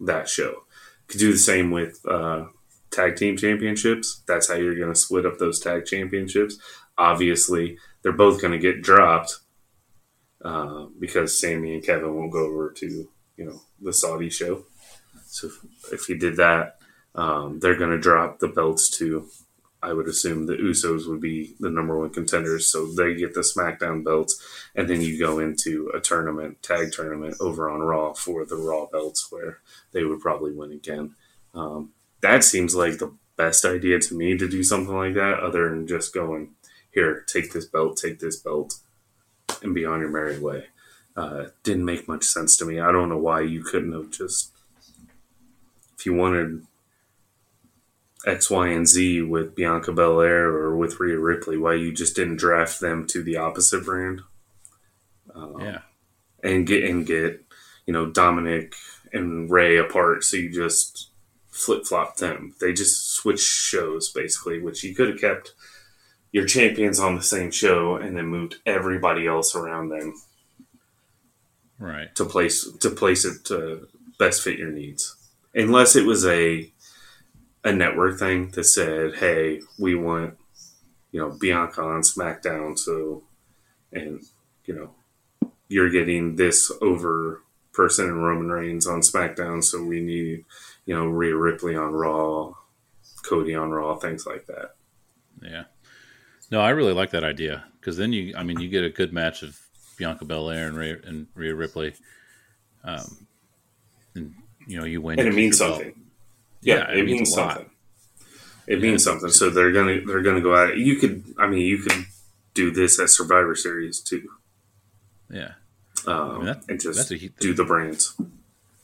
that 0.00 0.28
show. 0.28 0.64
Could 1.06 1.20
do 1.20 1.32
the 1.32 1.38
same 1.38 1.70
with 1.70 2.00
uh, 2.08 2.46
tag 2.92 3.16
team 3.16 3.36
championships. 3.36 4.22
That's 4.26 4.48
how 4.48 4.54
you're 4.54 4.76
going 4.78 4.92
to 4.92 4.98
split 4.98 5.26
up 5.26 5.38
those 5.38 5.58
tag 5.58 5.86
championships. 5.86 6.58
Obviously, 6.96 7.78
they're 8.02 8.12
both 8.12 8.40
going 8.40 8.52
to 8.52 8.58
get 8.58 8.82
dropped 8.82 9.38
uh, 10.44 10.86
because 10.98 11.40
Sami 11.40 11.74
and 11.74 11.84
Kevin 11.84 12.14
won't 12.14 12.32
go 12.32 12.46
over 12.46 12.70
to 12.72 13.08
you 13.36 13.44
know 13.44 13.60
the 13.80 13.92
Saudi 13.92 14.30
show. 14.30 14.66
So 15.26 15.48
if, 15.48 15.92
if 15.92 16.08
you 16.08 16.18
did 16.18 16.36
that, 16.36 16.76
um, 17.14 17.58
they're 17.60 17.78
going 17.78 17.90
to 17.90 17.98
drop 17.98 18.38
the 18.38 18.48
belts 18.48 18.90
to. 18.98 19.28
I 19.84 19.92
would 19.92 20.06
assume 20.06 20.46
the 20.46 20.54
Usos 20.54 21.08
would 21.08 21.20
be 21.20 21.56
the 21.58 21.70
number 21.70 21.98
one 21.98 22.10
contenders, 22.10 22.70
so 22.70 22.86
they 22.86 23.14
get 23.14 23.34
the 23.34 23.40
SmackDown 23.40 24.04
belts, 24.04 24.40
and 24.76 24.88
then 24.88 25.00
you 25.00 25.18
go 25.18 25.40
into 25.40 25.90
a 25.92 25.98
tournament, 25.98 26.62
tag 26.62 26.92
tournament 26.92 27.34
over 27.40 27.68
on 27.68 27.80
Raw 27.80 28.12
for 28.12 28.44
the 28.44 28.54
Raw 28.54 28.86
belts, 28.86 29.32
where 29.32 29.58
they 29.92 30.04
would 30.04 30.20
probably 30.20 30.52
win 30.52 30.70
again. 30.70 31.16
Um, 31.52 31.90
that 32.22 32.44
seems 32.44 32.74
like 32.74 32.98
the 32.98 33.14
best 33.36 33.64
idea 33.64 33.98
to 33.98 34.14
me 34.14 34.36
to 34.38 34.48
do 34.48 34.62
something 34.62 34.94
like 34.94 35.14
that, 35.14 35.40
other 35.40 35.68
than 35.68 35.86
just 35.86 36.14
going, 36.14 36.54
here, 36.90 37.24
take 37.26 37.52
this 37.52 37.66
belt, 37.66 37.96
take 37.96 38.18
this 38.20 38.36
belt, 38.36 38.74
and 39.62 39.74
be 39.74 39.84
on 39.84 40.00
your 40.00 40.10
merry 40.10 40.38
way. 40.38 40.66
Uh, 41.16 41.46
didn't 41.62 41.84
make 41.84 42.08
much 42.08 42.24
sense 42.24 42.56
to 42.56 42.64
me. 42.64 42.80
I 42.80 42.92
don't 42.92 43.08
know 43.08 43.18
why 43.18 43.42
you 43.42 43.62
couldn't 43.62 43.92
have 43.92 44.10
just, 44.10 44.52
if 45.98 46.06
you 46.06 46.14
wanted 46.14 46.66
X, 48.26 48.50
Y, 48.50 48.68
and 48.68 48.86
Z 48.86 49.22
with 49.22 49.54
Bianca 49.54 49.92
Belair 49.92 50.46
or 50.48 50.76
with 50.76 51.00
Rhea 51.00 51.18
Ripley, 51.18 51.58
why 51.58 51.74
you 51.74 51.92
just 51.92 52.16
didn't 52.16 52.36
draft 52.36 52.80
them 52.80 53.06
to 53.08 53.22
the 53.22 53.36
opposite 53.36 53.84
brand. 53.84 54.22
Um, 55.34 55.56
yeah, 55.60 55.80
and 56.42 56.66
get 56.66 56.84
and 56.84 57.06
get 57.06 57.44
you 57.86 57.92
know 57.92 58.10
Dominik 58.10 58.74
and 59.12 59.50
Rhea 59.50 59.84
apart, 59.84 60.24
so 60.24 60.36
you 60.36 60.52
just 60.52 61.08
flip 61.52 61.84
flop 61.86 62.16
them. 62.16 62.54
They 62.60 62.72
just 62.72 63.12
switch 63.12 63.40
shows 63.40 64.10
basically, 64.10 64.58
which 64.60 64.82
you 64.82 64.94
could 64.94 65.10
have 65.10 65.20
kept 65.20 65.52
your 66.32 66.46
champions 66.46 66.98
on 66.98 67.14
the 67.14 67.22
same 67.22 67.50
show 67.50 67.96
and 67.96 68.16
then 68.16 68.26
moved 68.26 68.56
everybody 68.66 69.26
else 69.26 69.54
around 69.54 69.90
them. 69.90 70.14
Right. 71.78 72.12
To 72.16 72.24
place 72.24 72.68
to 72.80 72.90
place 72.90 73.24
it 73.24 73.44
to 73.46 73.86
best 74.18 74.42
fit 74.42 74.58
your 74.58 74.70
needs. 74.70 75.14
Unless 75.54 75.94
it 75.94 76.06
was 76.06 76.26
a 76.26 76.72
a 77.64 77.72
network 77.72 78.18
thing 78.18 78.50
that 78.52 78.64
said, 78.64 79.16
"Hey, 79.16 79.60
we 79.78 79.94
want 79.94 80.38
you 81.10 81.20
know 81.20 81.36
Bianca 81.38 81.82
on 81.82 82.00
SmackDown, 82.00 82.78
so 82.78 83.24
and 83.92 84.20
you 84.64 84.74
know 84.74 84.90
you're 85.68 85.90
getting 85.90 86.36
this 86.36 86.72
over 86.80 87.42
person 87.72 88.06
in 88.06 88.14
Roman 88.14 88.50
Reigns 88.50 88.86
on 88.86 89.00
SmackDown, 89.00 89.62
so 89.64 89.82
we 89.82 90.00
need 90.00 90.44
you 90.86 90.94
know, 90.94 91.06
Rhea 91.06 91.36
Ripley 91.36 91.76
on 91.76 91.92
Raw, 91.92 92.54
Cody 93.22 93.54
on 93.54 93.70
Raw, 93.70 93.96
things 93.96 94.26
like 94.26 94.46
that. 94.46 94.74
Yeah. 95.42 95.64
No, 96.50 96.60
I 96.60 96.70
really 96.70 96.92
like 96.92 97.10
that 97.10 97.24
idea 97.24 97.64
because 97.80 97.96
then 97.96 98.12
you, 98.12 98.34
I 98.36 98.42
mean, 98.42 98.60
you 98.60 98.68
get 98.68 98.84
a 98.84 98.90
good 98.90 99.12
match 99.12 99.42
of 99.42 99.58
Bianca 99.96 100.24
Belair 100.24 100.68
and 100.68 100.76
Rhea, 100.76 100.98
and 101.04 101.26
Rhea 101.34 101.54
Ripley. 101.54 101.94
Um, 102.84 103.26
and 104.14 104.34
you 104.66 104.78
know, 104.78 104.84
you 104.84 105.00
win, 105.00 105.18
and 105.18 105.28
it 105.28 105.34
means 105.34 105.58
something. 105.58 105.94
Yeah, 106.60 106.76
yeah, 106.76 106.90
it, 106.90 106.98
it 106.98 107.06
means, 107.06 107.18
means 107.20 107.34
something. 107.34 107.70
It 108.66 108.78
yeah. 108.78 108.82
means 108.82 109.04
something. 109.04 109.30
So 109.30 109.50
they're 109.50 109.72
gonna 109.72 110.00
they're 110.04 110.22
gonna 110.22 110.40
go 110.40 110.54
at 110.54 110.70
it. 110.70 110.78
You 110.78 110.96
could, 110.96 111.24
I 111.38 111.46
mean, 111.46 111.60
you 111.60 111.78
could 111.78 112.06
do 112.54 112.70
this 112.70 112.98
at 112.98 113.10
Survivor 113.10 113.54
Series 113.54 114.00
too. 114.00 114.28
Yeah, 115.30 115.52
um, 116.06 116.14
I 116.14 116.36
mean, 116.36 116.46
that, 116.46 116.64
and 116.68 116.80
just 116.80 117.10
a, 117.10 117.28
do 117.40 117.54
the 117.54 117.64
brands. 117.64 118.14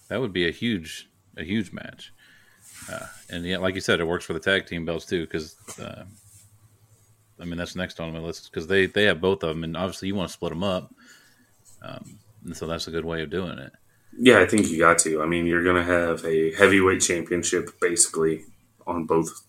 That 0.08 0.20
would 0.20 0.32
be 0.32 0.48
a 0.48 0.52
huge 0.52 1.08
a 1.38 1.44
huge 1.44 1.72
match. 1.72 2.12
Uh, 2.90 3.06
and 3.30 3.44
yeah, 3.44 3.58
like 3.58 3.74
you 3.74 3.80
said, 3.80 4.00
it 4.00 4.06
works 4.06 4.24
for 4.24 4.32
the 4.32 4.40
tag 4.40 4.66
team 4.66 4.84
belts 4.84 5.06
too, 5.06 5.22
because 5.22 5.56
uh, 5.80 6.04
I 7.40 7.44
mean 7.44 7.56
that's 7.56 7.76
next 7.76 8.00
on 8.00 8.12
my 8.12 8.18
list 8.18 8.50
because 8.50 8.66
they 8.66 8.86
they 8.86 9.04
have 9.04 9.20
both 9.20 9.42
of 9.42 9.50
them, 9.50 9.64
and 9.64 9.76
obviously 9.76 10.08
you 10.08 10.14
want 10.14 10.28
to 10.28 10.32
split 10.32 10.50
them 10.50 10.64
up, 10.64 10.92
um, 11.82 12.18
and 12.44 12.56
so 12.56 12.66
that's 12.66 12.86
a 12.86 12.90
good 12.90 13.04
way 13.04 13.22
of 13.22 13.30
doing 13.30 13.58
it. 13.58 13.72
Yeah, 14.18 14.40
I 14.40 14.46
think 14.46 14.68
you 14.68 14.78
got 14.78 14.98
to. 15.00 15.22
I 15.22 15.26
mean, 15.26 15.46
you're 15.46 15.64
going 15.64 15.76
to 15.76 15.84
have 15.84 16.24
a 16.24 16.52
heavyweight 16.54 17.02
championship 17.02 17.78
basically 17.80 18.44
on 18.86 19.04
both 19.04 19.44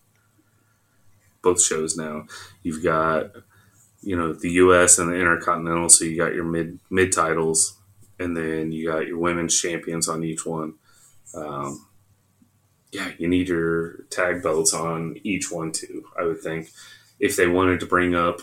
both 1.41 1.61
shows 1.61 1.97
now. 1.97 2.25
You've 2.63 2.83
got 2.83 3.31
you 4.01 4.15
know 4.15 4.33
the 4.33 4.51
U.S. 4.51 4.99
and 4.99 5.09
the 5.09 5.15
Intercontinental, 5.15 5.89
so 5.89 6.05
you 6.05 6.17
got 6.17 6.33
your 6.33 6.45
mid 6.45 6.79
mid 6.89 7.11
titles, 7.11 7.77
and 8.19 8.35
then 8.35 8.71
you 8.71 8.87
got 8.87 9.07
your 9.07 9.17
women's 9.17 9.59
champions 9.59 10.07
on 10.07 10.23
each 10.23 10.45
one. 10.45 10.75
Um, 11.33 11.88
yeah, 12.91 13.11
you 13.17 13.27
need 13.27 13.47
your 13.47 14.03
tag 14.09 14.41
belts 14.41 14.73
on 14.73 15.17
each 15.23 15.51
one 15.51 15.71
too. 15.71 16.05
I 16.19 16.23
would 16.23 16.41
think 16.41 16.71
if 17.19 17.35
they 17.35 17.47
wanted 17.47 17.79
to 17.81 17.85
bring 17.85 18.15
up 18.15 18.41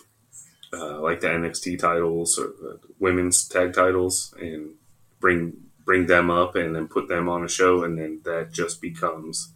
uh, 0.73 1.01
like 1.01 1.21
the 1.21 1.29
NXT 1.29 1.79
titles 1.79 2.39
or 2.39 2.49
the 2.61 2.81
women's 2.99 3.47
tag 3.49 3.73
titles 3.73 4.35
and 4.41 4.75
bring 5.21 5.55
bring 5.85 6.07
them 6.07 6.31
up 6.31 6.57
and 6.57 6.75
then 6.75 6.89
put 6.89 7.09
them 7.09 7.29
on 7.29 7.45
a 7.45 7.49
show, 7.49 7.83
and 7.85 7.99
then 7.99 8.21
that 8.25 8.53
just 8.53 8.81
becomes, 8.81 9.53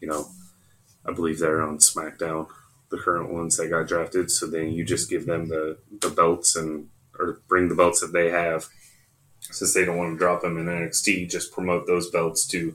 you 0.00 0.08
know, 0.08 0.26
I 1.06 1.12
believe 1.12 1.38
they're 1.38 1.62
on 1.62 1.78
SmackDown, 1.78 2.46
the 2.90 2.98
current 2.98 3.32
ones 3.32 3.56
that 3.56 3.68
got 3.68 3.88
drafted. 3.88 4.30
So 4.30 4.46
then 4.46 4.72
you 4.72 4.84
just 4.84 5.10
give 5.10 5.26
them 5.26 5.48
the 5.48 5.78
the 6.00 6.10
belts 6.10 6.56
and 6.56 6.88
or 7.18 7.40
bring 7.48 7.68
the 7.68 7.74
belts 7.74 8.00
that 8.00 8.12
they 8.12 8.30
have 8.30 8.68
since 9.40 9.74
they 9.74 9.84
don't 9.84 9.96
want 9.96 10.14
to 10.14 10.18
drop 10.18 10.42
them 10.42 10.58
in 10.58 10.66
NXT, 10.66 11.30
just 11.30 11.52
promote 11.52 11.86
those 11.86 12.10
belts 12.10 12.46
to 12.48 12.74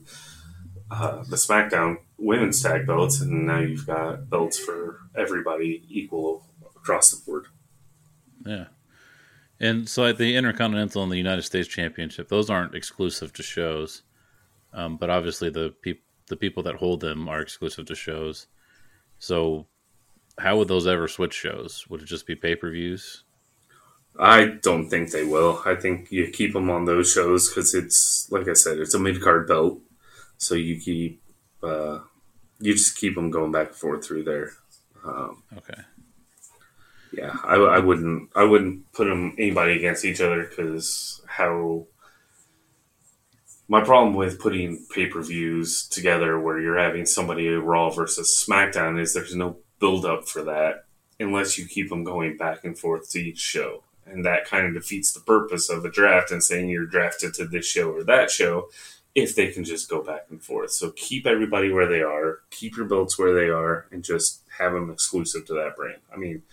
uh, 0.92 1.24
the 1.24 1.36
SmackDown 1.36 1.98
women's 2.18 2.62
tag 2.62 2.86
belts, 2.86 3.22
and 3.22 3.48
now 3.48 3.60
you've 3.60 3.88
got 3.88 4.30
belts 4.30 4.60
for 4.60 5.00
everybody 5.16 5.84
equal 5.90 6.46
across 6.76 7.12
the 7.12 7.24
board. 7.26 7.48
Yeah. 8.46 8.66
And 9.60 9.88
so 9.88 10.06
at 10.06 10.18
the 10.18 10.36
Intercontinental 10.36 11.04
and 11.04 11.12
the 11.12 11.18
United 11.18 11.44
States 11.44 11.68
Championship, 11.68 12.28
those 12.28 12.50
aren't 12.50 12.76
exclusive 12.76 13.34
to 13.34 13.44
shows, 13.44 14.04
um, 14.74 14.98
but 14.98 15.10
obviously 15.10 15.50
the 15.50 15.74
people 15.82 16.02
the 16.28 16.36
people 16.36 16.64
that 16.64 16.76
hold 16.76 17.02
them 17.02 17.30
are 17.30 17.40
exclusive 17.40 17.86
to 17.86 17.96
shows. 17.96 18.48
So 19.20 19.68
how 20.40 20.58
would 20.58 20.68
those 20.68 20.88
ever 20.88 21.08
switch 21.08 21.34
shows? 21.34 21.86
Would 21.90 22.02
it 22.02 22.06
just 22.08 22.28
be 22.28 22.36
pay 22.36 22.56
per 22.56 22.72
views? 22.72 23.24
I 24.20 24.58
don't 24.62 24.90
think 24.90 25.12
they 25.12 25.26
will. 25.26 25.62
I 25.66 25.76
think 25.76 26.12
you 26.12 26.30
keep 26.30 26.54
them 26.54 26.70
on 26.70 26.86
those 26.86 27.12
shows 27.12 27.50
because 27.50 27.74
it's 27.74 28.28
like 28.32 28.48
I 28.48 28.54
said, 28.54 28.80
it's 28.80 28.94
a 28.94 29.00
mid 29.00 29.22
card 29.22 29.48
belt, 29.48 29.80
so 30.38 30.56
you 30.56 30.80
keep 30.80 31.22
uh, 31.64 32.00
you 32.60 32.74
just 32.74 32.98
keep 32.98 33.16
them 33.16 33.32
going 33.32 33.52
back 33.52 33.68
and 33.68 33.76
forth 33.76 34.06
through 34.06 34.24
there. 34.24 34.52
Um, 35.06 35.44
Okay. 35.58 35.82
yeah, 37.12 37.36
I, 37.44 37.56
I 37.56 37.80
wouldn't 37.80 38.30
I 38.36 38.44
wouldn't 38.44 38.92
put 38.94 39.06
them 39.06 39.36
anybody 39.38 39.74
against 39.78 40.06
each 40.06 40.22
other 40.22 40.44
because 40.44 41.22
how 41.28 41.86
my 43.68 43.82
problem 43.84 44.14
with 44.16 44.40
putting 44.40 44.86
pay 44.94 45.08
per 45.08 45.22
views 45.22 45.88
together 45.88 46.40
where 46.40 46.60
you're 46.60 46.78
having 46.78 47.06
somebody 47.06 47.48
Raw 47.50 47.90
versus 47.90 48.46
SmackDown 48.48 49.00
is 49.00 49.14
there's 49.14 49.36
no 49.36 49.58
build 49.80 50.06
up 50.06 50.28
for 50.28 50.44
that 50.44 50.86
unless 51.20 51.58
you 51.58 51.66
keep 51.66 51.90
them 51.90 52.04
going 52.04 52.38
back 52.38 52.64
and 52.64 52.78
forth 52.78 53.10
to 53.12 53.20
each 53.20 53.40
show. 53.40 53.84
And 54.06 54.24
that 54.26 54.46
kind 54.46 54.68
of 54.68 54.74
defeats 54.76 55.14
the 55.14 55.20
purpose 55.20 55.70
of 55.70 55.84
a 55.84 55.90
draft 55.90 56.30
and 56.30 56.44
saying 56.44 56.70
you're 56.70 56.86
drafted 56.86 57.34
to 57.36 57.46
this 57.46 57.66
show 57.66 57.90
or 57.90 58.04
that 58.04 58.30
show 58.30 58.70
if 59.16 59.34
they 59.34 59.50
can 59.50 59.64
just 59.64 59.90
go 59.90 60.04
back 60.04 60.26
and 60.30 60.44
forth. 60.44 60.72
So 60.72 60.92
keep 60.92 61.26
everybody 61.26 61.72
where 61.72 61.88
they 61.88 62.02
are, 62.02 62.40
keep 62.52 62.76
your 62.76 62.86
belts 62.86 63.18
where 63.18 63.34
they 63.34 63.48
are, 63.48 63.88
and 63.92 64.04
just 64.04 64.42
have 64.60 64.74
them 64.74 64.92
exclusive 64.92 65.46
to 65.46 65.54
that 65.54 65.78
brand. 65.78 66.02
I 66.14 66.18
mean, 66.18 66.44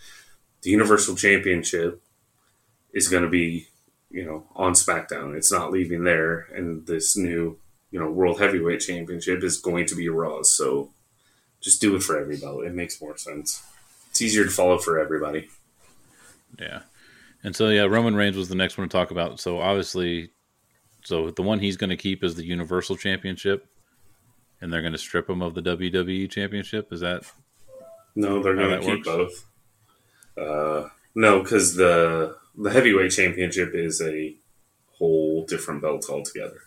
the 0.61 0.69
Universal 0.69 1.17
Championship 1.17 2.01
is 2.93 3.09
going 3.09 3.23
to 3.23 3.29
be, 3.29 3.67
you 4.09 4.23
know, 4.23 4.45
on 4.55 4.73
SmackDown. 4.73 5.35
It's 5.35 5.51
not 5.51 5.71
leaving 5.71 6.05
there, 6.05 6.47
and 6.55 6.87
this 6.87 7.17
new, 7.17 7.59
you 7.91 7.99
know, 7.99 8.09
World 8.09 8.39
Heavyweight 8.39 8.79
Championship 8.79 9.43
is 9.43 9.57
going 9.57 9.85
to 9.87 9.95
be 9.95 10.07
Raw. 10.07 10.43
So 10.43 10.91
just 11.59 11.81
do 11.81 11.95
it 11.95 12.03
for 12.03 12.17
every 12.17 12.37
belt. 12.37 12.63
It 12.63 12.73
makes 12.73 13.01
more 13.01 13.17
sense. 13.17 13.61
It's 14.09 14.21
easier 14.21 14.45
to 14.45 14.49
follow 14.51 14.77
for 14.77 14.99
everybody. 14.99 15.49
Yeah. 16.57 16.83
And 17.43 17.55
so 17.55 17.67
yeah, 17.69 17.83
Roman 17.83 18.15
Reigns 18.15 18.37
was 18.37 18.47
the 18.47 18.55
next 18.55 18.77
one 18.77 18.87
to 18.87 18.91
talk 18.91 19.11
about. 19.11 19.39
So 19.39 19.59
obviously, 19.59 20.29
so 21.03 21.29
the 21.29 21.41
one 21.41 21.59
he's 21.59 21.77
going 21.77 21.89
to 21.89 21.97
keep 21.97 22.23
is 22.23 22.35
the 22.35 22.45
Universal 22.45 22.97
Championship, 22.97 23.67
and 24.61 24.71
they're 24.71 24.81
going 24.81 24.93
to 24.93 24.99
strip 24.99 25.29
him 25.29 25.41
of 25.41 25.53
the 25.53 25.61
WWE 25.61 26.29
Championship. 26.29 26.91
Is 26.91 27.01
that 27.01 27.23
No, 28.15 28.41
they're 28.41 28.55
going 28.55 28.81
to 28.81 28.85
keep 28.85 29.03
both. 29.03 29.45
Uh, 30.37 30.89
no, 31.15 31.43
because 31.43 31.75
the 31.75 32.37
the 32.55 32.71
heavyweight 32.71 33.11
championship 33.11 33.71
is 33.73 34.01
a 34.01 34.35
whole 34.97 35.45
different 35.45 35.81
belt 35.81 36.05
altogether. 36.09 36.61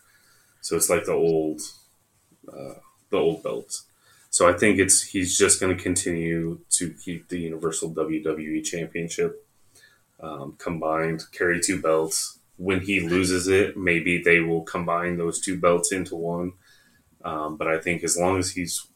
So 0.60 0.76
it's 0.76 0.90
like 0.90 1.04
the 1.04 1.12
old 1.12 1.60
uh, 2.52 2.74
the 3.10 3.16
old 3.16 3.42
belts. 3.42 3.86
So 4.30 4.48
I 4.48 4.52
think 4.52 4.78
it's 4.78 5.02
he's 5.02 5.38
just 5.38 5.60
going 5.60 5.76
to 5.76 5.82
continue 5.82 6.60
to 6.70 6.92
keep 7.04 7.28
the 7.28 7.40
Universal 7.40 7.94
WWE 7.94 8.62
Championship 8.64 9.46
um, 10.20 10.56
combined, 10.58 11.24
carry 11.32 11.60
two 11.60 11.80
belts. 11.80 12.35
When 12.58 12.80
he 12.80 13.00
loses 13.00 13.48
it, 13.48 13.76
maybe 13.76 14.22
they 14.22 14.40
will 14.40 14.62
combine 14.62 15.18
those 15.18 15.40
two 15.40 15.58
belts 15.58 15.92
into 15.92 16.16
one. 16.16 16.52
Um, 17.24 17.56
but 17.56 17.68
I 17.68 17.78
think 17.78 18.02
as 18.02 18.16
long 18.16 18.38
as 18.38 18.52
he's 18.52 18.86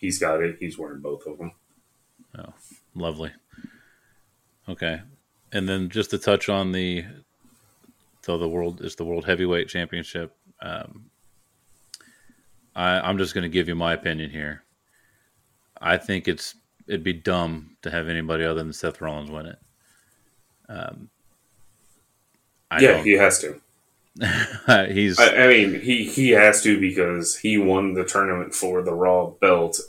he's 0.00 0.18
got 0.18 0.42
it, 0.42 0.56
he's 0.58 0.78
wearing 0.78 1.00
both 1.00 1.26
of 1.26 1.38
them. 1.38 1.52
Oh, 2.36 2.52
lovely? 2.94 3.32
Okay. 4.68 5.02
And 5.52 5.68
then 5.68 5.88
just 5.88 6.10
to 6.10 6.18
touch 6.18 6.48
on 6.48 6.72
the 6.72 7.04
so 8.22 8.38
the 8.38 8.48
world 8.48 8.80
is 8.80 8.96
the 8.96 9.04
World 9.04 9.26
Heavyweight 9.26 9.68
Championship. 9.68 10.34
Um, 10.62 11.10
I, 12.74 13.00
I'm 13.00 13.18
just 13.18 13.34
going 13.34 13.42
to 13.42 13.50
give 13.50 13.68
you 13.68 13.74
my 13.74 13.92
opinion 13.92 14.30
here. 14.30 14.64
I 15.80 15.98
think 15.98 16.26
it's 16.26 16.54
it'd 16.86 17.04
be 17.04 17.12
dumb 17.12 17.76
to 17.82 17.90
have 17.90 18.08
anybody 18.08 18.44
other 18.44 18.62
than 18.62 18.72
Seth 18.72 19.00
Rollins 19.00 19.30
win 19.30 19.46
it. 19.46 19.58
Um, 20.68 21.10
I 22.74 22.80
yeah, 22.80 22.88
don't- 22.92 23.04
he 23.04 23.12
has 23.14 23.38
to. 23.40 23.60
he's 24.92 25.18
I, 25.18 25.34
I 25.44 25.46
mean, 25.48 25.80
he 25.80 26.04
he 26.04 26.30
has 26.30 26.62
to 26.62 26.78
because 26.80 27.36
he 27.38 27.58
won 27.58 27.94
the 27.94 28.04
tournament 28.04 28.54
for 28.54 28.80
the 28.82 28.92
Raw 28.94 29.26
belt, 29.26 29.80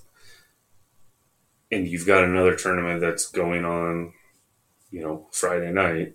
and 1.71 1.87
you've 1.87 2.07
got 2.07 2.23
another 2.23 2.55
tournament 2.55 3.01
that's 3.01 3.27
going 3.27 3.65
on, 3.65 4.13
you 4.91 5.01
know, 5.01 5.27
Friday 5.31 5.71
night 5.71 6.13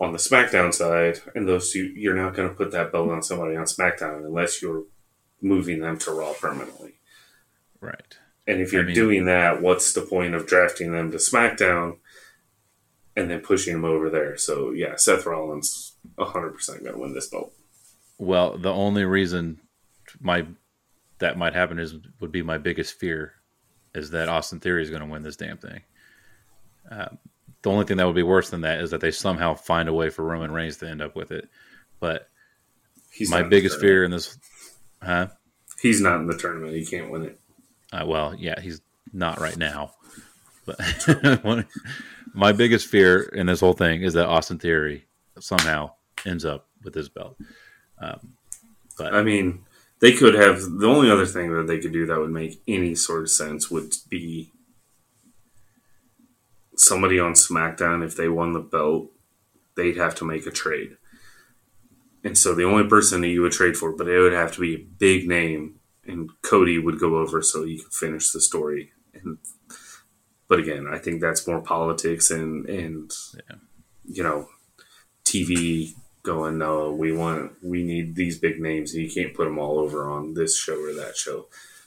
on 0.00 0.12
the 0.12 0.18
SmackDown 0.18 0.74
side, 0.74 1.20
and 1.34 1.48
those 1.48 1.72
two, 1.72 1.84
you're 1.84 2.16
not 2.16 2.34
going 2.34 2.48
to 2.48 2.54
put 2.54 2.70
that 2.72 2.92
belt 2.92 3.10
on 3.10 3.22
somebody 3.22 3.56
on 3.56 3.64
SmackDown 3.64 4.24
unless 4.26 4.60
you're 4.60 4.84
moving 5.40 5.80
them 5.80 5.98
to 5.98 6.10
Raw 6.10 6.32
permanently. 6.34 6.94
right. 7.80 8.16
And 8.48 8.60
if 8.60 8.72
you're 8.72 8.82
I 8.82 8.86
mean- 8.86 8.94
doing 8.94 9.24
that, 9.26 9.60
what's 9.62 9.92
the 9.92 10.02
point 10.02 10.34
of 10.34 10.46
drafting 10.46 10.92
them 10.92 11.10
to 11.10 11.16
SmackDown 11.16 11.96
and 13.16 13.28
then 13.30 13.40
pushing 13.40 13.72
them 13.74 13.84
over 13.84 14.08
there? 14.10 14.36
So 14.36 14.70
yeah, 14.70 14.94
Seth 14.96 15.26
Rollins, 15.26 15.95
hundred 16.18 16.52
percent 16.52 16.82
going 16.82 16.94
to 16.94 17.00
win 17.00 17.14
this 17.14 17.28
belt. 17.28 17.52
Well, 18.18 18.56
the 18.56 18.72
only 18.72 19.04
reason 19.04 19.60
my 20.20 20.46
that 21.18 21.38
might 21.38 21.54
happen 21.54 21.78
is 21.78 21.94
would 22.20 22.32
be 22.32 22.42
my 22.42 22.58
biggest 22.58 22.98
fear 22.98 23.34
is 23.94 24.10
that 24.10 24.28
Austin 24.28 24.60
Theory 24.60 24.82
is 24.82 24.90
going 24.90 25.02
to 25.02 25.08
win 25.08 25.22
this 25.22 25.36
damn 25.36 25.56
thing. 25.56 25.80
Um, 26.90 27.18
the 27.62 27.70
only 27.70 27.84
thing 27.84 27.96
that 27.96 28.06
would 28.06 28.14
be 28.14 28.22
worse 28.22 28.50
than 28.50 28.60
that 28.60 28.80
is 28.80 28.90
that 28.90 29.00
they 29.00 29.10
somehow 29.10 29.54
find 29.54 29.88
a 29.88 29.94
way 29.94 30.10
for 30.10 30.24
Roman 30.24 30.52
Reigns 30.52 30.76
to 30.78 30.88
end 30.88 31.02
up 31.02 31.16
with 31.16 31.32
it. 31.32 31.48
But 31.98 32.28
He's 33.10 33.30
my 33.30 33.38
not 33.38 33.44
in 33.44 33.50
the 33.50 33.56
biggest 33.56 33.80
fear 33.80 34.04
in 34.04 34.10
this, 34.10 34.38
huh? 35.02 35.28
He's 35.80 36.00
not 36.00 36.20
in 36.20 36.26
the 36.26 36.36
tournament. 36.36 36.74
He 36.74 36.84
can't 36.84 37.10
win 37.10 37.22
it. 37.22 37.40
Uh, 37.92 38.04
well, 38.06 38.34
yeah, 38.34 38.60
he's 38.60 38.82
not 39.12 39.40
right 39.40 39.56
now. 39.56 39.92
But 40.66 40.78
my 42.34 42.52
biggest 42.52 42.86
fear 42.88 43.22
in 43.22 43.46
this 43.46 43.60
whole 43.60 43.72
thing 43.72 44.02
is 44.02 44.12
that 44.14 44.26
Austin 44.26 44.58
Theory 44.58 45.06
somehow 45.40 45.92
ends 46.26 46.44
up 46.44 46.68
with 46.82 46.94
his 46.94 47.08
belt. 47.08 47.36
Um, 47.98 48.34
but 48.98 49.14
I 49.14 49.22
mean, 49.22 49.64
they 50.00 50.12
could 50.12 50.34
have 50.34 50.60
the 50.60 50.86
only 50.86 51.10
other 51.10 51.26
thing 51.26 51.52
that 51.52 51.66
they 51.66 51.78
could 51.78 51.92
do 51.92 52.06
that 52.06 52.18
would 52.18 52.30
make 52.30 52.60
any 52.68 52.94
sort 52.94 53.22
of 53.22 53.30
sense 53.30 53.70
would 53.70 53.94
be 54.10 54.52
somebody 56.76 57.18
on 57.18 57.32
SmackDown 57.32 58.04
if 58.04 58.16
they 58.16 58.28
won 58.28 58.52
the 58.52 58.60
belt, 58.60 59.10
they'd 59.76 59.96
have 59.96 60.14
to 60.16 60.24
make 60.24 60.46
a 60.46 60.50
trade. 60.50 60.96
And 62.22 62.36
so 62.36 62.54
the 62.54 62.64
only 62.64 62.88
person 62.88 63.20
that 63.20 63.28
you 63.28 63.42
would 63.42 63.52
trade 63.52 63.76
for, 63.76 63.92
but 63.92 64.08
it 64.08 64.18
would 64.18 64.32
have 64.32 64.52
to 64.52 64.60
be 64.60 64.74
a 64.74 64.78
big 64.98 65.28
name, 65.28 65.76
and 66.06 66.30
Cody 66.42 66.78
would 66.78 66.98
go 66.98 67.16
over 67.18 67.40
so 67.40 67.64
you 67.64 67.82
could 67.82 67.92
finish 67.92 68.30
the 68.30 68.40
story. 68.40 68.92
And 69.14 69.38
but 70.48 70.60
again, 70.60 70.86
I 70.90 70.98
think 70.98 71.20
that's 71.20 71.46
more 71.46 71.60
politics 71.60 72.30
and 72.30 72.66
and 72.68 73.10
Yeah. 73.48 73.56
you 74.04 74.22
know 74.22 74.48
TV 75.24 75.94
going, 76.26 76.58
no, 76.58 76.92
we 76.92 77.12
want, 77.12 77.52
we 77.62 77.82
need 77.84 78.14
these 78.14 78.38
big 78.38 78.60
names, 78.60 78.92
and 78.92 79.02
you 79.02 79.10
can't 79.10 79.34
put 79.34 79.44
them 79.44 79.58
all 79.58 79.78
over 79.78 80.10
on 80.10 80.34
this 80.34 80.58
show 80.58 80.78
or 80.78 80.92
that 80.92 81.16
show. 81.16 81.46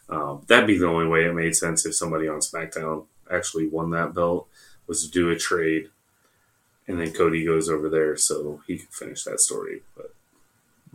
Um, 0.10 0.42
that'd 0.48 0.66
be 0.66 0.78
the 0.78 0.88
only 0.88 1.08
way 1.08 1.26
it 1.26 1.34
made 1.34 1.56
sense 1.56 1.86
if 1.86 1.94
somebody 1.94 2.28
on 2.28 2.40
SmackDown 2.40 3.06
actually 3.30 3.68
won 3.68 3.92
that 3.92 4.16
belt 4.16 4.48
was 4.88 5.06
to 5.06 5.12
do 5.12 5.30
a 5.30 5.38
trade, 5.38 5.90
and 6.88 7.00
then 7.00 7.14
Cody 7.14 7.46
goes 7.46 7.70
over 7.70 7.90
there 7.90 8.18
so 8.18 8.62
he 8.66 8.80
can 8.80 8.88
finish 8.88 9.24
that 9.26 9.40
story. 9.40 9.84
But 9.96 10.12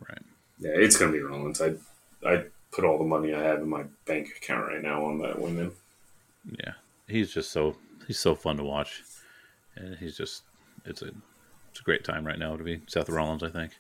right. 0.09 0.22
yeah, 0.59 0.72
it's 0.74 0.97
gonna 0.97 1.12
be 1.12 1.20
Rollins. 1.20 1.62
I 1.62 1.74
I 2.26 2.47
put 2.72 2.84
all 2.84 2.99
the 2.99 3.05
money 3.05 3.32
I 3.32 3.42
have 3.42 3.61
in 3.61 3.68
my 3.68 3.84
bank 4.05 4.30
account 4.36 4.66
right 4.66 4.82
now 4.82 5.05
on 5.05 5.18
that 5.18 5.40
winning. 5.40 5.70
Yeah, 6.59 6.72
he's 7.07 7.32
just 7.32 7.53
so 7.53 7.76
he's 8.09 8.18
so 8.18 8.34
fun 8.34 8.57
to 8.57 8.64
watch, 8.64 9.05
and 9.76 9.97
he's 9.97 10.16
just 10.16 10.42
it's 10.84 11.03
a 11.03 11.12
it's 11.75 11.81
a 11.81 11.83
great 11.83 12.05
time 12.05 12.25
right 12.25 12.39
now 12.39 12.57
to 12.57 12.62
be 12.62 12.81
Seth 12.87 13.09
Rollins. 13.09 13.43
I 13.43 13.49
think. 13.49 13.72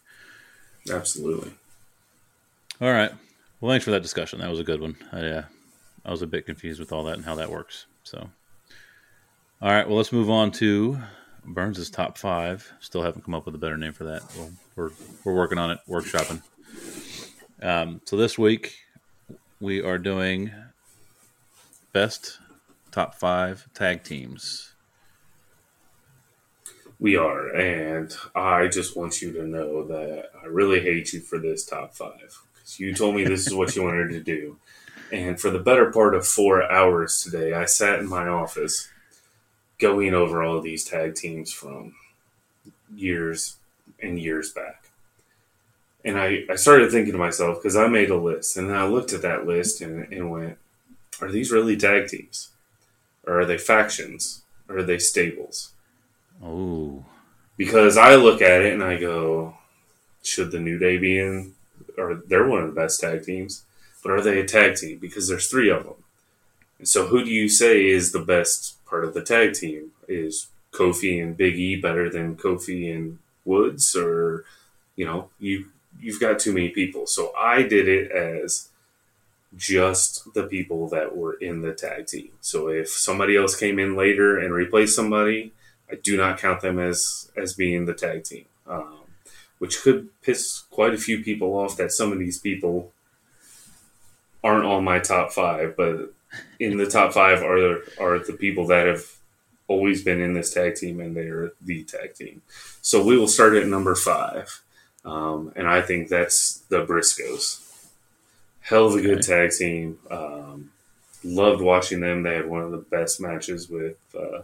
Absolutely. 0.90 1.52
All 2.80 2.90
right. 2.90 3.12
Well, 3.60 3.70
thanks 3.70 3.84
for 3.84 3.92
that 3.92 4.02
discussion. 4.02 4.40
That 4.40 4.50
was 4.50 4.58
a 4.58 4.64
good 4.64 4.80
one. 4.80 4.96
I 5.12 5.20
uh, 5.20 5.44
I 6.04 6.10
was 6.10 6.20
a 6.20 6.26
bit 6.26 6.44
confused 6.44 6.80
with 6.80 6.90
all 6.90 7.04
that 7.04 7.14
and 7.14 7.24
how 7.24 7.36
that 7.36 7.52
works. 7.52 7.86
So, 8.02 8.30
all 9.62 9.70
right. 9.70 9.86
Well, 9.86 9.96
let's 9.96 10.12
move 10.12 10.28
on 10.28 10.50
to 10.52 10.98
Burns' 11.44 11.88
top 11.88 12.18
five. 12.18 12.72
Still 12.80 13.02
haven't 13.02 13.24
come 13.24 13.34
up 13.34 13.46
with 13.46 13.54
a 13.54 13.58
better 13.58 13.78
name 13.78 13.92
for 13.92 14.04
that. 14.04 14.22
Well, 14.36 14.50
we're 14.74 14.90
we're 15.22 15.36
working 15.36 15.58
on 15.58 15.70
it, 15.70 15.78
workshopping. 15.88 16.42
Um, 17.62 18.00
so 18.06 18.16
this 18.16 18.36
week 18.36 18.74
we 19.60 19.80
are 19.80 19.98
doing 19.98 20.50
best 21.92 22.40
top 22.90 23.14
five 23.14 23.68
tag 23.72 24.02
teams. 24.02 24.73
We 26.98 27.16
are, 27.16 27.48
and 27.54 28.14
I 28.34 28.68
just 28.68 28.96
want 28.96 29.20
you 29.20 29.32
to 29.32 29.46
know 29.46 29.84
that 29.88 30.30
I 30.42 30.46
really 30.46 30.80
hate 30.80 31.12
you 31.12 31.20
for 31.20 31.38
this 31.38 31.64
top 31.64 31.94
five 31.94 32.38
because 32.54 32.78
you 32.80 32.94
told 32.94 33.16
me 33.16 33.24
this 33.24 33.46
is 33.46 33.54
what 33.54 33.74
you 33.74 33.82
wanted 33.82 34.10
to 34.10 34.20
do, 34.20 34.58
and 35.12 35.38
for 35.40 35.50
the 35.50 35.58
better 35.58 35.90
part 35.90 36.14
of 36.14 36.26
four 36.26 36.70
hours 36.70 37.22
today, 37.22 37.52
I 37.52 37.64
sat 37.66 37.98
in 37.98 38.08
my 38.08 38.28
office 38.28 38.88
going 39.78 40.14
over 40.14 40.42
all 40.42 40.58
of 40.58 40.64
these 40.64 40.84
tag 40.84 41.14
teams 41.14 41.52
from 41.52 41.94
years 42.94 43.56
and 44.00 44.18
years 44.18 44.52
back, 44.52 44.90
and 46.04 46.18
I 46.18 46.44
I 46.48 46.56
started 46.56 46.90
thinking 46.90 47.12
to 47.12 47.18
myself 47.18 47.58
because 47.58 47.76
I 47.76 47.88
made 47.88 48.10
a 48.10 48.16
list, 48.16 48.56
and 48.56 48.70
then 48.70 48.76
I 48.76 48.86
looked 48.86 49.12
at 49.12 49.22
that 49.22 49.46
list 49.46 49.80
and, 49.80 50.10
and 50.12 50.30
went, 50.30 50.58
"Are 51.20 51.30
these 51.30 51.52
really 51.52 51.76
tag 51.76 52.08
teams?" 52.08 52.50
or 53.26 53.40
are 53.40 53.46
they 53.46 53.58
factions, 53.58 54.42
or 54.68 54.78
are 54.78 54.82
they 54.82 54.98
stables? 54.98 55.73
Oh, 56.44 57.04
Because 57.56 57.96
I 57.96 58.16
look 58.16 58.42
at 58.42 58.62
it 58.62 58.74
and 58.74 58.84
I 58.84 58.98
go, 58.98 59.56
should 60.22 60.50
the 60.50 60.60
New 60.60 60.78
Day 60.78 60.98
be 60.98 61.18
in? 61.18 61.54
Or 61.96 62.22
they're 62.26 62.46
one 62.46 62.62
of 62.62 62.74
the 62.74 62.80
best 62.80 63.00
tag 63.00 63.24
teams, 63.24 63.64
but 64.02 64.12
are 64.12 64.20
they 64.20 64.40
a 64.40 64.44
tag 64.44 64.76
team? 64.76 64.98
Because 64.98 65.28
there's 65.28 65.48
three 65.48 65.70
of 65.70 65.84
them. 65.84 65.94
And 66.78 66.88
so, 66.88 67.06
who 67.06 67.24
do 67.24 67.30
you 67.30 67.48
say 67.48 67.86
is 67.86 68.10
the 68.10 68.20
best 68.20 68.84
part 68.84 69.04
of 69.04 69.14
the 69.14 69.22
tag 69.22 69.54
team? 69.54 69.92
Is 70.08 70.48
Kofi 70.72 71.22
and 71.22 71.36
Big 71.36 71.54
E 71.54 71.76
better 71.76 72.10
than 72.10 72.36
Kofi 72.36 72.94
and 72.94 73.18
Woods, 73.44 73.94
or 73.94 74.44
you 74.96 75.06
know, 75.06 75.30
you 75.38 75.66
you've 76.00 76.20
got 76.20 76.40
too 76.40 76.52
many 76.52 76.70
people. 76.70 77.06
So 77.06 77.32
I 77.38 77.62
did 77.62 77.86
it 77.86 78.10
as 78.10 78.68
just 79.56 80.34
the 80.34 80.44
people 80.44 80.88
that 80.88 81.16
were 81.16 81.34
in 81.34 81.62
the 81.62 81.72
tag 81.72 82.08
team. 82.08 82.30
So 82.40 82.68
if 82.68 82.88
somebody 82.88 83.36
else 83.36 83.56
came 83.56 83.78
in 83.78 83.94
later 83.94 84.38
and 84.38 84.52
replaced 84.52 84.96
somebody, 84.96 85.52
I 85.94 86.00
do 86.02 86.16
not 86.16 86.38
count 86.38 86.60
them 86.60 86.78
as 86.78 87.30
as 87.36 87.54
being 87.54 87.86
the 87.86 87.94
tag 87.94 88.24
team, 88.24 88.46
um, 88.66 88.98
which 89.58 89.80
could 89.82 90.08
piss 90.22 90.64
quite 90.70 90.94
a 90.94 90.98
few 90.98 91.22
people 91.22 91.54
off. 91.54 91.76
That 91.76 91.92
some 91.92 92.12
of 92.12 92.18
these 92.18 92.38
people 92.38 92.92
aren't 94.42 94.66
on 94.66 94.82
my 94.84 94.98
top 94.98 95.30
five, 95.32 95.76
but 95.76 96.12
in 96.58 96.78
the 96.78 96.86
top 96.86 97.12
five 97.12 97.42
are 97.42 97.82
are 98.00 98.18
the 98.18 98.36
people 98.38 98.66
that 98.68 98.86
have 98.86 99.06
always 99.68 100.02
been 100.02 100.20
in 100.20 100.34
this 100.34 100.52
tag 100.52 100.74
team 100.74 101.00
and 101.00 101.16
they're 101.16 101.52
the 101.62 101.84
tag 101.84 102.14
team. 102.14 102.42
So 102.82 103.02
we 103.02 103.16
will 103.16 103.28
start 103.28 103.54
at 103.54 103.68
number 103.68 103.94
five, 103.94 104.60
um, 105.04 105.52
and 105.54 105.68
I 105.68 105.80
think 105.80 106.08
that's 106.08 106.58
the 106.68 106.84
Briscoes. 106.84 107.60
Hell 108.62 108.86
of 108.86 108.94
a 108.94 109.02
good 109.02 109.22
tag 109.22 109.52
team. 109.52 109.98
Um, 110.10 110.72
loved 111.22 111.60
watching 111.60 112.00
them. 112.00 112.22
They 112.22 112.34
had 112.34 112.48
one 112.48 112.62
of 112.62 112.70
the 112.72 112.78
best 112.78 113.20
matches 113.20 113.68
with 113.68 113.96
uh, 114.18 114.42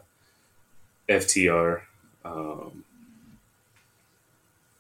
FTR. 1.11 1.83
Um, 2.25 2.85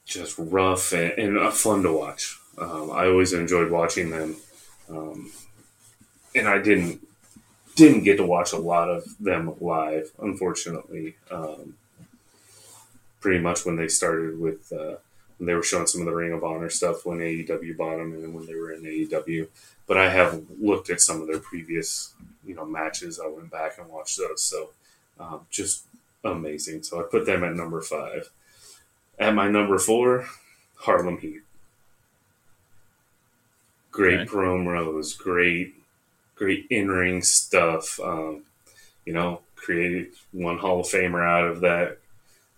just 0.07 0.37
rough 0.39 0.93
and, 0.93 1.13
and 1.13 1.39
uh, 1.39 1.51
fun 1.51 1.83
to 1.83 1.93
watch. 1.93 2.39
Um, 2.59 2.91
I 2.91 3.07
always 3.07 3.33
enjoyed 3.33 3.71
watching 3.71 4.11
them, 4.11 4.37
um, 4.89 5.31
and 6.35 6.49
I 6.49 6.59
didn't 6.59 7.07
didn't 7.77 8.03
get 8.03 8.17
to 8.19 8.27
watch 8.27 8.53
a 8.53 8.59
lot 8.59 8.91
of 8.91 9.05
them 9.19 9.55
live, 9.61 10.11
unfortunately. 10.21 11.17
Um, 11.31 11.75
pretty 13.21 13.39
much 13.39 13.65
when 13.65 13.77
they 13.77 13.89
started 13.89 14.39
with 14.39 14.73
uh, 14.73 14.97
when 15.39 15.47
they 15.47 15.55
were 15.55 15.63
showing 15.63 15.87
some 15.87 16.03
of 16.03 16.07
the 16.07 16.15
Ring 16.15 16.33
of 16.33 16.45
Honor 16.45 16.71
stuff 16.71 17.07
when 17.07 17.19
AEW 17.19 17.77
bought 17.77 17.97
them, 17.97 18.13
and 18.13 18.35
when 18.35 18.47
they 18.47 18.55
were 18.55 18.73
in 18.73 18.83
AEW. 18.83 19.49
But 19.87 19.97
I 19.97 20.11
have 20.11 20.43
looked 20.61 20.91
at 20.91 21.01
some 21.01 21.21
of 21.23 21.29
their 21.29 21.39
previous 21.39 22.15
you 22.45 22.55
know 22.55 22.67
matches. 22.67 23.21
I 23.21 23.29
went 23.29 23.51
back 23.51 23.79
and 23.79 23.89
watched 23.89 24.19
those, 24.19 24.43
so 24.43 24.71
um, 25.19 25.47
just 25.51 25.85
amazing. 26.25 26.83
So 26.83 27.01
I 27.01 27.05
put 27.05 27.27
them 27.27 27.45
at 27.45 27.55
number 27.55 27.81
five. 27.81 28.31
At 29.19 29.35
my 29.35 29.49
number 29.49 29.79
four, 29.79 30.27
Harlem 30.77 31.19
Heat. 31.19 31.43
Great 33.91 34.21
Okay. 34.21 34.31
promos, 34.31 35.19
great, 35.19 35.75
great 36.37 36.67
in 36.71 36.89
ring 36.89 37.23
stuff. 37.23 37.99
Um, 38.01 38.45
you 39.05 39.13
know, 39.13 39.41
created 39.57 40.13
one 40.33 40.59
Hall 40.59 40.81
of 40.81 40.87
Famer 40.87 41.27
out 41.27 41.49
of 41.49 41.61
that. 41.61 41.99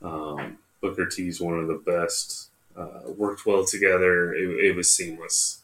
Um, 0.02 0.58
Booker 0.80 1.06
T's 1.06 1.40
one 1.40 1.58
of 1.58 1.68
the 1.68 1.74
best. 1.84 2.48
Uh, 2.76 3.00
worked 3.16 3.46
well 3.46 3.64
together. 3.64 4.34
It, 4.34 4.66
it 4.66 4.76
was 4.76 4.90
seamless. 4.94 5.62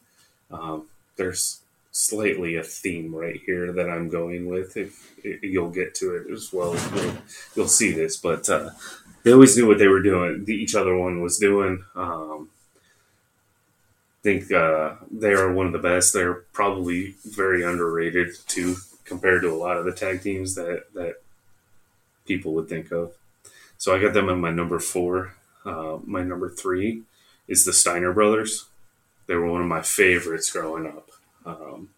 Um, 0.51 0.87
there's 1.17 1.61
slightly 1.91 2.57
a 2.57 2.63
theme 2.63 3.15
right 3.15 3.41
here 3.45 3.73
that 3.73 3.91
I'm 3.91 4.09
going 4.09 4.47
with. 4.47 4.77
If, 4.77 5.05
you'll 5.43 5.71
get 5.71 5.95
to 5.97 6.17
it 6.17 6.33
as 6.33 6.53
well, 6.53 6.77
you'll, 6.95 7.15
you'll 7.55 7.69
see 7.69 7.93
this. 7.93 8.17
But 8.17 8.49
uh, 8.49 8.71
they 9.23 9.33
always 9.33 9.57
knew 9.57 9.67
what 9.67 9.79
they 9.79 9.89
were 9.89 10.03
doing. 10.03 10.45
The, 10.45 10.55
each 10.55 10.75
other 10.75 10.97
one 10.97 11.21
was 11.21 11.39
doing. 11.39 11.85
Um, 11.95 12.51
think 14.23 14.53
uh, 14.53 14.97
they 15.11 15.33
are 15.33 15.53
one 15.53 15.67
of 15.67 15.73
the 15.73 15.79
best. 15.79 16.13
They're 16.13 16.43
probably 16.53 17.15
very 17.25 17.63
underrated 17.65 18.35
too, 18.47 18.77
compared 19.05 19.43
to 19.43 19.51
a 19.51 19.57
lot 19.57 19.77
of 19.77 19.85
the 19.85 19.93
tag 19.93 20.23
teams 20.23 20.55
that 20.55 20.93
that 20.95 21.17
people 22.27 22.53
would 22.55 22.69
think 22.69 22.93
of. 22.93 23.13
So 23.79 23.95
I 23.95 24.01
got 24.01 24.13
them 24.13 24.29
in 24.29 24.41
my 24.41 24.51
number 24.51 24.79
four. 24.81 25.35
Uh, 25.65 25.99
my 26.05 26.23
number 26.23 26.51
three 26.51 27.03
is 27.47 27.65
the 27.65 27.73
Steiner 27.73 28.13
brothers. 28.13 28.67
They 29.27 29.35
were 29.35 29.51
one 29.51 29.63
of 29.63 29.67
my 29.67 29.83
favorites 29.83 30.51
growing 30.51 30.87
up. 30.87 31.08
Um, 31.49 31.91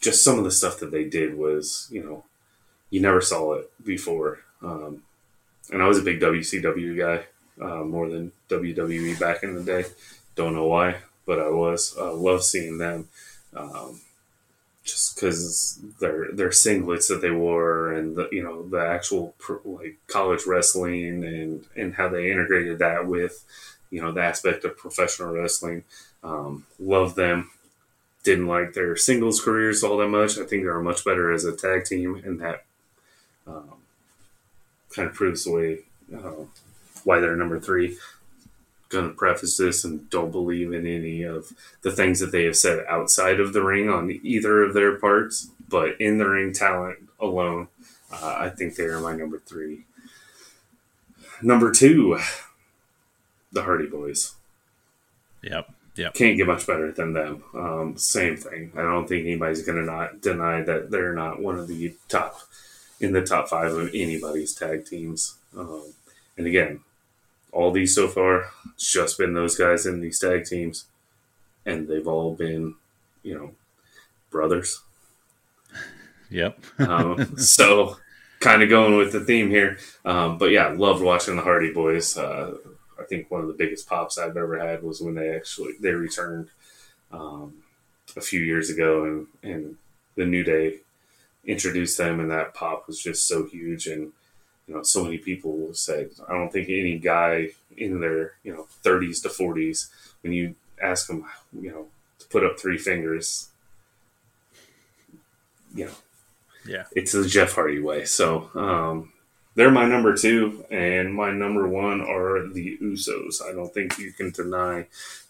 just 0.00 0.24
some 0.24 0.38
of 0.38 0.44
the 0.44 0.50
stuff 0.50 0.78
that 0.78 0.90
they 0.90 1.04
did 1.04 1.36
was, 1.36 1.88
you 1.90 2.02
know, 2.02 2.24
you 2.90 3.00
never 3.00 3.20
saw 3.20 3.54
it 3.54 3.70
before. 3.84 4.40
Um, 4.62 5.02
and 5.72 5.82
I 5.82 5.86
was 5.86 5.98
a 5.98 6.02
big 6.02 6.20
WCW 6.20 6.98
guy, 6.98 7.64
uh, 7.64 7.84
more 7.84 8.08
than 8.08 8.32
WWE 8.48 9.18
back 9.18 9.42
in 9.42 9.54
the 9.54 9.62
day. 9.62 9.84
Don't 10.34 10.54
know 10.54 10.66
why, 10.66 10.96
but 11.26 11.38
I 11.38 11.48
was. 11.48 11.94
Uh, 11.98 12.14
love 12.14 12.42
seeing 12.42 12.78
them. 12.78 13.08
Um, 13.54 14.00
just 14.84 15.14
because 15.14 15.78
their 16.00 16.32
their 16.32 16.48
singlets 16.48 17.08
that 17.08 17.20
they 17.20 17.30
wore 17.30 17.92
and 17.92 18.16
the 18.16 18.28
you 18.32 18.42
know 18.42 18.66
the 18.68 18.78
actual 18.78 19.34
pro, 19.38 19.60
like 19.64 19.98
college 20.06 20.46
wrestling 20.46 21.24
and 21.24 21.64
and 21.76 21.94
how 21.94 22.08
they 22.08 22.30
integrated 22.30 22.78
that 22.78 23.06
with 23.06 23.44
you 23.90 24.00
know 24.00 24.10
the 24.12 24.22
aspect 24.22 24.64
of 24.64 24.76
professional 24.76 25.32
wrestling 25.32 25.84
um, 26.24 26.64
love 26.78 27.14
them 27.14 27.50
didn't 28.22 28.46
like 28.46 28.74
their 28.74 28.96
singles 28.96 29.40
careers 29.40 29.82
all 29.82 29.96
that 29.96 30.08
much 30.08 30.38
i 30.38 30.44
think 30.44 30.62
they 30.62 30.68
are 30.68 30.82
much 30.82 31.04
better 31.04 31.32
as 31.32 31.44
a 31.44 31.56
tag 31.56 31.84
team 31.84 32.20
and 32.24 32.40
that 32.40 32.64
um, 33.46 33.74
kind 34.94 35.08
of 35.08 35.14
proves 35.14 35.44
the 35.44 35.52
way 35.52 35.78
uh, 36.14 36.44
why 37.04 37.18
they're 37.18 37.36
number 37.36 37.58
three 37.58 37.96
going 38.90 39.08
to 39.08 39.14
preface 39.14 39.56
this 39.56 39.84
and 39.84 40.10
don't 40.10 40.32
believe 40.32 40.72
in 40.72 40.86
any 40.86 41.22
of 41.22 41.52
the 41.82 41.92
things 41.92 42.18
that 42.18 42.32
they 42.32 42.44
have 42.44 42.56
said 42.56 42.84
outside 42.88 43.40
of 43.40 43.52
the 43.52 43.62
ring 43.62 43.88
on 43.88 44.10
either 44.22 44.62
of 44.62 44.74
their 44.74 44.96
parts, 44.96 45.48
but 45.68 45.98
in 46.00 46.18
the 46.18 46.28
ring 46.28 46.52
talent 46.52 46.98
alone, 47.18 47.68
uh, 48.12 48.36
I 48.38 48.50
think 48.50 48.74
they 48.74 48.84
are 48.84 49.00
my 49.00 49.14
number 49.14 49.38
three. 49.38 49.86
Number 51.40 51.70
two, 51.70 52.18
the 53.52 53.62
Hardy 53.62 53.86
Boyz. 53.86 54.34
yep, 55.42 55.72
yep. 56.00 56.14
Can't 56.14 56.36
get 56.36 56.46
much 56.46 56.66
better 56.66 56.90
than 56.90 57.12
them. 57.12 57.44
Um, 57.54 57.96
same 57.98 58.36
thing. 58.36 58.72
I 58.74 58.82
don't 58.82 59.06
think 59.06 59.26
anybody's 59.26 59.62
going 59.62 59.78
to 59.78 59.84
not 59.84 60.22
deny 60.22 60.62
that 60.62 60.90
they're 60.90 61.12
not 61.12 61.42
one 61.42 61.58
of 61.58 61.68
the 61.68 61.94
top 62.08 62.40
in 63.00 63.12
the 63.12 63.22
top 63.22 63.48
five 63.48 63.72
of 63.72 63.90
anybody's 63.94 64.54
tag 64.54 64.86
teams. 64.86 65.36
Um, 65.56 65.92
and 66.38 66.46
again, 66.46 66.80
all 67.52 67.70
these 67.70 67.94
so 67.94 68.08
far, 68.08 68.46
it's 68.74 68.90
just 68.90 69.18
been 69.18 69.34
those 69.34 69.56
guys 69.56 69.84
in 69.84 70.00
these 70.00 70.18
tag 70.18 70.46
teams, 70.46 70.86
and 71.66 71.86
they've 71.86 72.08
all 72.08 72.34
been, 72.34 72.76
you 73.22 73.34
know, 73.34 73.50
brothers. 74.30 74.80
Yep. 76.30 76.60
Um, 76.78 77.36
so, 77.36 77.98
kind 78.38 78.62
of 78.62 78.70
going 78.70 78.96
with 78.96 79.12
the 79.12 79.20
theme 79.20 79.50
here. 79.50 79.78
Um, 80.04 80.38
but 80.38 80.50
yeah, 80.50 80.68
loved 80.68 81.02
watching 81.02 81.36
the 81.36 81.42
Hardy 81.42 81.74
Boyz. 81.74 82.16
Uh, 82.16 82.56
I 83.00 83.04
think 83.04 83.30
one 83.30 83.40
of 83.40 83.48
the 83.48 83.54
biggest 83.54 83.88
pops 83.88 84.18
I've 84.18 84.36
ever 84.36 84.58
had 84.58 84.82
was 84.82 85.00
when 85.00 85.14
they 85.14 85.34
actually 85.34 85.72
they 85.80 85.92
returned 85.92 86.48
um, 87.12 87.54
a 88.16 88.20
few 88.20 88.40
years 88.40 88.70
ago, 88.70 89.04
and 89.04 89.26
and 89.42 89.76
the 90.16 90.26
New 90.26 90.44
Day 90.44 90.80
introduced 91.44 91.96
them, 91.98 92.20
and 92.20 92.30
that 92.30 92.54
pop 92.54 92.86
was 92.86 93.02
just 93.02 93.26
so 93.26 93.46
huge 93.46 93.86
and 93.86 94.12
you 94.68 94.76
know, 94.76 94.82
so 94.84 95.02
many 95.02 95.18
people 95.18 95.74
said, 95.74 96.10
I 96.28 96.32
don't 96.34 96.52
think 96.52 96.68
any 96.68 96.96
guy 96.96 97.48
in 97.76 97.98
their, 97.98 98.34
you 98.44 98.52
know, 98.54 98.68
30s 98.84 99.20
to 99.22 99.28
40s, 99.28 99.88
when 100.22 100.32
you 100.32 100.54
ask 100.80 101.08
them, 101.08 101.24
you 101.52 101.72
know, 101.72 101.86
to 102.20 102.28
put 102.28 102.44
up 102.44 102.56
three 102.56 102.78
fingers, 102.78 103.48
you 105.74 105.86
know, 105.86 105.94
Yeah. 106.64 106.84
it's 106.92 107.12
the 107.12 107.26
Jeff 107.26 107.52
Hardy 107.54 107.80
way. 107.80 108.04
So, 108.04 108.50
um, 108.54 109.12
they're 109.60 109.70
my 109.70 109.84
number 109.84 110.16
two, 110.16 110.64
and 110.70 111.14
my 111.14 111.30
number 111.30 111.68
one 111.68 112.00
are 112.00 112.48
the 112.48 112.78
Usos. 112.78 113.46
I 113.46 113.52
don't 113.52 113.70
think 113.74 113.98
you 113.98 114.10
can 114.10 114.30
deny 114.30 114.86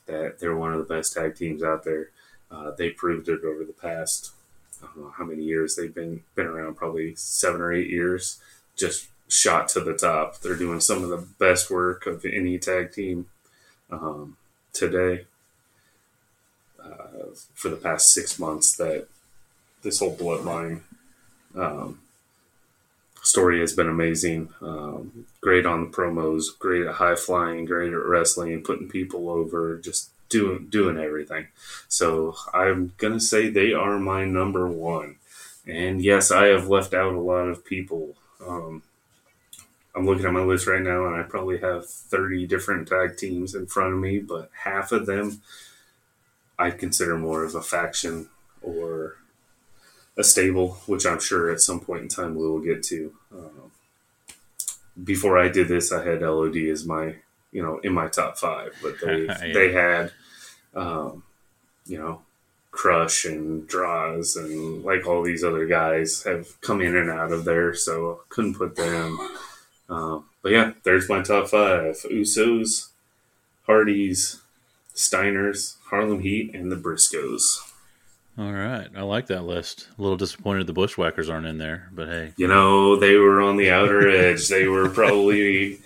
that 0.07 0.39
they're 0.39 0.55
one 0.55 0.73
of 0.73 0.79
the 0.79 0.95
best 0.95 1.15
tag 1.15 1.35
teams 1.35 1.65
out 1.65 1.83
there. 1.83 2.11
Uh, 2.49 2.71
they 2.71 2.91
proved 2.91 3.29
it 3.29 3.43
over 3.43 3.65
the 3.65 3.73
past, 3.73 4.31
I 4.81 4.87
don't 4.87 5.07
know 5.07 5.15
how 5.19 5.25
many 5.25 5.43
years 5.43 5.75
they've 5.75 5.93
been 5.93 6.23
been 6.37 6.47
around, 6.47 6.77
probably 6.77 7.17
seven 7.17 7.61
or 7.61 7.73
eight 7.73 7.91
years. 7.91 8.41
Just 8.77 9.09
shot 9.27 9.67
to 9.71 9.81
the 9.81 9.95
top. 9.95 10.39
They're 10.39 10.55
doing 10.55 10.79
some 10.79 11.03
of 11.03 11.11
the 11.11 11.27
best 11.41 11.69
work 11.69 12.07
of 12.07 12.25
any 12.25 12.57
tag 12.57 12.93
team 12.93 13.27
um, 13.91 14.37
today. 14.73 15.27
Uh, 16.81 17.35
for 17.53 17.69
the 17.69 17.75
past 17.75 18.15
six 18.15 18.39
months, 18.39 18.77
that 18.77 19.09
this 19.83 19.99
whole 19.99 20.17
bloodline 20.17 20.83
um, 21.57 21.99
story 23.23 23.61
has 23.61 23.73
been 23.73 23.89
amazing. 23.89 24.53
Um, 24.61 25.27
great 25.41 25.67
on 25.67 25.85
the 25.85 25.97
promos, 25.97 26.47
great 26.59 26.87
at 26.87 26.95
high 26.95 27.17
flying, 27.17 27.65
great 27.65 27.93
at 27.93 28.05
wrestling, 28.05 28.63
putting 28.63 28.89
people 28.89 29.29
over, 29.29 29.77
just 29.79 30.11
doing 30.29 30.69
doing 30.69 30.99
everything. 30.99 31.49
So 31.89 32.37
I'm 32.55 32.93
gonna 32.99 33.21
say 33.21 33.49
they 33.51 33.73
are 33.73 33.99
my 33.99 34.25
number 34.25 34.67
one. 34.67 35.17
And 35.67 36.03
yes, 36.03 36.31
I 36.31 36.47
have 36.47 36.69
left 36.69 36.95
out 36.95 37.15
a 37.15 37.21
lot 37.21 37.49
of 37.49 37.65
people. 37.65 38.17
Um, 38.45 38.83
I'm 39.95 40.07
looking 40.07 40.25
at 40.25 40.33
my 40.33 40.43
list 40.43 40.67
right 40.67 40.83
now, 40.83 41.07
and 41.07 41.17
I 41.17 41.23
probably 41.25 41.59
have 41.59 41.87
30 41.89 42.47
different 42.47 42.89
tag 42.89 43.17
teams 43.17 43.55
in 43.55 43.67
front 43.67 43.93
of 43.93 43.99
me, 43.99 44.21
but 44.21 44.51
half 44.65 44.93
of 44.93 45.07
them 45.07 45.43
I 46.59 46.71
consider 46.71 47.17
more 47.17 47.43
of 47.43 47.55
a 47.55 47.63
faction 47.63 48.29
or 48.63 49.17
a 50.21 50.25
stable, 50.25 50.73
which 50.87 51.07
I'm 51.07 51.19
sure 51.21 51.51
at 51.51 51.61
some 51.61 51.81
point 51.81 52.03
in 52.03 52.09
time 52.09 52.35
we 52.37 52.47
will 52.49 52.61
get 52.61 52.83
to. 52.85 53.13
Um, 53.33 53.73
before 55.03 55.39
I 55.39 55.49
did 55.49 55.69
this, 55.69 55.93
I 55.93 56.05
had 56.05 56.23
LOD 56.23 56.57
as 56.57 56.85
my, 56.87 57.17
you 57.53 57.63
know, 57.63 57.79
in 57.79 57.93
my 57.93 58.09
top 58.09 58.39
five, 58.39 58.75
but 58.83 58.95
they 59.01 59.23
Yeah. 59.25 59.53
they 59.53 59.73
had, 59.73 60.13
um, 60.75 61.23
you 61.87 61.99
know, 61.99 62.23
Crush 62.71 63.25
and 63.25 63.67
Droz 63.67 64.37
and 64.37 64.85
like 64.85 65.07
all 65.07 65.23
these 65.23 65.43
other 65.43 65.67
guys 65.67 66.23
have 66.23 66.61
come 66.61 66.81
in 66.81 66.95
and 66.97 67.11
out 67.11 67.33
of 67.33 67.45
there, 67.45 67.75
so 67.75 68.21
couldn't 68.29 68.55
put 68.55 68.77
them. 68.77 69.19
Um, 69.89 70.27
but 70.43 70.53
yeah, 70.53 70.73
there's 70.85 71.09
my 71.09 71.21
top 71.23 71.49
five: 71.49 71.97
Usos, 72.11 72.89
Hardys, 73.67 74.41
Steiners, 74.95 75.77
Harlem 75.87 76.21
Heat, 76.21 76.55
and 76.55 76.71
the 76.71 76.77
Briscoes. 76.77 77.59
All 78.41 78.53
right, 78.55 78.89
I 78.97 79.03
like 79.03 79.27
that 79.27 79.43
list. 79.45 79.89
A 79.99 80.01
little 80.01 80.17
disappointed 80.17 80.67
the 80.67 80.73
Bushwhackers 80.73 81.29
aren't 81.29 81.45
in 81.47 81.59
there, 81.59 81.91
but 81.93 82.09
hey, 82.09 82.33
You 82.39 82.49
know, 82.49 82.97
they 82.97 83.17
were 83.17 83.43
on 83.43 83.59
the 83.59 83.71
outer 83.71 84.09
edge. 84.09 84.49
They 84.49 84.67
were 84.67 84.89
probably 84.89 85.81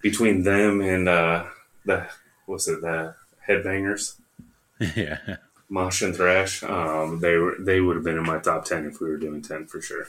between 0.00 0.42
them 0.42 0.80
and 0.80 1.06
uh, 1.10 1.44
the 1.84 2.06
what's 2.46 2.68
it, 2.68 2.80
the 2.80 3.14
Headbangers, 3.46 4.14
yeah, 4.96 5.36
Mosh 5.68 6.00
and 6.00 6.16
Thrash. 6.16 6.62
Um, 6.62 7.20
they 7.20 7.36
were 7.36 7.56
they 7.60 7.82
would 7.82 7.96
have 7.96 8.04
been 8.04 8.16
in 8.16 8.24
my 8.24 8.38
top 8.38 8.64
ten 8.64 8.86
if 8.86 8.98
we 8.98 9.10
were 9.10 9.18
doing 9.18 9.42
ten 9.42 9.66
for 9.66 9.82
sure. 9.82 10.08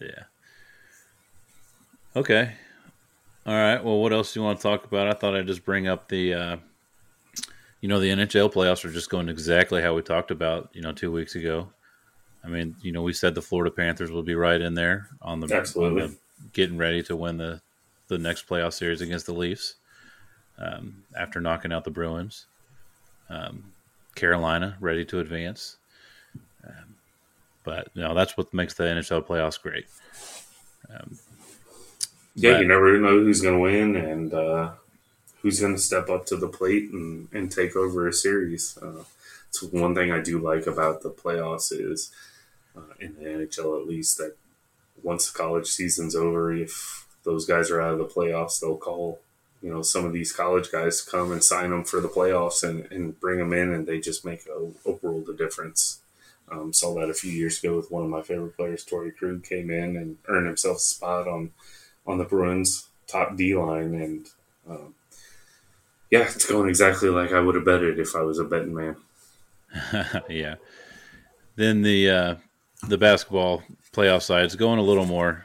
yeah. 0.00 0.24
Okay, 2.14 2.52
all 3.44 3.54
right. 3.54 3.82
Well, 3.82 3.98
what 3.98 4.12
else 4.12 4.34
do 4.34 4.38
you 4.40 4.44
want 4.44 4.60
to 4.60 4.62
talk 4.62 4.84
about? 4.84 5.08
I 5.08 5.14
thought 5.14 5.34
I'd 5.34 5.48
just 5.48 5.64
bring 5.64 5.88
up 5.88 6.08
the, 6.08 6.34
uh, 6.34 6.56
you 7.80 7.88
know, 7.88 8.00
the 8.00 8.10
NHL 8.10 8.52
playoffs 8.52 8.84
are 8.84 8.90
just 8.92 9.10
going 9.10 9.28
exactly 9.28 9.80
how 9.82 9.94
we 9.94 10.02
talked 10.02 10.30
about, 10.30 10.70
you 10.72 10.82
know, 10.82 10.92
two 10.92 11.12
weeks 11.12 11.34
ago. 11.34 11.68
I 12.44 12.48
mean, 12.48 12.76
you 12.82 12.92
know, 12.92 13.02
we 13.02 13.12
said 13.12 13.34
the 13.34 13.42
Florida 13.42 13.70
Panthers 13.74 14.10
would 14.10 14.24
be 14.24 14.34
right 14.34 14.60
in 14.60 14.74
there 14.74 15.08
on 15.22 15.40
the 15.40 15.54
Absolutely. 15.54 16.02
on 16.02 16.08
the- 16.10 16.16
getting 16.52 16.78
ready 16.78 17.02
to 17.02 17.16
win 17.16 17.36
the 17.36 17.60
the 18.08 18.16
next 18.18 18.48
playoff 18.48 18.72
series 18.72 19.00
against 19.02 19.26
the 19.26 19.32
Leafs 19.34 19.74
um, 20.58 21.02
after 21.16 21.40
knocking 21.40 21.72
out 21.72 21.84
the 21.84 21.90
Bruins. 21.90 22.46
Um, 23.28 23.64
Carolina 24.14 24.76
ready 24.80 25.04
to 25.04 25.18
advance, 25.20 25.76
um, 26.66 26.94
but 27.64 27.88
you 27.94 28.02
know 28.02 28.14
that's 28.14 28.36
what 28.36 28.54
makes 28.54 28.74
the 28.74 28.84
NHL 28.84 29.26
playoffs 29.26 29.60
great. 29.60 29.86
Um, 30.90 31.18
Yeah, 32.34 32.52
but- 32.52 32.62
you 32.62 32.68
never 32.68 32.98
know 32.98 33.18
who's 33.20 33.40
going 33.42 33.54
to 33.56 33.60
win 33.60 33.96
and 33.96 34.32
uh, 34.32 34.70
who's 35.42 35.60
going 35.60 35.74
to 35.74 35.80
step 35.80 36.08
up 36.08 36.26
to 36.26 36.36
the 36.36 36.48
plate 36.48 36.90
and, 36.90 37.28
and 37.32 37.50
take 37.50 37.76
over 37.76 38.08
a 38.08 38.12
series. 38.12 38.78
Uh, 38.80 39.04
it's 39.48 39.62
one 39.62 39.94
thing 39.94 40.12
I 40.12 40.20
do 40.20 40.38
like 40.38 40.66
about 40.66 41.02
the 41.02 41.10
playoffs 41.10 41.72
is 41.72 42.10
uh, 42.76 42.94
in 43.00 43.14
the 43.14 43.24
NHL 43.24 43.80
at 43.80 43.88
least 43.88 44.18
that 44.18 44.36
once 45.02 45.30
the 45.30 45.38
college 45.38 45.66
season's 45.66 46.14
over, 46.14 46.52
if 46.52 47.06
those 47.24 47.46
guys 47.46 47.70
are 47.70 47.80
out 47.80 47.92
of 47.92 47.98
the 47.98 48.04
playoffs, 48.04 48.60
they'll 48.60 48.76
call 48.76 49.20
you 49.62 49.70
know 49.72 49.82
some 49.82 50.04
of 50.04 50.12
these 50.12 50.32
college 50.32 50.70
guys 50.70 51.02
to 51.02 51.10
come 51.10 51.32
and 51.32 51.42
sign 51.42 51.70
them 51.70 51.84
for 51.84 52.00
the 52.00 52.08
playoffs 52.08 52.62
and, 52.68 52.90
and 52.92 53.18
bring 53.20 53.38
them 53.38 53.52
in, 53.52 53.72
and 53.72 53.86
they 53.86 54.00
just 54.00 54.24
make 54.24 54.46
a, 54.46 54.88
a 54.88 54.92
world 55.02 55.28
of 55.28 55.38
difference. 55.38 56.00
Um, 56.50 56.72
saw 56.72 56.94
that 56.94 57.10
a 57.10 57.14
few 57.14 57.30
years 57.30 57.62
ago 57.62 57.76
with 57.76 57.90
one 57.90 58.04
of 58.04 58.08
my 58.08 58.22
favorite 58.22 58.56
players, 58.56 58.84
Torrey 58.84 59.10
Krug, 59.10 59.44
came 59.44 59.70
in 59.70 59.96
and 59.96 60.16
earned 60.28 60.46
himself 60.46 60.78
a 60.78 60.80
spot 60.80 61.28
on 61.28 61.50
on 62.06 62.18
the 62.18 62.24
Bruins 62.24 62.88
top 63.06 63.36
D 63.36 63.54
line, 63.54 63.94
and 63.94 64.26
um, 64.68 64.94
yeah, 66.10 66.20
it's 66.20 66.46
going 66.46 66.68
exactly 66.68 67.08
like 67.08 67.32
I 67.32 67.40
would 67.40 67.54
have 67.54 67.64
betted 67.64 67.98
if 67.98 68.16
I 68.16 68.22
was 68.22 68.38
a 68.38 68.44
betting 68.44 68.74
man. 68.74 68.96
yeah. 70.28 70.56
Then 71.56 71.82
the 71.82 72.10
uh, 72.10 72.34
the 72.86 72.98
basketball 72.98 73.62
playoff 73.92 74.22
side 74.22 74.44
is 74.44 74.56
going 74.56 74.78
a 74.78 74.82
little 74.82 75.06
more. 75.06 75.44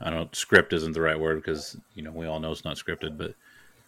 I 0.00 0.10
don't. 0.10 0.34
Script 0.34 0.72
isn't 0.72 0.92
the 0.92 1.00
right 1.00 1.18
word 1.18 1.36
because 1.36 1.76
you 1.94 2.02
know 2.02 2.12
we 2.12 2.26
all 2.26 2.40
know 2.40 2.52
it's 2.52 2.64
not 2.64 2.76
scripted, 2.76 3.16
but 3.16 3.34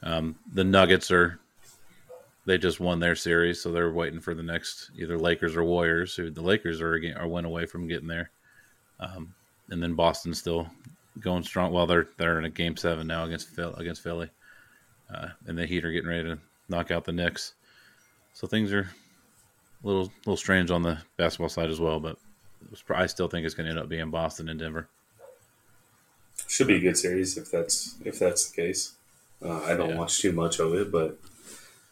um, 0.02 0.36
the 0.52 0.64
Nuggets 0.64 1.10
are. 1.10 1.38
They 2.46 2.58
just 2.58 2.78
won 2.78 3.00
their 3.00 3.16
series, 3.16 3.60
so 3.60 3.72
they're 3.72 3.90
waiting 3.90 4.20
for 4.20 4.32
the 4.32 4.42
next 4.42 4.92
either 4.96 5.18
Lakers 5.18 5.56
or 5.56 5.64
Warriors. 5.64 6.14
Who 6.14 6.30
the 6.30 6.42
Lakers 6.42 6.80
are 6.80 6.94
again 6.94 7.16
are 7.16 7.26
one 7.26 7.44
away 7.44 7.66
from 7.66 7.88
getting 7.88 8.06
there, 8.06 8.30
um, 9.00 9.34
and 9.68 9.82
then 9.82 9.94
Boston's 9.94 10.38
still 10.38 10.68
going 11.20 11.42
strong. 11.42 11.72
Well, 11.72 11.86
they're 11.86 12.08
they're 12.18 12.38
in 12.38 12.44
a 12.44 12.50
game 12.50 12.76
seven 12.76 13.08
now 13.08 13.24
against 13.24 13.48
Phil, 13.48 13.74
against 13.74 14.02
Philly, 14.02 14.30
uh, 15.12 15.28
and 15.46 15.56
the 15.58 15.66
Heat 15.66 15.84
are 15.84 15.92
getting 15.92 16.08
ready 16.08 16.24
to 16.24 16.38
knock 16.68 16.90
out 16.90 17.04
the 17.04 17.12
Knicks. 17.12 17.54
So 18.34 18.46
things 18.46 18.72
are 18.72 18.80
a 19.82 19.86
little 19.86 20.12
little 20.24 20.36
strange 20.36 20.70
on 20.70 20.82
the 20.82 20.98
basketball 21.16 21.48
side 21.48 21.70
as 21.70 21.80
well, 21.80 22.00
but 22.00 22.16
was, 22.70 22.82
I 22.94 23.06
still 23.06 23.28
think 23.28 23.44
it's 23.46 23.54
going 23.54 23.66
to 23.66 23.70
end 23.70 23.78
up 23.78 23.88
being 23.88 24.10
Boston 24.10 24.48
and 24.48 24.58
Denver. 24.58 24.88
Should 26.48 26.66
be 26.68 26.76
a 26.76 26.80
good 26.80 26.96
series 26.96 27.36
if 27.36 27.50
that's 27.50 27.94
if 28.04 28.18
that's 28.18 28.50
the 28.50 28.56
case. 28.62 28.92
Uh, 29.42 29.62
I 29.64 29.74
don't 29.74 29.90
Yeah. 29.90 29.96
watch 29.98 30.20
too 30.20 30.32
much 30.32 30.58
of 30.60 30.74
it, 30.74 30.90
but 30.92 31.18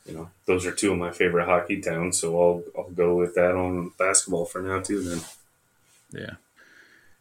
you 0.07 0.15
know 0.15 0.31
those 0.47 0.67
are 0.67 0.73
two 0.73 0.93
of 0.93 0.99
my 0.99 1.11
favorite 1.11 1.47
hockey 1.47 1.81
towns, 1.81 2.19
so 2.21 2.41
I'll 2.41 2.65
I'll 2.77 2.91
go 2.91 3.15
with 3.17 3.35
that 3.35 3.55
on 3.55 3.91
basketball 3.99 4.45
for 4.45 4.61
now 4.63 4.81
too. 4.81 5.03
Then 5.03 5.21
Yeah. 6.13 6.35